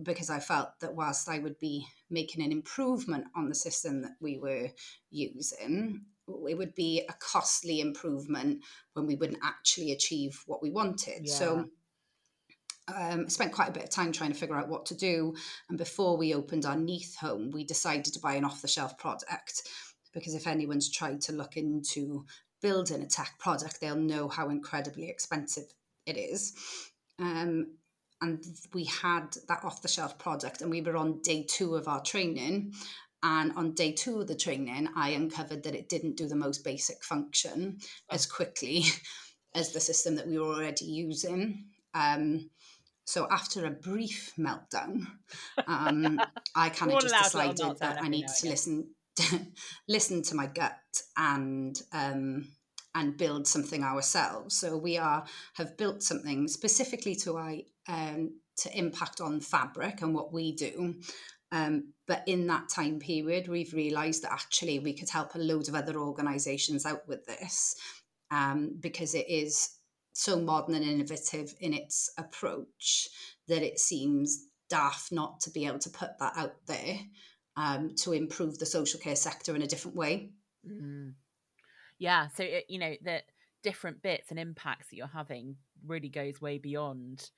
because 0.01 0.29
I 0.29 0.39
felt 0.39 0.69
that 0.79 0.95
whilst 0.95 1.29
I 1.29 1.39
would 1.39 1.59
be 1.59 1.85
making 2.09 2.43
an 2.43 2.51
improvement 2.51 3.25
on 3.35 3.49
the 3.49 3.55
system 3.55 4.01
that 4.01 4.15
we 4.19 4.37
were 4.37 4.69
using, 5.09 6.05
it 6.47 6.57
would 6.57 6.73
be 6.73 7.03
a 7.07 7.13
costly 7.13 7.81
improvement 7.81 8.63
when 8.93 9.05
we 9.05 9.15
wouldn't 9.15 9.43
actually 9.43 9.91
achieve 9.91 10.41
what 10.47 10.61
we 10.61 10.71
wanted. 10.71 11.21
Yeah. 11.23 11.33
So 11.33 11.65
um, 12.87 13.25
I 13.25 13.27
spent 13.27 13.51
quite 13.51 13.69
a 13.69 13.73
bit 13.73 13.83
of 13.83 13.89
time 13.89 14.11
trying 14.11 14.31
to 14.31 14.37
figure 14.37 14.55
out 14.55 14.69
what 14.69 14.85
to 14.87 14.95
do. 14.95 15.35
And 15.69 15.77
before 15.77 16.17
we 16.17 16.33
opened 16.33 16.65
our 16.65 16.75
Neath 16.77 17.15
home, 17.15 17.51
we 17.51 17.63
decided 17.63 18.13
to 18.13 18.19
buy 18.19 18.33
an 18.33 18.45
off 18.45 18.61
the 18.61 18.67
shelf 18.67 18.97
product 18.97 19.63
because 20.13 20.35
if 20.35 20.47
anyone's 20.47 20.89
tried 20.89 21.21
to 21.21 21.33
look 21.33 21.57
into 21.57 22.25
building 22.61 23.01
a 23.01 23.07
tech 23.07 23.33
product, 23.39 23.79
they'll 23.81 23.95
know 23.95 24.27
how 24.27 24.49
incredibly 24.49 25.09
expensive 25.09 25.65
it 26.05 26.17
is. 26.17 26.53
Um, 27.19 27.77
and 28.21 28.43
we 28.73 28.85
had 28.85 29.35
that 29.47 29.63
off 29.63 29.81
the 29.81 29.87
shelf 29.87 30.17
product, 30.19 30.61
and 30.61 30.69
we 30.69 30.81
were 30.81 30.95
on 30.95 31.21
day 31.21 31.45
two 31.47 31.75
of 31.75 31.87
our 31.87 32.01
training. 32.01 32.73
And 33.23 33.51
on 33.55 33.73
day 33.73 33.91
two 33.91 34.19
of 34.19 34.27
the 34.27 34.35
training, 34.35 34.89
I 34.95 35.09
uncovered 35.09 35.63
that 35.63 35.75
it 35.75 35.89
didn't 35.89 36.17
do 36.17 36.27
the 36.27 36.35
most 36.35 36.63
basic 36.63 37.03
function 37.03 37.77
oh. 37.79 38.15
as 38.15 38.25
quickly 38.25 38.83
as 39.55 39.73
the 39.73 39.79
system 39.79 40.15
that 40.15 40.27
we 40.27 40.39
were 40.39 40.55
already 40.55 40.85
using. 40.85 41.65
Um, 41.93 42.49
so 43.05 43.27
after 43.29 43.65
a 43.65 43.71
brief 43.71 44.33
meltdown, 44.37 45.05
um, 45.67 46.19
I 46.55 46.69
kind 46.69 46.91
of 46.91 47.01
just 47.01 47.23
decided 47.23 47.79
that 47.79 48.01
I 48.01 48.07
need 48.07 48.27
to 48.27 48.47
listen 48.47 48.89
listen 49.87 50.21
to 50.23 50.35
my 50.35 50.47
gut 50.47 50.77
and 51.17 51.81
um, 51.93 52.47
and 52.93 53.17
build 53.17 53.47
something 53.47 53.83
ourselves. 53.83 54.57
So 54.57 54.77
we 54.77 54.97
are 54.97 55.25
have 55.55 55.77
built 55.77 56.03
something 56.03 56.47
specifically 56.47 57.15
to 57.15 57.37
I 57.37 57.63
um, 57.87 58.39
to 58.57 58.77
impact 58.77 59.21
on 59.21 59.39
fabric 59.39 60.01
and 60.01 60.13
what 60.13 60.33
we 60.33 60.53
do. 60.53 60.95
Um, 61.53 61.93
but 62.07 62.23
in 62.27 62.47
that 62.47 62.69
time 62.69 62.99
period, 62.99 63.47
we've 63.47 63.73
realised 63.73 64.23
that 64.23 64.31
actually 64.31 64.79
we 64.79 64.93
could 64.93 65.09
help 65.09 65.35
a 65.35 65.39
load 65.39 65.67
of 65.67 65.75
other 65.75 65.97
organisations 65.97 66.85
out 66.85 67.07
with 67.07 67.25
this 67.25 67.75
um, 68.31 68.77
because 68.79 69.15
it 69.15 69.29
is 69.29 69.75
so 70.13 70.39
modern 70.39 70.75
and 70.75 70.85
innovative 70.85 71.53
in 71.59 71.73
its 71.73 72.11
approach 72.17 73.09
that 73.47 73.63
it 73.63 73.79
seems 73.79 74.47
daft 74.69 75.11
not 75.11 75.41
to 75.41 75.49
be 75.49 75.65
able 75.65 75.79
to 75.79 75.89
put 75.89 76.17
that 76.19 76.33
out 76.37 76.55
there 76.67 76.99
um, 77.57 77.95
to 77.97 78.13
improve 78.13 78.57
the 78.57 78.65
social 78.65 78.99
care 78.99 79.15
sector 79.15 79.55
in 79.55 79.61
a 79.61 79.67
different 79.67 79.97
way. 79.97 80.29
Mm. 80.67 81.13
Yeah, 81.97 82.27
so 82.29 82.43
it, 82.43 82.65
you 82.67 82.79
know 82.79 82.95
the 83.01 83.21
different 83.63 84.01
bits 84.01 84.31
and 84.31 84.39
impacts 84.39 84.89
that 84.89 84.95
you're 84.95 85.07
having 85.07 85.55
really 85.85 86.09
goes 86.09 86.41
way 86.41 86.57
beyond 86.57 87.29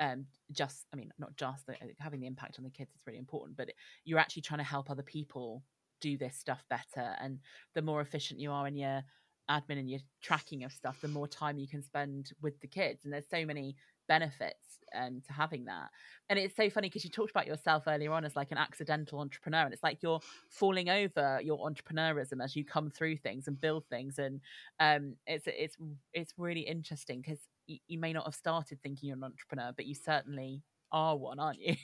um, 0.00 0.26
just. 0.52 0.86
I 0.92 0.96
mean, 0.96 1.12
not 1.18 1.36
just 1.36 1.66
the, 1.66 1.76
having 1.98 2.20
the 2.20 2.26
impact 2.26 2.58
on 2.58 2.64
the 2.64 2.70
kids 2.70 2.94
is 2.94 3.02
really 3.06 3.18
important, 3.18 3.56
but 3.56 3.70
you're 4.04 4.18
actually 4.18 4.42
trying 4.42 4.58
to 4.58 4.64
help 4.64 4.90
other 4.90 5.02
people 5.02 5.62
do 6.00 6.18
this 6.18 6.36
stuff 6.36 6.64
better. 6.68 7.16
And 7.20 7.38
the 7.74 7.82
more 7.82 8.00
efficient 8.00 8.40
you 8.40 8.52
are 8.52 8.66
in 8.66 8.76
your 8.76 9.02
admin 9.50 9.78
and 9.78 9.90
your 9.90 10.00
tracking 10.22 10.64
of 10.64 10.72
stuff, 10.72 11.00
the 11.00 11.08
more 11.08 11.28
time 11.28 11.58
you 11.58 11.68
can 11.68 11.82
spend 11.82 12.32
with 12.40 12.60
the 12.60 12.68
kids. 12.68 13.04
And 13.04 13.12
there's 13.12 13.28
so 13.30 13.44
many 13.44 13.76
benefits 14.08 14.78
um, 14.94 15.22
to 15.26 15.32
having 15.32 15.64
that. 15.64 15.90
And 16.28 16.38
it's 16.38 16.56
so 16.56 16.70
funny 16.70 16.88
because 16.88 17.04
you 17.04 17.10
talked 17.10 17.30
about 17.30 17.46
yourself 17.46 17.84
earlier 17.86 18.12
on 18.12 18.24
as 18.24 18.36
like 18.36 18.50
an 18.50 18.58
accidental 18.58 19.20
entrepreneur, 19.20 19.64
and 19.64 19.72
it's 19.74 19.82
like 19.82 20.02
you're 20.02 20.20
falling 20.48 20.88
over 20.88 21.40
your 21.42 21.58
entrepreneurism 21.58 22.42
as 22.42 22.56
you 22.56 22.64
come 22.64 22.90
through 22.90 23.16
things 23.16 23.48
and 23.48 23.60
build 23.60 23.84
things. 23.90 24.18
And 24.18 24.40
um, 24.80 25.16
it's 25.26 25.46
it's 25.46 25.76
it's 26.12 26.32
really 26.38 26.62
interesting 26.62 27.20
because 27.20 27.40
y- 27.68 27.80
you 27.86 27.98
may 27.98 28.12
not 28.12 28.24
have 28.24 28.34
started 28.34 28.80
thinking 28.82 29.08
you're 29.08 29.18
an 29.18 29.24
entrepreneur, 29.24 29.72
but 29.76 29.86
you 29.86 29.94
certainly 29.94 30.62
are 30.92 31.16
one, 31.16 31.38
aren't 31.38 31.60
you? 31.60 31.76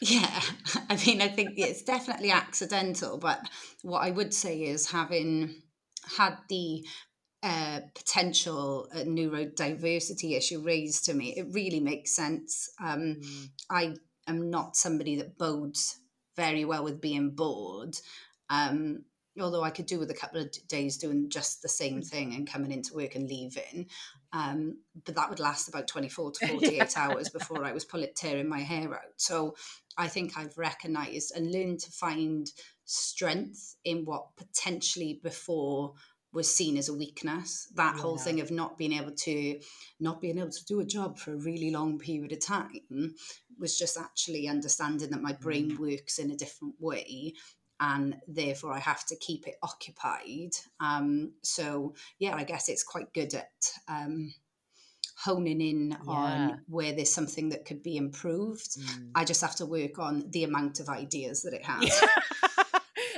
yeah, 0.00 0.40
I 0.88 0.96
mean, 1.06 1.20
I 1.20 1.28
think 1.28 1.54
it's 1.56 1.82
definitely 1.82 2.30
accidental, 2.30 3.18
but 3.18 3.40
what 3.82 4.00
I 4.00 4.10
would 4.10 4.34
say 4.34 4.62
is 4.62 4.90
having 4.90 5.62
had 6.16 6.36
the 6.48 6.84
uh, 7.42 7.80
potential 7.94 8.88
uh, 8.94 8.98
neurodiversity 8.98 10.36
issue 10.36 10.60
raised 10.60 11.06
to 11.06 11.14
me, 11.14 11.34
it 11.36 11.46
really 11.50 11.80
makes 11.80 12.14
sense. 12.14 12.70
Um, 12.82 13.16
mm. 13.22 13.48
I 13.70 13.94
am 14.26 14.50
not 14.50 14.76
somebody 14.76 15.16
that 15.16 15.38
bodes 15.38 15.98
very 16.36 16.64
well 16.64 16.84
with 16.84 17.00
being 17.00 17.30
bored. 17.30 17.96
Um, 18.50 19.04
although 19.40 19.62
I 19.62 19.70
could 19.70 19.86
do 19.86 19.98
with 19.98 20.10
a 20.10 20.14
couple 20.14 20.40
of 20.40 20.50
days 20.68 20.98
doing 20.98 21.30
just 21.30 21.62
the 21.62 21.68
same 21.68 22.00
mm. 22.00 22.06
thing 22.06 22.34
and 22.34 22.50
coming 22.50 22.72
into 22.72 22.94
work 22.94 23.14
and 23.14 23.28
leaving. 23.28 23.86
Um, 24.32 24.78
but 25.04 25.14
that 25.14 25.30
would 25.30 25.40
last 25.40 25.68
about 25.68 25.88
24 25.88 26.32
to 26.32 26.46
48 26.48 26.72
yeah. 26.74 26.86
hours 26.96 27.28
before 27.28 27.64
I 27.64 27.72
was 27.72 27.84
pulling, 27.84 28.10
tearing 28.14 28.48
my 28.48 28.60
hair 28.60 28.92
out. 28.94 29.14
So 29.16 29.56
I 29.96 30.08
think 30.08 30.36
I've 30.36 30.58
recognized 30.58 31.32
and 31.34 31.52
learned 31.52 31.80
to 31.80 31.90
find 31.90 32.50
strength 32.84 33.76
in 33.84 34.04
what 34.04 34.36
potentially 34.36 35.20
before 35.22 35.94
was 36.32 36.54
seen 36.54 36.76
as 36.76 36.88
a 36.88 36.94
weakness. 36.94 37.68
That 37.74 37.96
whole 37.96 38.16
thing 38.16 38.40
of 38.40 38.50
not 38.50 38.78
being 38.78 38.92
able 38.92 39.12
to 39.12 39.60
not 39.98 40.20
being 40.20 40.38
able 40.38 40.50
to 40.50 40.64
do 40.64 40.80
a 40.80 40.84
job 40.84 41.18
for 41.18 41.32
a 41.32 41.36
really 41.36 41.70
long 41.70 41.98
period 41.98 42.32
of 42.32 42.44
time 42.44 43.14
was 43.58 43.78
just 43.78 43.98
actually 43.98 44.48
understanding 44.48 45.10
that 45.10 45.22
my 45.22 45.32
brain 45.32 45.76
works 45.78 46.18
in 46.18 46.30
a 46.30 46.36
different 46.36 46.74
way 46.78 47.34
and 47.80 48.16
therefore 48.28 48.72
I 48.72 48.78
have 48.78 49.04
to 49.06 49.16
keep 49.16 49.46
it 49.46 49.56
occupied. 49.62 50.50
Um, 50.78 51.32
so 51.42 51.94
yeah, 52.18 52.36
I 52.36 52.44
guess 52.44 52.68
it's 52.68 52.84
quite 52.84 53.12
good 53.12 53.34
at 53.34 53.50
um, 53.88 54.32
honing 55.24 55.60
in 55.60 55.90
Yeah. 55.90 55.96
on 56.06 56.60
where 56.68 56.92
there's 56.92 57.12
something 57.12 57.48
that 57.50 57.64
could 57.64 57.82
be 57.82 57.96
improved. 57.96 58.78
Mm. 58.78 59.10
I 59.14 59.24
just 59.24 59.40
have 59.40 59.56
to 59.56 59.66
work 59.66 59.98
on 59.98 60.30
the 60.30 60.44
amount 60.44 60.78
of 60.80 60.88
ideas 60.88 61.42
that 61.42 61.54
it 61.54 61.64
has. 61.64 62.02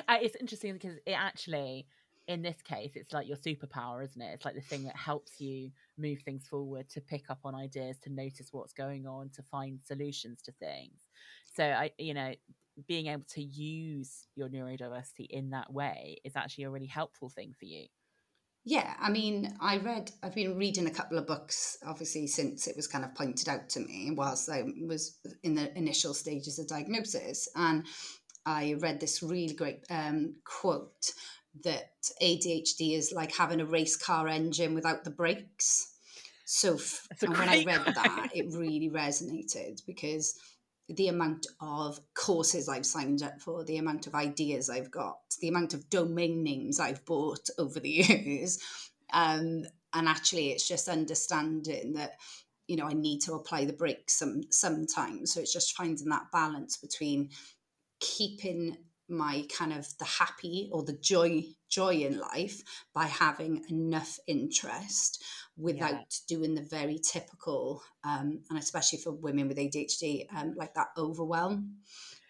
Uh, 0.09 0.19
it's 0.21 0.37
interesting 0.37 0.73
because 0.75 0.97
it 1.07 1.13
actually 1.13 1.87
in 2.29 2.43
this 2.43 2.61
case 2.63 2.93
it's 2.95 3.13
like 3.13 3.27
your 3.27 3.37
superpower 3.37 4.05
isn't 4.05 4.23
it 4.23 4.33
it's 4.35 4.45
like 4.45 4.55
the 4.55 4.61
thing 4.61 4.85
that 4.85 4.97
helps 4.97 5.41
you 5.41 5.71
move 5.99 6.21
things 6.25 6.47
forward 6.47 6.89
to 6.89 7.01
pick 7.01 7.31
up 7.31 7.41
on 7.45 7.55
ideas 7.55 7.99
to 7.99 8.11
notice 8.11 8.49
what's 8.53 8.73
going 8.73 9.07
on 9.07 9.29
to 9.31 9.43
find 9.51 9.81
solutions 9.85 10.41
to 10.43 10.53
things 10.53 10.95
so 11.55 11.65
i 11.65 11.91
you 11.99 12.15
know 12.15 12.33
being 12.87 13.09
able 13.09 13.25
to 13.29 13.43
use 13.43 14.27
your 14.35 14.49
neurodiversity 14.49 15.27
in 15.29 15.51
that 15.51 15.71
way 15.73 16.17
is 16.25 16.37
actually 16.37 16.65
a 16.65 16.71
really 16.71 16.87
helpful 16.87 17.29
thing 17.29 17.55
for 17.59 17.67
you 17.67 17.87
Yeah, 18.65 18.95
I 19.01 19.11
mean, 19.11 19.57
I 19.61 19.79
read, 19.79 20.13
I've 20.23 20.37
been 20.37 20.57
reading 20.57 20.87
a 20.87 20.93
couple 20.93 21.19
of 21.19 21.27
books, 21.27 21.79
obviously, 21.85 22.29
since 22.29 22.69
it 22.69 22.77
was 22.77 22.87
kind 22.87 23.05
of 23.05 23.13
pointed 23.15 23.49
out 23.49 23.69
to 23.71 23.81
me 23.81 24.13
whilst 24.13 24.49
I 24.49 24.63
was 24.87 25.19
in 25.43 25.57
the 25.57 25.77
initial 25.77 26.15
stages 26.15 26.61
of 26.61 26.69
diagnosis. 26.69 27.49
And 27.57 27.85
I 28.47 28.77
read 28.79 29.01
this 29.01 29.21
really 29.23 29.55
great 29.55 29.85
um, 29.91 30.37
quote 30.45 31.13
that 31.65 31.93
ADHD 32.23 32.97
is 32.97 33.13
like 33.15 33.35
having 33.35 33.61
a 33.61 33.67
race 33.67 33.97
car 33.97 34.29
engine 34.29 34.75
without 34.75 35.05
the 35.05 35.11
brakes. 35.11 35.95
So, 36.45 36.75
f- 36.75 37.07
and 37.21 37.37
when 37.37 37.49
I 37.49 37.65
read 37.65 37.85
that, 37.95 38.31
it 38.35 38.47
really 38.51 38.91
resonated 38.91 39.85
because 39.87 40.39
the 40.89 41.09
amount 41.09 41.47
of 41.61 42.01
courses 42.15 42.69
I've 42.69 42.87
signed 42.87 43.23
up 43.23 43.41
for, 43.41 43.65
the 43.65 43.79
amount 43.79 44.07
of 44.07 44.15
ideas 44.15 44.69
I've 44.69 44.91
got, 44.91 45.19
the 45.41 45.49
amount 45.49 45.75
of 45.75 45.89
domain 45.89 46.43
names 46.43 46.81
I've 46.81 47.05
bought 47.05 47.49
over 47.59 47.81
the 47.81 47.89
years. 48.09 48.59
Um, 49.13 49.65
and 49.95 50.09
actually, 50.09 50.51
it's 50.51 50.67
just 50.67 50.89
understanding 50.89 51.95
that, 51.95 52.13
you 52.67 52.77
know, 52.77 52.87
I 52.87 52.95
need 52.95 53.21
to 53.23 53.35
apply 53.35 53.67
the 53.67 53.73
brakes 53.73 54.15
some, 54.15 54.43
sometimes. 54.51 55.33
So 55.33 55.41
it's 55.41 55.53
just 55.53 55.77
finding 55.77 56.09
that 56.09 56.33
balance 56.33 56.77
between 56.79 57.31
keeping 58.01 58.77
my 59.09 59.45
kind 59.57 59.73
of 59.73 59.87
the 59.99 60.05
happy 60.05 60.69
or 60.73 60.83
the 60.83 60.97
joy 61.01 61.45
joy 61.69 61.95
in 61.95 62.19
life 62.19 62.63
by 62.95 63.05
having 63.05 63.65
enough 63.69 64.19
interest 64.27 65.23
without 65.57 66.15
doing 66.29 66.55
the 66.55 66.63
very 66.63 66.99
typical 66.99 67.83
um, 68.05 68.41
and 68.49 68.59
especially 68.59 68.99
for 68.99 69.13
women 69.13 69.49
with 69.49 69.59
ADHD 69.59 70.27
um, 70.35 70.55
like 70.57 70.75
that 70.75 70.89
overwhelm. 70.97 71.77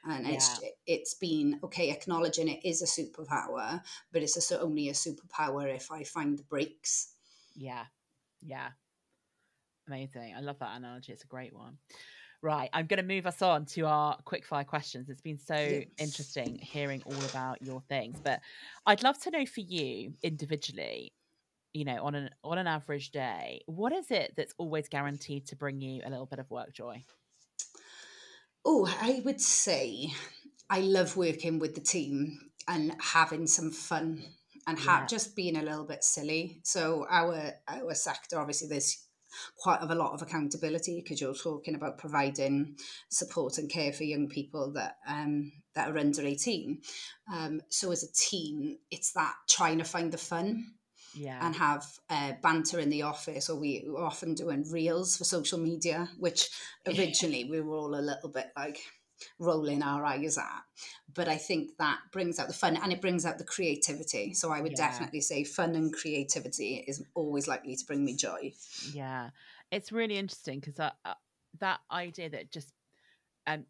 And 0.05 0.27
it's 0.27 0.61
it's 0.87 1.15
been 1.15 1.61
okay 1.63 1.91
acknowledging 1.91 2.49
it 2.49 2.65
is 2.65 2.83
a 2.83 2.87
superpower 2.87 3.81
but 4.13 4.23
it's 4.23 4.51
a, 4.51 4.61
only 4.61 4.89
a 4.89 4.93
superpower 4.93 5.73
if 5.73 5.93
I 5.93 6.03
find 6.03 6.37
the 6.37 6.43
brakes. 6.45 7.15
Yeah. 7.55 7.85
Yeah. 8.43 8.71
Amazing. 9.87 10.35
I 10.37 10.41
love 10.41 10.59
that 10.59 10.77
analogy. 10.77 11.13
It's 11.13 11.25
a 11.25 11.29
great 11.29 11.55
one 11.55 11.79
Right, 12.45 12.69
I'm 12.73 12.87
going 12.89 12.99
to 12.99 13.05
move 13.05 13.25
us 13.27 13.41
on 13.41 13.67
to 13.67 13.83
our 13.87 14.17
quick 14.25 14.45
fire 14.45 14.65
questions. 14.65 15.09
It's 15.09 15.21
been 15.21 15.39
so 15.39 15.55
Yeah. 15.63 15.83
interesting 15.97 16.59
hearing 16.59 17.01
all 17.05 17.25
about 17.25 17.63
your 17.63 17.81
things, 17.83 18.19
but 18.21 18.41
I'd 18.85 19.05
love 19.05 19.17
to 19.21 19.31
know 19.31 19.47
for 19.47 19.61
you 19.61 20.17
individually, 20.25 21.15
you 21.75 21.85
know, 21.85 22.05
on 22.05 22.15
an 22.17 22.31
on 22.45 22.59
an 22.59 22.67
average 22.67 23.13
day, 23.13 23.63
what 23.67 23.93
is 23.93 24.11
it 24.11 24.35
that's 24.37 24.55
always 24.59 24.89
guaranteed 24.89 25.47
to 25.49 25.57
bring 25.57 25.81
you 25.81 26.03
a 26.05 26.11
little 26.11 26.27
bit 26.27 26.41
of 26.41 26.51
work 26.51 26.73
joy? 26.73 27.07
Oh, 28.65 28.87
I 29.01 29.23
would 29.25 29.41
say 29.41 30.13
I 30.71 30.81
love 30.81 31.17
working 31.17 31.59
with 31.59 31.75
the 31.75 31.81
team 31.81 32.53
and 32.69 32.97
having 33.01 33.47
some 33.47 33.71
fun 33.71 34.37
and 34.67 34.79
ha- 34.79 35.07
just 35.09 35.35
being 35.35 35.57
a 35.57 35.63
little 35.63 35.85
bit 35.85 36.05
silly. 36.05 36.61
So 36.65 37.07
our 37.09 37.55
our 37.67 37.95
sector, 37.95 38.39
obviously, 38.39 38.69
there's 38.69 39.09
quite 39.57 39.81
of 39.81 39.91
a 39.91 39.95
lot 39.95 40.13
of 40.13 40.23
accountability 40.23 41.01
because 41.01 41.21
you're 41.21 41.35
talking 41.35 41.75
about 41.75 41.99
providing 41.99 42.77
support 43.09 43.59
and 43.59 43.71
care 43.71 43.93
for 43.93 44.05
young 44.05 44.29
people 44.29 44.73
that 44.73 44.97
um, 45.07 45.53
that 45.75 45.91
are 45.91 45.99
under 45.99 46.23
18. 46.23 46.81
Um, 47.33 47.61
so 47.69 47.91
as 47.93 48.03
a 48.03 48.13
team, 48.13 48.79
it's 48.91 49.13
that 49.13 49.35
trying 49.49 49.79
to 49.79 49.85
find 49.85 50.13
the 50.13 50.19
fun 50.19 50.75
Yeah. 51.15 51.39
and 51.45 51.55
have 51.57 51.85
uh, 52.11 52.33
banter 52.43 52.79
in 52.79 52.91
the 52.91 53.03
office, 53.03 53.49
or 53.49 53.59
we 53.59 53.85
were 53.87 54.05
often 54.05 54.35
doing 54.35 54.65
reels 54.71 55.17
for 55.17 55.25
social 55.25 55.59
media, 55.59 56.09
which 56.19 56.49
originally 56.87 57.45
we 57.45 57.61
were 57.61 57.77
all 57.77 57.95
a 57.95 58.01
little 58.01 58.29
bit 58.31 58.49
like 58.57 58.79
rolling 59.39 59.83
our 59.83 60.05
eyes 60.05 60.39
at. 60.39 60.63
But 61.15 61.29
I 61.29 61.37
think 61.37 61.77
that 61.79 61.99
brings 62.11 62.39
out 62.39 62.49
the 62.49 62.55
fun 62.55 62.77
and 62.77 62.93
it 62.93 63.01
brings 63.01 63.25
out 63.25 63.39
the 63.39 63.45
creativity. 63.45 64.35
So 64.35 64.51
I 64.51 64.61
would 64.61 64.73
Yeah. 64.73 64.89
definitely 64.89 65.21
say 65.21 65.45
fun 65.45 65.75
and 65.75 65.93
creativity 65.93 66.85
is 66.87 67.05
always 67.15 67.47
likely 67.49 67.77
to 67.77 67.85
bring 67.85 68.05
me 68.05 68.17
joy. 68.17 68.53
Yeah, 68.93 69.31
it's 69.71 69.93
really 69.93 70.17
interesting 70.17 70.61
because 70.61 70.79
uh, 70.81 70.91
uh, 71.05 71.15
that 71.59 71.81
idea 71.91 72.31
that 72.31 72.51
just 72.51 72.73
um 73.47 73.67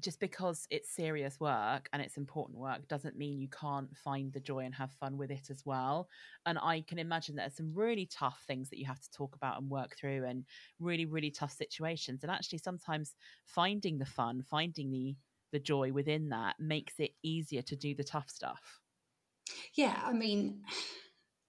just 0.00 0.20
because 0.20 0.66
it's 0.70 0.90
serious 0.90 1.40
work 1.40 1.88
and 1.92 2.02
it's 2.02 2.16
important 2.16 2.58
work 2.58 2.86
doesn't 2.86 3.16
mean 3.16 3.40
you 3.40 3.48
can't 3.48 3.96
find 3.96 4.32
the 4.32 4.40
joy 4.40 4.60
and 4.60 4.74
have 4.74 4.92
fun 4.92 5.16
with 5.16 5.30
it 5.30 5.48
as 5.50 5.64
well. 5.64 6.08
And 6.44 6.58
I 6.58 6.82
can 6.82 6.98
imagine 6.98 7.36
that 7.36 7.42
there's 7.42 7.56
some 7.56 7.74
really 7.74 8.06
tough 8.06 8.42
things 8.46 8.68
that 8.70 8.78
you 8.78 8.86
have 8.86 9.00
to 9.00 9.10
talk 9.10 9.34
about 9.34 9.60
and 9.60 9.70
work 9.70 9.96
through, 9.96 10.24
and 10.24 10.44
really 10.78 11.06
really 11.06 11.30
tough 11.30 11.52
situations. 11.52 12.22
And 12.22 12.30
actually, 12.30 12.58
sometimes 12.58 13.14
finding 13.44 13.98
the 13.98 14.06
fun, 14.06 14.42
finding 14.42 14.90
the 14.90 15.16
the 15.52 15.58
joy 15.60 15.92
within 15.92 16.28
that 16.30 16.56
makes 16.58 16.94
it 16.98 17.12
easier 17.22 17.62
to 17.62 17.76
do 17.76 17.94
the 17.94 18.04
tough 18.04 18.28
stuff. 18.28 18.80
Yeah, 19.74 20.00
I 20.04 20.12
mean, 20.12 20.64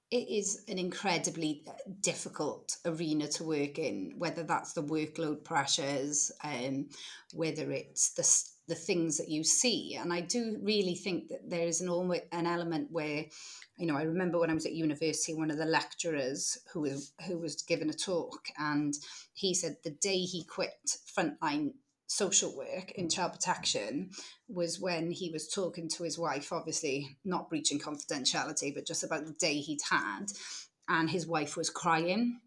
it 0.10 0.30
is 0.30 0.64
an 0.68 0.78
incredibly 0.78 1.64
uh, 1.68 1.72
difficult 2.01 2.78
arena 2.86 3.28
to 3.28 3.43
work 3.43 3.78
in, 3.78 4.14
whether 4.18 4.43
that's 4.43 4.74
the 4.74 4.84
workload 4.84 5.43
pressures, 5.43 6.32
um, 6.43 6.88
whether 7.34 7.72
it's 7.72 8.14
the 8.14 8.24
the 8.68 8.76
things 8.76 9.18
that 9.18 9.30
you 9.30 9.43
see. 9.43 9.95
And 9.95 10.12
I 10.12 10.20
do 10.22 10.58
really 10.62 10.95
think 10.95 11.30
that 11.30 11.49
there 11.49 11.68
is 11.68 11.80
an 11.80 11.89
an 12.32 12.45
element 12.45 12.91
where, 12.91 13.26
you 13.78 13.88
know, 13.88 13.95
I 13.95 14.03
remember 14.03 14.39
when 14.39 14.49
I 14.49 14.53
was 14.53 14.66
at 14.66 14.74
university, 14.74 15.34
one 15.34 15.51
of 15.51 15.58
the 15.58 15.66
lecturers 15.66 16.58
who 16.72 16.82
was 16.82 17.14
who 17.26 17.38
was 17.38 17.62
given 17.62 17.89
a 17.89 17.93
talk, 17.93 18.47
and 18.58 18.93
he 19.34 19.53
said 19.53 19.78
the 19.84 19.91
day 19.91 20.20
he 20.20 20.43
quit 20.43 20.97
frontline 21.18 21.74
social 22.08 22.55
work 22.55 22.91
in 22.93 23.08
mm. 23.08 23.14
child 23.14 23.34
protection 23.34 24.10
was 24.47 24.80
when 24.80 25.12
he 25.12 25.30
was 25.30 25.47
talking 25.47 25.89
to 25.89 26.03
his 26.03 26.18
wife, 26.18 26.51
obviously 26.51 27.18
not 27.24 27.49
breaching 27.49 27.80
confidentiality, 27.80 28.74
but 28.74 28.88
just 28.88 29.03
about 29.03 29.26
the 29.26 29.34
day 29.34 29.60
he'd 29.60 29.82
had. 29.89 30.26
And 30.89 31.10
his 31.10 31.28
wife 31.28 31.58
was 31.58 31.70
crying. 31.70 32.39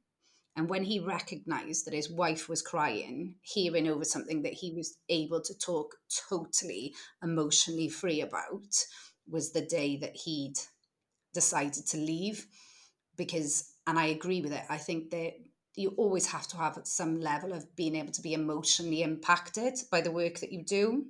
And 0.56 0.68
when 0.68 0.82
he 0.82 0.98
recognized 0.98 1.86
that 1.86 1.94
his 1.94 2.10
wife 2.10 2.48
was 2.48 2.62
crying, 2.62 3.36
hearing 3.42 3.86
over 3.86 4.04
something 4.04 4.42
that 4.42 4.54
he 4.54 4.72
was 4.72 4.96
able 5.08 5.40
to 5.42 5.56
talk 5.58 5.94
totally 6.28 6.94
emotionally 7.22 7.88
free 7.88 8.22
about, 8.22 8.84
was 9.28 9.52
the 9.52 9.64
day 9.64 9.96
that 9.98 10.16
he'd 10.16 10.54
decided 11.34 11.86
to 11.86 11.98
leave. 11.98 12.46
Because, 13.16 13.74
and 13.86 13.98
I 13.98 14.06
agree 14.06 14.40
with 14.40 14.52
it, 14.52 14.62
I 14.70 14.78
think 14.78 15.10
that 15.10 15.34
you 15.80 15.94
always 15.96 16.26
have 16.26 16.46
to 16.46 16.56
have 16.56 16.78
some 16.84 17.20
level 17.20 17.52
of 17.52 17.74
being 17.74 17.96
able 17.96 18.12
to 18.12 18.22
be 18.22 18.34
emotionally 18.34 19.02
impacted 19.02 19.74
by 19.90 20.00
the 20.00 20.10
work 20.10 20.38
that 20.40 20.52
you 20.52 20.62
do 20.64 21.06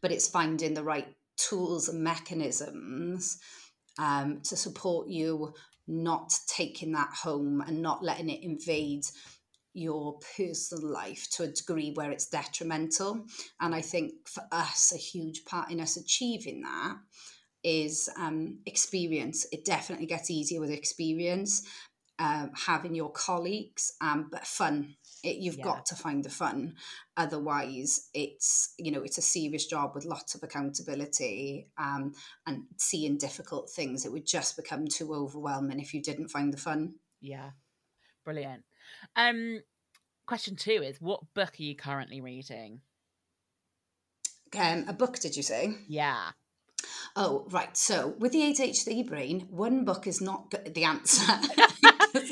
but 0.00 0.12
it's 0.12 0.28
finding 0.28 0.74
the 0.74 0.82
right 0.82 1.08
tools 1.36 1.88
and 1.88 2.02
mechanisms 2.02 3.38
um, 3.98 4.40
to 4.42 4.56
support 4.56 5.08
you 5.08 5.54
not 5.86 6.32
taking 6.46 6.92
that 6.92 7.10
home 7.12 7.60
and 7.66 7.82
not 7.82 8.04
letting 8.04 8.30
it 8.30 8.42
invade 8.42 9.04
your 9.72 10.18
personal 10.36 10.92
life 10.92 11.28
to 11.30 11.44
a 11.44 11.48
degree 11.48 11.92
where 11.94 12.10
it's 12.10 12.26
detrimental. 12.26 13.24
And 13.60 13.74
i 13.74 13.80
think 13.80 14.12
for 14.26 14.42
us 14.52 14.92
a 14.92 14.98
huge 14.98 15.44
part 15.44 15.70
in 15.70 15.80
us 15.80 15.96
achieving 15.96 16.62
that 16.62 16.96
is 17.62 18.08
um, 18.16 18.58
experience. 18.66 19.46
It 19.52 19.64
definitely 19.64 20.06
gets 20.06 20.30
easier 20.30 20.60
with 20.60 20.70
experience 20.70 21.62
um, 22.20 22.52
having 22.66 22.94
your 22.94 23.10
colleagues 23.10 23.94
um, 24.00 24.28
but 24.30 24.46
fun 24.46 24.94
it, 25.24 25.36
you've 25.36 25.56
Yeah. 25.58 25.64
got 25.64 25.86
to 25.86 25.94
find 25.96 26.22
the 26.22 26.30
fun 26.30 26.74
otherwise 27.16 28.08
it's 28.14 28.74
you 28.78 28.92
know 28.92 29.02
it's 29.02 29.18
a 29.18 29.22
serious 29.22 29.66
job 29.66 29.92
with 29.94 30.04
lots 30.04 30.34
of 30.34 30.42
accountability 30.42 31.70
um, 31.78 32.12
and 32.46 32.62
seeing 32.76 33.16
difficult 33.18 33.70
things 33.70 34.04
it 34.04 34.12
would 34.12 34.26
just 34.26 34.56
become 34.56 34.86
too 34.86 35.12
overwhelming 35.14 35.80
if 35.80 35.92
you 35.94 36.02
didn't 36.02 36.28
find 36.28 36.52
the 36.52 36.58
fun 36.58 36.94
Yeah, 37.20 37.50
brilliant. 38.24 38.64
Um, 39.16 39.62
question 40.26 40.56
two 40.56 40.82
is, 40.82 41.00
what 41.00 41.20
book 41.34 41.54
are 41.58 41.62
you 41.62 41.74
currently 41.74 42.20
reading? 42.20 42.80
um, 44.58 44.84
a 44.88 44.92
book 44.92 45.18
did 45.18 45.36
you 45.36 45.42
say 45.42 45.74
Yeah. 45.88 46.30
Oh, 47.16 47.46
right. 47.50 47.76
So 47.76 48.14
with 48.18 48.32
the 48.32 48.40
ADHD 48.40 49.06
brain, 49.06 49.46
one 49.50 49.84
book 49.84 50.06
is 50.06 50.20
not 50.20 50.50
the 50.74 50.84
answer. 50.84 51.32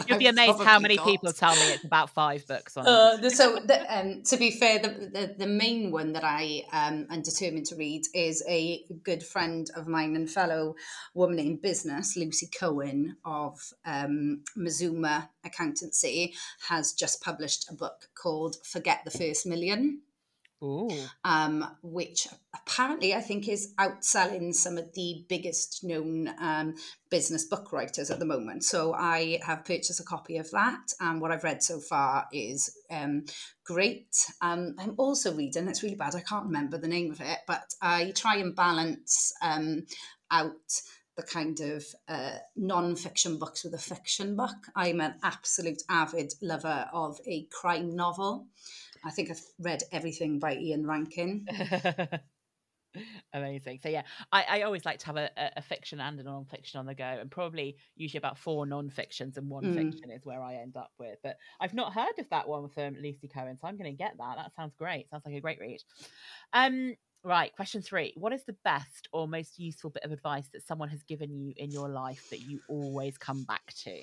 You'll 0.08 0.18
be 0.18 0.26
amazed 0.28 0.60
how 0.62 0.78
many 0.78 0.96
got. 0.96 1.06
people 1.06 1.32
tell 1.32 1.54
me 1.54 1.72
it's 1.72 1.84
about 1.84 2.10
five 2.10 2.46
books 2.46 2.76
on 2.76 2.86
uh, 2.86 3.28
so, 3.30 3.58
the, 3.64 3.98
um, 3.98 4.22
to 4.24 4.36
be 4.36 4.50
fair, 4.50 4.78
the, 4.78 4.88
the, 4.88 5.34
the, 5.38 5.46
main 5.46 5.90
one 5.90 6.12
that 6.12 6.24
I 6.24 6.62
um, 6.72 7.06
am 7.10 7.22
determined 7.22 7.66
to 7.66 7.76
read 7.76 8.02
is 8.14 8.42
a 8.48 8.84
good 9.02 9.22
friend 9.22 9.68
of 9.76 9.86
mine 9.86 10.16
and 10.16 10.30
fellow 10.30 10.74
woman 11.14 11.38
in 11.38 11.56
business, 11.56 12.16
Lucy 12.16 12.48
Cohen 12.48 13.16
of 13.24 13.58
um, 13.84 14.42
Mazuma 14.56 15.30
Accountancy, 15.44 16.34
has 16.68 16.92
just 16.92 17.22
published 17.22 17.70
a 17.70 17.74
book 17.74 18.08
called 18.14 18.56
Forget 18.64 19.00
the 19.04 19.10
First 19.10 19.46
Million 19.46 20.02
um, 21.24 21.64
which 21.82 22.28
apparently 22.54 23.14
I 23.14 23.20
think 23.20 23.48
is 23.48 23.72
outselling 23.78 24.54
some 24.54 24.78
of 24.78 24.92
the 24.94 25.24
biggest 25.28 25.84
known 25.84 26.28
um, 26.40 26.74
business 27.10 27.44
book 27.44 27.72
writers 27.72 28.10
at 28.10 28.18
the 28.18 28.24
moment. 28.24 28.64
So 28.64 28.92
I 28.92 29.38
have 29.44 29.64
purchased 29.64 30.00
a 30.00 30.04
copy 30.04 30.36
of 30.38 30.50
that, 30.50 30.92
and 31.00 31.20
what 31.20 31.30
I've 31.30 31.44
read 31.44 31.62
so 31.62 31.80
far 31.80 32.26
is 32.32 32.76
um, 32.90 33.24
great. 33.64 34.14
Um, 34.40 34.74
I'm 34.78 34.94
also 34.96 35.34
reading, 35.34 35.68
it's 35.68 35.82
really 35.82 35.94
bad, 35.94 36.14
I 36.14 36.20
can't 36.20 36.46
remember 36.46 36.78
the 36.78 36.88
name 36.88 37.10
of 37.12 37.20
it, 37.20 37.38
but 37.46 37.74
I 37.80 38.12
try 38.14 38.36
and 38.36 38.54
balance 38.54 39.32
um, 39.42 39.84
out 40.30 40.52
the 41.16 41.22
kind 41.24 41.58
of 41.60 41.84
uh, 42.06 42.36
non-fiction 42.56 43.38
books 43.38 43.64
with 43.64 43.74
a 43.74 43.78
fiction 43.78 44.36
book. 44.36 44.68
I'm 44.76 45.00
an 45.00 45.14
absolute 45.24 45.82
avid 45.90 46.32
lover 46.40 46.88
of 46.92 47.18
a 47.26 47.46
crime 47.50 47.96
novel. 47.96 48.46
I 49.04 49.10
think 49.10 49.30
I've 49.30 49.42
read 49.58 49.82
everything 49.92 50.38
by 50.38 50.56
Ian 50.56 50.86
Rankin. 50.86 51.46
Amazing. 53.32 53.80
So 53.82 53.88
yeah, 53.88 54.02
I, 54.32 54.44
I 54.48 54.62
always 54.62 54.84
like 54.84 54.98
to 55.00 55.06
have 55.06 55.16
a, 55.16 55.30
a, 55.56 55.62
fiction 55.62 56.00
and 56.00 56.18
a 56.18 56.22
non-fiction 56.22 56.80
on 56.80 56.86
the 56.86 56.94
go, 56.94 57.04
and 57.04 57.30
probably 57.30 57.76
usually 57.96 58.18
about 58.18 58.38
four 58.38 58.66
non-fictions 58.66 59.36
and 59.36 59.48
one 59.48 59.64
mm. 59.64 59.74
fiction 59.74 60.10
is 60.10 60.24
where 60.24 60.42
I 60.42 60.54
end 60.54 60.76
up 60.76 60.90
with. 60.98 61.18
But 61.22 61.36
I've 61.60 61.74
not 61.74 61.92
heard 61.92 62.18
of 62.18 62.28
that 62.30 62.48
one 62.48 62.68
from 62.68 62.94
Lucy 62.94 63.28
Cohen, 63.28 63.58
so 63.60 63.68
I'm 63.68 63.76
going 63.76 63.90
to 63.90 63.96
get 63.96 64.14
that. 64.18 64.36
That 64.36 64.54
sounds 64.54 64.74
great. 64.78 65.08
Sounds 65.10 65.24
like 65.26 65.34
a 65.34 65.40
great 65.40 65.60
read. 65.60 65.80
Um, 66.52 66.94
right. 67.22 67.54
Question 67.54 67.82
three: 67.82 68.14
What 68.16 68.32
is 68.32 68.44
the 68.44 68.56
best 68.64 69.08
or 69.12 69.28
most 69.28 69.58
useful 69.58 69.90
bit 69.90 70.04
of 70.04 70.12
advice 70.12 70.48
that 70.52 70.66
someone 70.66 70.88
has 70.88 71.02
given 71.02 71.34
you 71.34 71.52
in 71.56 71.70
your 71.70 71.88
life 71.88 72.28
that 72.30 72.40
you 72.40 72.60
always 72.68 73.18
come 73.18 73.44
back 73.44 73.74
to? 73.84 74.00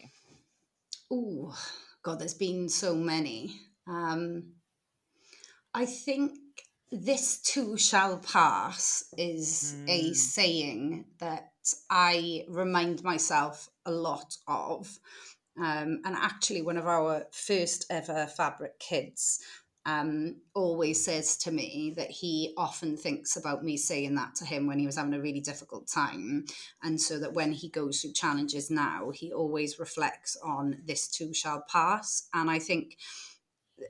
Oh 1.11 1.55
God, 2.03 2.19
there's 2.19 2.33
been 2.33 2.69
so 2.69 2.95
many. 2.95 3.59
Um, 3.87 4.53
I 5.75 5.85
think 5.85 6.39
this 6.89 7.41
too 7.41 7.77
shall 7.77 8.17
pass 8.17 9.03
is 9.17 9.75
mm. 9.77 9.89
a 9.89 10.07
hmm. 10.07 10.13
saying 10.13 11.05
that 11.19 11.51
I 11.89 12.45
remind 12.47 13.03
myself 13.03 13.69
a 13.85 13.91
lot 13.91 14.37
of. 14.47 14.97
Um, 15.57 16.01
and 16.05 16.15
actually, 16.15 16.61
one 16.61 16.77
of 16.77 16.87
our 16.87 17.25
first 17.31 17.85
ever 17.89 18.27
fabric 18.27 18.79
kids 18.79 19.41
um, 19.85 20.37
always 20.53 21.03
says 21.03 21.37
to 21.39 21.51
me 21.51 21.93
that 21.97 22.09
he 22.09 22.53
often 22.57 22.95
thinks 22.97 23.35
about 23.35 23.63
me 23.63 23.77
saying 23.77 24.15
that 24.15 24.35
to 24.35 24.45
him 24.45 24.67
when 24.67 24.79
he 24.79 24.85
was 24.85 24.95
having 24.95 25.13
a 25.13 25.21
really 25.21 25.41
difficult 25.41 25.87
time. 25.87 26.45
And 26.83 26.99
so 26.99 27.19
that 27.19 27.33
when 27.33 27.51
he 27.51 27.69
goes 27.69 28.01
through 28.01 28.13
challenges 28.13 28.71
now, 28.71 29.11
he 29.11 29.31
always 29.31 29.77
reflects 29.77 30.37
on 30.43 30.77
this 30.85 31.07
too 31.07 31.33
shall 31.33 31.63
pass. 31.69 32.27
And 32.33 32.49
I 32.49 32.59
think 32.59 32.97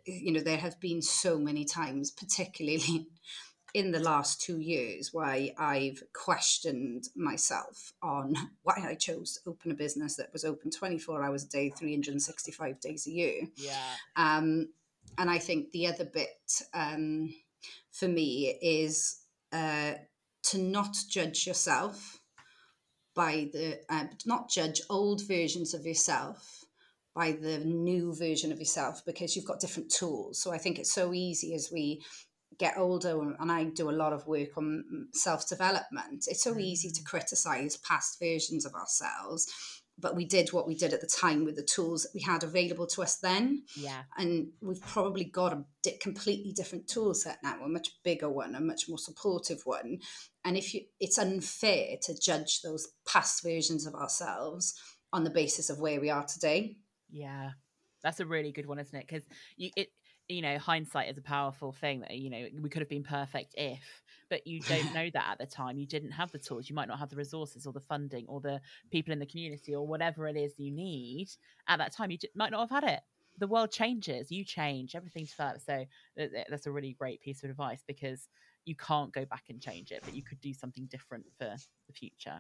you 0.06 0.32
know, 0.32 0.40
there 0.40 0.58
have 0.58 0.80
been 0.80 1.02
so 1.02 1.38
many 1.40 1.66
times, 1.66 2.12
particularly 2.12 3.08
in 3.74 3.92
the 3.92 4.00
last 4.00 4.42
two 4.42 4.60
years, 4.60 5.10
why 5.12 5.52
I've 5.58 6.02
questioned 6.14 7.10
myself 7.16 7.94
on 8.02 8.36
why 8.64 8.86
I 8.88 8.96
chose 8.96 9.34
to 9.34 9.50
open 9.50 9.72
a 9.72 9.76
business 9.76 10.16
that 10.16 10.32
was 10.32 10.46
open 10.46 10.72
24 10.72 11.24
hours 11.24 11.44
a 11.44 11.50
day, 11.50 11.70
365 11.70 12.80
days 12.80 13.08
a 13.08 13.12
year. 13.12 13.42
Yeah. 13.58 13.78
Um, 14.16 14.70
and 15.18 15.30
I 15.30 15.38
think 15.38 15.72
the 15.72 15.88
other 15.88 16.06
bit 16.06 16.62
um, 16.74 17.34
for 17.92 18.08
me 18.08 18.58
is 18.62 19.20
uh, 19.52 19.94
to 20.44 20.58
not 20.58 20.96
judge 21.10 21.48
yourself 21.48 22.20
by 23.14 23.50
the, 23.54 23.80
uh, 23.90 24.06
not 24.26 24.50
judge 24.50 24.82
old 24.90 25.26
versions 25.28 25.74
of 25.74 25.86
yourself 25.86 26.55
by 27.16 27.32
the 27.32 27.60
new 27.60 28.14
version 28.14 28.52
of 28.52 28.60
yourself 28.60 29.02
because 29.06 29.36
you've 29.36 29.46
got 29.46 29.62
different 29.62 29.90
tools. 29.90 30.42
So 30.42 30.52
I 30.52 30.58
think 30.58 30.78
it's 30.78 30.94
so 30.94 31.14
easy 31.14 31.56
as 31.56 31.70
we 31.72 32.04
get 32.60 32.78
older 32.78 33.22
and 33.40 33.52
I 33.52 33.66
do 33.66 33.90
a 33.90 33.92
lot 33.92 34.14
of 34.14 34.28
work 34.28 34.58
on 34.58 35.08
self 35.14 35.48
development. 35.48 36.26
It's 36.28 36.44
so 36.44 36.58
easy 36.58 36.92
to 36.92 37.02
mm. 37.02 37.06
criticize 37.06 37.78
past 37.78 38.20
versions 38.20 38.66
of 38.66 38.74
ourselves. 38.74 39.52
But 39.98 40.18
we 40.18 40.26
did 40.26 40.52
what 40.52 40.68
we 40.68 40.76
did 40.76 40.92
at 40.92 41.00
the 41.00 41.08
time 41.08 41.46
with 41.46 41.56
the 41.56 41.64
tools 41.64 42.04
that 42.04 42.12
we 42.14 42.20
had 42.20 42.44
available 42.44 42.86
to 42.88 43.02
us 43.02 43.18
then. 43.20 43.64
Yeah. 43.78 44.02
And 44.18 44.50
we've 44.62 44.82
probably 44.82 45.24
got 45.24 45.54
a 45.54 45.64
di- 45.84 45.98
completely 46.02 46.52
different 46.52 46.90
tool 46.90 47.14
set 47.14 47.38
now, 47.42 47.64
a 47.64 47.70
much 47.70 47.92
bigger 48.04 48.30
one, 48.30 48.56
a 48.56 48.60
much 48.60 48.90
more 48.90 48.98
supportive 48.98 49.62
one. 49.64 50.00
And 50.44 50.58
if 50.58 50.74
you, 50.74 50.82
it's 51.00 51.18
unfair 51.18 51.96
to 52.02 52.20
judge 52.20 52.62
those 52.62 52.90
past 53.08 53.42
versions 53.42 53.88
of 53.88 53.96
ourselves 53.96 54.78
on 55.14 55.24
the 55.24 55.30
basis 55.30 55.70
of 55.70 55.80
where 55.80 56.02
we 56.02 56.10
are 56.10 56.26
today. 56.26 56.76
Yeah, 57.10 57.52
that's 58.04 58.20
a 58.20 58.26
really 58.26 58.52
good 58.52 58.66
one, 58.66 58.80
isn't 58.80 58.98
it? 58.98 59.08
Because 59.08 59.24
you 59.58 59.72
it 59.76 59.90
you 60.28 60.42
know 60.42 60.58
hindsight 60.58 61.08
is 61.10 61.18
a 61.20 61.22
powerful 61.22 61.72
thing 61.72 62.00
that 62.02 62.12
you 62.18 62.30
know 62.32 62.48
we 62.60 62.70
could 62.70 62.82
have 62.82 62.90
been 62.90 63.04
perfect 63.04 63.54
if 63.58 64.04
but 64.30 64.48
you 64.48 64.60
don't 64.60 64.92
know 64.94 65.10
that 65.14 65.28
at 65.34 65.38
the 65.38 65.46
time. 65.46 65.78
You 65.78 65.86
didn't 65.88 66.12
have 66.12 66.32
the 66.32 66.40
tools. 66.40 66.70
You 66.70 66.76
might 66.76 66.88
not 66.88 67.00
have 67.00 67.10
the 67.10 67.16
resources 67.16 67.66
or 67.68 67.74
the 67.74 67.80
funding 67.80 68.26
or 68.28 68.42
the 68.42 68.60
people 68.92 69.14
in 69.14 69.20
the 69.20 69.26
community 69.26 69.76
or 69.76 69.86
whatever 69.88 70.28
it 70.28 70.36
is 70.36 70.54
you 70.60 70.72
need 70.72 71.28
at 71.68 71.78
that 71.78 71.94
time. 71.94 72.12
You 72.12 72.18
might 72.36 72.52
not 72.52 72.62
have 72.70 72.84
had 72.84 72.90
it. 72.92 73.02
The 73.38 73.48
world 73.48 73.72
changes. 73.72 74.32
You 74.32 74.46
change. 74.46 74.96
Everything's 74.96 75.32
develops 75.32 75.66
so 75.66 75.86
that's 76.50 76.66
a 76.66 76.72
really 76.72 76.94
great 76.94 77.22
piece 77.22 77.44
of 77.44 77.50
advice 77.50 77.84
because 77.86 78.28
you 78.66 78.76
can't 78.76 79.14
go 79.14 79.26
back 79.26 79.44
and 79.50 79.62
change 79.62 79.92
it 79.92 80.02
but 80.04 80.16
you 80.16 80.24
could 80.24 80.42
do 80.42 80.52
something 80.52 80.88
different 80.88 81.26
for 81.38 81.56
the 81.86 81.94
future 81.94 82.40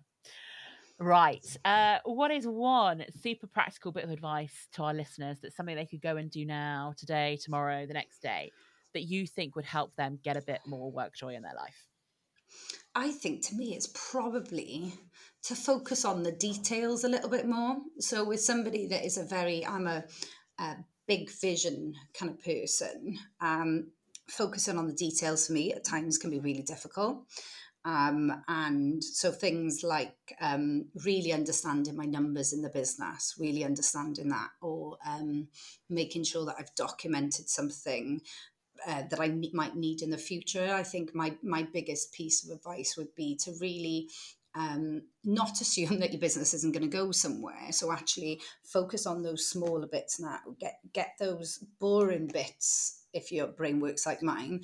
Right. 0.97 1.45
Uh, 1.65 1.97
what 2.05 2.31
is 2.31 2.45
one 2.45 3.03
super 3.21 3.47
practical 3.47 3.91
bit 3.91 4.05
of 4.05 4.11
advice 4.11 4.67
to 4.73 4.83
our 4.83 4.93
listeners 4.93 5.37
that's 5.41 5.55
something 5.55 5.75
they 5.75 5.85
could 5.85 6.01
go 6.01 6.15
and 6.15 6.31
do 6.31 6.45
now, 6.45 6.93
today, 6.97 7.37
tomorrow, 7.43 7.85
the 7.85 7.93
next 7.93 8.21
day, 8.21 8.51
that 8.93 9.03
you 9.03 9.27
think 9.27 9.55
would 9.55 9.65
help 9.65 9.93
them 9.97 10.19
get 10.23 10.37
a 10.37 10.41
bit 10.41 10.61
more 10.65 10.89
work 10.91 11.13
joy 11.15 11.35
in 11.35 11.41
their 11.41 11.55
life? 11.55 11.85
I 12.95 13.11
think 13.11 13.45
to 13.47 13.55
me, 13.55 13.75
it's 13.75 13.91
probably 13.93 14.93
to 15.43 15.55
focus 15.55 16.05
on 16.05 16.23
the 16.23 16.31
details 16.31 17.03
a 17.03 17.09
little 17.09 17.29
bit 17.29 17.45
more. 17.45 17.77
So, 17.99 18.23
with 18.23 18.39
somebody 18.39 18.87
that 18.87 19.05
is 19.05 19.17
a 19.17 19.25
very, 19.25 19.65
I'm 19.65 19.87
a, 19.87 20.05
a 20.59 20.77
big 21.07 21.29
vision 21.29 21.93
kind 22.17 22.31
of 22.31 22.41
person, 22.41 23.17
um, 23.41 23.91
focusing 24.29 24.77
on 24.77 24.87
the 24.87 24.93
details 24.93 25.47
for 25.47 25.53
me 25.53 25.73
at 25.73 25.83
times 25.83 26.17
can 26.17 26.29
be 26.29 26.39
really 26.39 26.63
difficult. 26.63 27.25
Um, 27.85 28.43
and 28.47 29.03
so 29.03 29.31
things 29.31 29.83
like 29.83 30.17
um, 30.41 30.87
really 31.05 31.31
understanding 31.31 31.95
my 31.95 32.05
numbers 32.05 32.51
in 32.51 32.63
the 32.63 32.69
business, 32.69 33.35
really 33.39 33.63
understanding 33.63 34.29
that, 34.29 34.49
or 34.59 34.97
um, 35.07 35.47
making 35.87 36.23
sure 36.23 36.45
that 36.45 36.55
I've 36.59 36.73
documented 36.75 37.47
something 37.47 38.21
uh, 38.87 39.03
that 39.09 39.19
I 39.19 39.27
ne- 39.27 39.51
might 39.53 39.75
need 39.75 40.01
in 40.01 40.09
the 40.09 40.17
future. 40.17 40.73
I 40.73 40.83
think 40.83 41.13
my 41.13 41.35
my 41.43 41.63
biggest 41.71 42.11
piece 42.11 42.43
of 42.43 42.55
advice 42.55 42.95
would 42.97 43.13
be 43.15 43.35
to 43.43 43.53
really 43.61 44.09
um, 44.55 45.03
not 45.23 45.61
assume 45.61 45.99
that 46.01 46.11
your 46.11 46.21
business 46.21 46.55
isn't 46.55 46.73
going 46.73 46.89
to 46.89 46.97
go 46.97 47.11
somewhere. 47.11 47.71
So 47.71 47.91
actually 47.91 48.41
focus 48.63 49.05
on 49.05 49.21
those 49.21 49.45
smaller 49.45 49.87
bits 49.87 50.19
now. 50.19 50.39
Get 50.59 50.79
get 50.91 51.13
those 51.19 51.63
boring 51.79 52.27
bits 52.27 53.03
if 53.13 53.31
your 53.31 53.47
brain 53.47 53.79
works 53.79 54.05
like 54.05 54.21
mine 54.21 54.61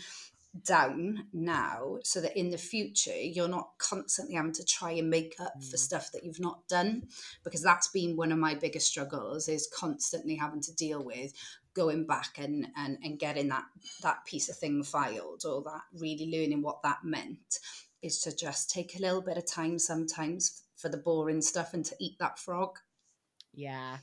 down 0.66 1.28
now 1.32 1.97
so 2.04 2.20
that 2.20 2.38
in 2.38 2.49
the 2.49 2.58
future 2.58 3.16
you're 3.16 3.47
not 3.47 3.70
constantly 3.78 4.36
having 4.36 4.52
to 4.52 4.66
try 4.66 4.91
and 4.91 5.10
make 5.10 5.34
up 5.39 5.54
mm. 5.58 5.72
for 5.72 5.78
stuff 5.78 6.12
that 6.12 6.26
you've 6.26 6.41
not 6.41 6.68
done 6.68 7.04
because 7.43 7.64
that's 7.64 7.88
been 7.88 8.18
one 8.18 8.34
of 8.34 8.38
my 8.38 8.54
biggest 8.54 8.88
struggles 8.88 9.47
is 9.47 9.70
constantly 9.74 10.36
having 10.36 10.62
to 10.62 10.76
deal 10.76 11.02
with 11.04 11.34
going 11.74 12.06
back 12.06 12.38
and 12.38 12.68
and, 12.76 12.97
and 13.02 13.18
getting 13.18 13.47
that 13.47 13.64
that 14.04 14.26
piece 14.26 14.49
of 14.49 14.58
thing 14.58 14.84
filed 14.84 15.43
or 15.45 15.62
that 15.64 15.82
really 15.93 16.30
learning 16.30 16.62
what 16.62 16.84
that 16.84 16.99
meant 17.02 17.60
is 18.02 18.20
to 18.20 18.36
just 18.36 18.70
take 18.70 18.97
a 18.97 19.02
little 19.02 19.22
bit 19.22 19.38
of 19.38 19.45
time 19.45 19.80
sometimes 19.80 20.64
for 20.76 20.89
the 20.89 20.97
boring 20.97 21.41
stuff 21.41 21.74
and 21.74 21.86
to 21.86 21.95
eat 21.99 22.18
that 22.20 22.38
frog 22.38 22.78
yeah 23.54 23.97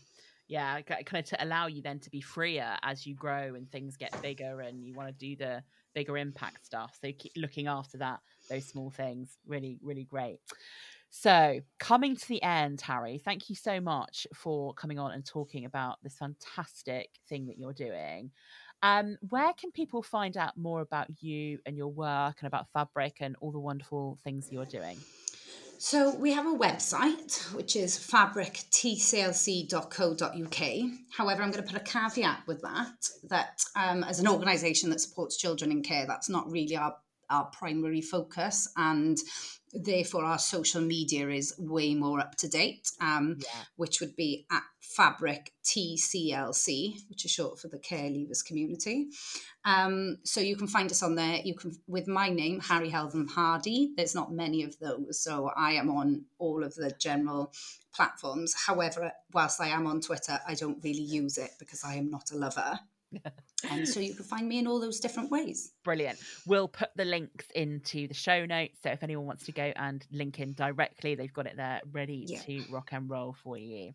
yeah 0.46 0.80
kind 0.80 1.22
of 1.22 1.24
to 1.26 1.44
allow 1.44 1.66
you 1.66 1.82
then 1.82 1.98
to 1.98 2.08
be 2.08 2.22
freer 2.22 2.76
as 2.82 3.06
you 3.06 3.14
grow 3.14 3.54
and 3.54 3.70
things 3.70 3.98
get 3.98 4.22
bigger 4.22 4.60
and 4.60 4.82
you 4.82 4.94
want 4.94 5.08
to 5.08 5.14
do 5.14 5.36
the 5.36 5.62
bigger 5.98 6.16
impact 6.16 6.64
stuff. 6.64 6.96
So 7.02 7.10
keep 7.10 7.32
looking 7.36 7.66
after 7.66 7.98
that, 7.98 8.20
those 8.48 8.64
small 8.66 8.88
things, 8.88 9.36
really, 9.48 9.80
really 9.82 10.04
great. 10.04 10.38
So, 11.10 11.60
coming 11.80 12.14
to 12.14 12.28
the 12.28 12.40
end, 12.40 12.80
Harry, 12.82 13.20
thank 13.24 13.50
you 13.50 13.56
so 13.56 13.80
much 13.80 14.26
for 14.32 14.74
coming 14.74 14.98
on 14.98 15.10
and 15.10 15.24
talking 15.26 15.64
about 15.64 15.96
this 16.04 16.18
fantastic 16.18 17.08
thing 17.28 17.46
that 17.46 17.58
you're 17.58 17.72
doing. 17.72 18.30
Um, 18.82 19.16
where 19.28 19.52
can 19.54 19.72
people 19.72 20.02
find 20.02 20.36
out 20.36 20.56
more 20.56 20.82
about 20.82 21.08
you 21.20 21.58
and 21.66 21.76
your 21.76 21.88
work 21.88 22.36
and 22.38 22.46
about 22.46 22.68
fabric 22.72 23.16
and 23.20 23.34
all 23.40 23.50
the 23.50 23.58
wonderful 23.58 24.18
things 24.22 24.48
you're 24.52 24.66
doing? 24.66 24.98
So 25.80 26.12
we 26.16 26.32
have 26.32 26.46
a 26.46 26.58
website 26.58 27.54
which 27.54 27.76
is 27.76 27.96
fabrictclc.co.uk. 27.96 30.90
However, 31.16 31.42
I'm 31.42 31.52
going 31.52 31.64
to 31.64 31.72
put 31.72 31.80
a 31.80 31.84
caveat 31.84 32.40
with 32.48 32.60
that 32.62 33.08
that 33.30 33.62
um, 33.76 34.02
as 34.02 34.18
an 34.18 34.26
organisation 34.26 34.90
that 34.90 35.00
supports 35.00 35.36
children 35.36 35.70
in 35.70 35.84
care, 35.84 36.04
that's 36.04 36.28
not 36.28 36.50
really 36.50 36.76
our 36.76 36.96
our 37.30 37.44
primary 37.46 38.00
focus 38.00 38.68
and 38.76 39.18
therefore 39.72 40.24
our 40.24 40.38
social 40.38 40.80
media 40.80 41.28
is 41.28 41.54
way 41.58 41.94
more 41.94 42.20
up 42.20 42.34
to 42.36 42.48
date 42.48 42.90
um, 43.00 43.36
yeah. 43.38 43.64
which 43.76 44.00
would 44.00 44.14
be 44.16 44.46
at 44.50 44.62
fabric 44.80 45.52
tclc 45.64 46.94
which 47.08 47.24
is 47.24 47.30
short 47.30 47.58
for 47.58 47.68
the 47.68 47.78
care 47.78 48.10
leavers 48.10 48.44
community. 48.44 49.08
Um, 49.64 50.18
so 50.24 50.40
you 50.40 50.56
can 50.56 50.66
find 50.66 50.90
us 50.90 51.02
on 51.02 51.14
there. 51.14 51.40
You 51.44 51.54
can 51.54 51.72
with 51.86 52.08
my 52.08 52.28
name 52.30 52.60
harry 52.60 52.88
helven 52.88 53.26
hardy. 53.28 53.92
There's 53.96 54.14
not 54.14 54.32
many 54.32 54.62
of 54.62 54.78
those 54.78 55.20
so 55.20 55.50
i 55.56 55.72
am 55.72 55.90
on 55.90 56.24
all 56.38 56.64
of 56.64 56.74
the 56.74 56.92
general 56.98 57.52
platforms. 57.94 58.54
However 58.66 59.12
whilst 59.32 59.60
i 59.60 59.68
am 59.68 59.86
on 59.86 60.00
twitter 60.00 60.38
i 60.46 60.54
don't 60.54 60.82
really 60.82 61.02
use 61.02 61.38
it 61.38 61.50
because 61.58 61.84
i 61.84 61.94
am 61.94 62.10
not 62.10 62.30
a 62.32 62.36
lover 62.36 62.78
and 63.70 63.88
so 63.88 64.00
you 64.00 64.14
can 64.14 64.24
find 64.24 64.48
me 64.48 64.58
in 64.58 64.66
all 64.66 64.80
those 64.80 65.00
different 65.00 65.30
ways. 65.30 65.72
Brilliant. 65.84 66.18
We'll 66.46 66.68
put 66.68 66.90
the 66.96 67.04
links 67.04 67.46
into 67.54 68.06
the 68.08 68.14
show 68.14 68.46
notes. 68.46 68.78
So 68.82 68.90
if 68.90 69.02
anyone 69.02 69.26
wants 69.26 69.46
to 69.46 69.52
go 69.52 69.72
and 69.76 70.06
link 70.12 70.40
in 70.40 70.52
directly, 70.52 71.14
they've 71.14 71.32
got 71.32 71.46
it 71.46 71.56
there 71.56 71.80
ready 71.92 72.26
yeah. 72.28 72.40
to 72.40 72.64
rock 72.70 72.90
and 72.92 73.08
roll 73.08 73.34
for 73.42 73.56
you. 73.56 73.92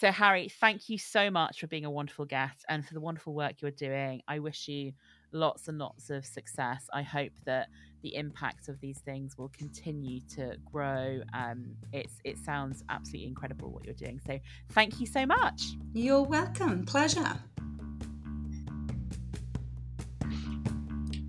So, 0.00 0.10
Harry, 0.10 0.48
thank 0.48 0.88
you 0.88 0.98
so 0.98 1.30
much 1.30 1.60
for 1.60 1.68
being 1.68 1.84
a 1.84 1.90
wonderful 1.90 2.24
guest 2.24 2.64
and 2.68 2.84
for 2.84 2.94
the 2.94 3.00
wonderful 3.00 3.32
work 3.32 3.62
you're 3.62 3.70
doing. 3.70 4.22
I 4.26 4.40
wish 4.40 4.66
you 4.66 4.92
lots 5.32 5.68
and 5.68 5.78
lots 5.78 6.10
of 6.10 6.26
success. 6.26 6.88
I 6.92 7.02
hope 7.02 7.32
that 7.46 7.68
the 8.02 8.16
impact 8.16 8.68
of 8.68 8.80
these 8.80 8.98
things 8.98 9.38
will 9.38 9.50
continue 9.50 10.20
to 10.34 10.56
grow. 10.64 11.22
Um, 11.32 11.76
it's 11.92 12.14
it 12.24 12.38
sounds 12.38 12.82
absolutely 12.88 13.28
incredible 13.28 13.70
what 13.70 13.84
you're 13.84 13.94
doing. 13.94 14.20
So, 14.26 14.40
thank 14.72 14.98
you 14.98 15.06
so 15.06 15.26
much. 15.26 15.62
You're 15.92 16.22
welcome. 16.22 16.84
Pleasure. 16.86 17.38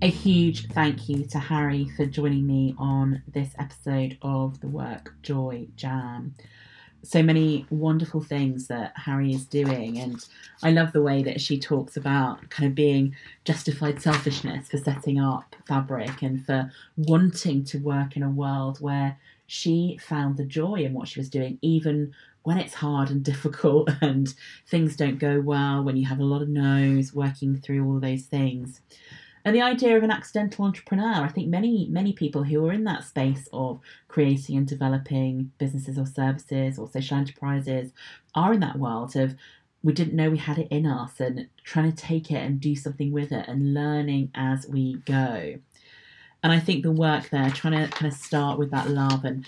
A 0.02 0.08
huge 0.08 0.68
thank 0.68 1.08
you 1.08 1.24
to 1.24 1.38
Harry 1.38 1.88
for 1.96 2.04
joining 2.04 2.46
me 2.46 2.74
on 2.76 3.22
this 3.32 3.54
episode 3.58 4.18
of 4.20 4.60
the 4.60 4.68
Work 4.68 5.14
Joy 5.22 5.68
Jam. 5.74 6.34
So 7.02 7.22
many 7.22 7.64
wonderful 7.70 8.20
things 8.20 8.66
that 8.66 8.92
Harry 8.94 9.32
is 9.32 9.46
doing, 9.46 9.98
and 9.98 10.22
I 10.62 10.70
love 10.70 10.92
the 10.92 11.02
way 11.02 11.22
that 11.22 11.40
she 11.40 11.58
talks 11.58 11.96
about 11.96 12.50
kind 12.50 12.68
of 12.68 12.74
being 12.74 13.16
justified 13.46 14.02
selfishness 14.02 14.68
for 14.68 14.76
setting 14.76 15.18
up 15.18 15.56
Fabric 15.66 16.20
and 16.20 16.44
for 16.44 16.70
wanting 16.98 17.64
to 17.64 17.78
work 17.78 18.16
in 18.16 18.22
a 18.22 18.28
world 18.28 18.78
where 18.82 19.16
she 19.46 19.98
found 20.02 20.36
the 20.36 20.44
joy 20.44 20.76
in 20.76 20.92
what 20.92 21.08
she 21.08 21.20
was 21.20 21.30
doing, 21.30 21.58
even 21.62 22.12
when 22.42 22.58
it's 22.58 22.74
hard 22.74 23.10
and 23.10 23.22
difficult 23.24 23.88
and 24.02 24.34
things 24.68 24.94
don't 24.94 25.18
go 25.18 25.40
well, 25.40 25.82
when 25.82 25.96
you 25.96 26.04
have 26.04 26.20
a 26.20 26.24
lot 26.24 26.42
of 26.42 26.48
no's, 26.50 27.14
working 27.14 27.56
through 27.56 27.86
all 27.86 27.98
those 27.98 28.24
things. 28.24 28.82
And 29.46 29.54
the 29.54 29.62
idea 29.62 29.96
of 29.96 30.02
an 30.02 30.10
accidental 30.10 30.64
entrepreneur, 30.64 31.22
I 31.22 31.28
think 31.28 31.46
many, 31.46 31.86
many 31.88 32.12
people 32.12 32.42
who 32.42 32.66
are 32.66 32.72
in 32.72 32.82
that 32.82 33.04
space 33.04 33.48
of 33.52 33.78
creating 34.08 34.56
and 34.56 34.66
developing 34.66 35.52
businesses 35.56 35.96
or 35.96 36.04
services 36.04 36.80
or 36.80 36.88
social 36.88 37.16
enterprises 37.16 37.92
are 38.34 38.52
in 38.52 38.58
that 38.58 38.76
world 38.76 39.14
of 39.14 39.36
we 39.84 39.92
didn't 39.92 40.16
know 40.16 40.30
we 40.30 40.38
had 40.38 40.58
it 40.58 40.66
in 40.72 40.84
us 40.84 41.20
and 41.20 41.46
trying 41.62 41.92
to 41.92 41.96
take 41.96 42.32
it 42.32 42.42
and 42.42 42.60
do 42.60 42.74
something 42.74 43.12
with 43.12 43.30
it 43.30 43.46
and 43.46 43.72
learning 43.72 44.32
as 44.34 44.66
we 44.66 44.94
go. 45.06 45.54
And 46.42 46.52
I 46.52 46.58
think 46.58 46.82
the 46.82 46.90
work 46.90 47.30
there, 47.30 47.48
trying 47.50 47.86
to 47.86 47.88
kind 47.96 48.12
of 48.12 48.18
start 48.18 48.58
with 48.58 48.72
that 48.72 48.90
love 48.90 49.24
and 49.24 49.46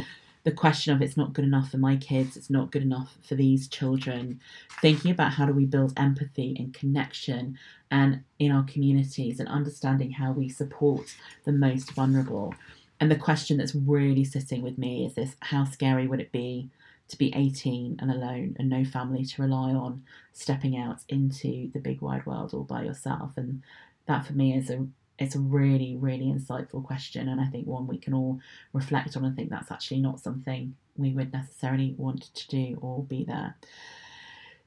the 0.48 0.54
question 0.54 0.94
of 0.94 1.02
it's 1.02 1.18
not 1.18 1.34
good 1.34 1.44
enough 1.44 1.70
for 1.70 1.76
my 1.76 1.94
kids, 1.94 2.34
it's 2.34 2.48
not 2.48 2.70
good 2.70 2.80
enough 2.80 3.18
for 3.22 3.34
these 3.34 3.68
children, 3.68 4.40
thinking 4.80 5.10
about 5.10 5.34
how 5.34 5.44
do 5.44 5.52
we 5.52 5.66
build 5.66 5.92
empathy 5.98 6.56
and 6.58 6.72
connection 6.72 7.58
and 7.90 8.22
in 8.38 8.50
our 8.50 8.62
communities 8.62 9.38
and 9.38 9.48
understanding 9.50 10.10
how 10.10 10.32
we 10.32 10.48
support 10.48 11.14
the 11.44 11.52
most 11.52 11.90
vulnerable. 11.90 12.54
And 12.98 13.10
the 13.10 13.16
question 13.16 13.58
that's 13.58 13.74
really 13.74 14.24
sitting 14.24 14.62
with 14.62 14.78
me 14.78 15.04
is 15.04 15.16
this 15.16 15.36
how 15.40 15.64
scary 15.64 16.06
would 16.06 16.20
it 16.20 16.32
be 16.32 16.70
to 17.08 17.18
be 17.18 17.30
18 17.36 17.98
and 18.00 18.10
alone 18.10 18.56
and 18.58 18.70
no 18.70 18.86
family 18.86 19.26
to 19.26 19.42
rely 19.42 19.72
on, 19.72 20.02
stepping 20.32 20.78
out 20.78 21.00
into 21.10 21.70
the 21.74 21.78
big 21.78 22.00
wide 22.00 22.24
world 22.24 22.54
all 22.54 22.64
by 22.64 22.84
yourself? 22.84 23.32
And 23.36 23.62
that 24.06 24.24
for 24.24 24.32
me 24.32 24.56
is 24.56 24.70
a 24.70 24.86
it's 25.18 25.34
a 25.34 25.40
really, 25.40 25.96
really 25.96 26.26
insightful 26.26 26.84
question, 26.84 27.28
and 27.28 27.40
I 27.40 27.46
think 27.46 27.66
one 27.66 27.86
we 27.86 27.98
can 27.98 28.14
all 28.14 28.40
reflect 28.72 29.16
on 29.16 29.24
and 29.24 29.34
think 29.34 29.50
that's 29.50 29.70
actually 29.70 30.00
not 30.00 30.20
something 30.20 30.74
we 30.96 31.12
would 31.12 31.32
necessarily 31.32 31.94
want 31.96 32.34
to 32.34 32.48
do 32.48 32.78
or 32.80 33.02
be 33.02 33.24
there. 33.24 33.56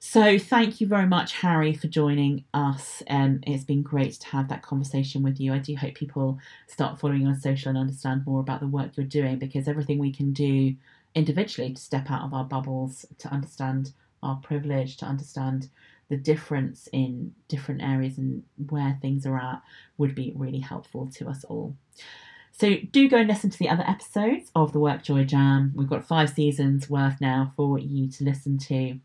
So, 0.04 0.40
thank 0.40 0.82
you 0.82 0.88
very 0.88 1.06
much, 1.06 1.34
Harry, 1.34 1.76
for 1.76 1.88
joining 1.88 2.44
us. 2.56 3.04
Um, 3.08 3.40
it's 3.46 3.64
been 3.64 3.84
great 3.84 4.14
to 4.14 4.28
have 4.30 4.50
that 4.50 4.64
conversation 4.64 5.22
with 5.22 5.40
you. 5.40 5.54
I 5.54 5.60
do 5.60 5.76
hope 5.76 5.94
people 5.94 6.40
start 6.68 7.00
following 7.00 7.22
you 7.22 7.28
on 7.28 7.40
social 7.40 7.70
and 7.70 7.78
understand 7.78 8.26
more 8.26 8.40
about 8.40 8.62
the 8.62 8.68
work 8.68 8.98
you're 8.98 9.06
doing 9.06 9.38
because 9.38 9.68
everything 9.68 10.00
we 10.00 10.12
can 10.12 10.34
do 10.34 10.76
individually 11.14 11.74
to 11.74 11.80
step 11.82 12.10
out 12.10 12.24
of 12.24 12.34
our 12.34 12.44
bubbles, 12.44 13.06
to 13.20 13.28
understand 13.28 13.92
our 14.24 14.38
privilege, 14.38 14.98
to 14.98 15.06
understand 15.06 15.70
the 16.12 16.18
difference 16.18 16.90
in 16.92 17.34
different 17.48 17.82
areas 17.82 18.18
and 18.18 18.44
where 18.70 18.98
things 19.02 19.26
are 19.26 19.38
at 19.38 19.62
would 19.98 20.14
be 20.14 20.34
really 20.36 20.60
helpful 20.60 21.10
to 21.16 21.30
us 21.30 21.46
all. 21.46 21.78
So 22.52 22.76
do 22.92 23.10
go 23.10 23.18
and 23.18 23.30
listen 23.30 23.50
to 23.50 23.58
the 23.58 23.70
other 23.70 23.86
episodes 23.88 24.52
of 24.54 24.74
the 24.74 24.80
Work 24.80 25.04
Joy 25.04 25.24
Jam. 25.24 25.72
We've 25.74 25.90
got 25.90 26.06
five 26.06 26.30
seasons 26.30 26.90
worth 26.90 27.22
now 27.22 27.54
for 27.56 27.80
you 27.80 28.10
to 28.10 28.26
listen 28.26 28.58
to. 28.58 29.00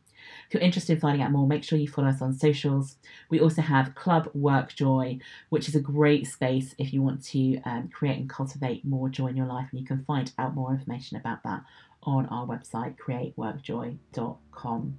If 0.48 0.54
you're 0.54 0.62
interested 0.62 0.94
in 0.94 1.00
finding 1.00 1.22
out 1.22 1.30
more, 1.30 1.46
make 1.46 1.62
sure 1.62 1.78
you 1.78 1.86
follow 1.86 2.08
us 2.08 2.20
on 2.20 2.34
socials. 2.34 2.96
We 3.30 3.38
also 3.38 3.62
have 3.62 3.94
Club 3.94 4.28
Work 4.34 4.74
Joy, 4.74 5.20
which 5.50 5.68
is 5.68 5.76
a 5.76 5.80
great 5.80 6.26
space 6.26 6.74
if 6.76 6.92
you 6.92 7.02
want 7.02 7.24
to 7.26 7.60
um, 7.60 7.88
create 7.92 8.18
and 8.18 8.28
cultivate 8.28 8.84
more 8.84 9.08
joy 9.08 9.28
in 9.28 9.36
your 9.36 9.46
life. 9.46 9.68
And 9.70 9.80
you 9.80 9.86
can 9.86 10.04
find 10.04 10.32
out 10.38 10.56
more 10.56 10.72
information 10.72 11.16
about 11.16 11.44
that 11.44 11.62
on 12.02 12.26
our 12.26 12.44
website, 12.44 12.96
createworkjoy.com. 12.98 14.98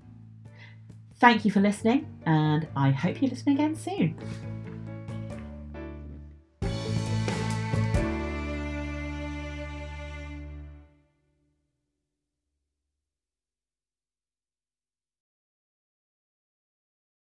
Thank 1.20 1.45
you 1.45 1.51
for 1.51 1.61
listening, 1.61 2.07
and 2.26 2.68
I 2.76 2.91
hope 2.91 3.22
you 3.22 3.28
listen 3.28 3.53
again 3.53 3.76
soon. 3.76 4.15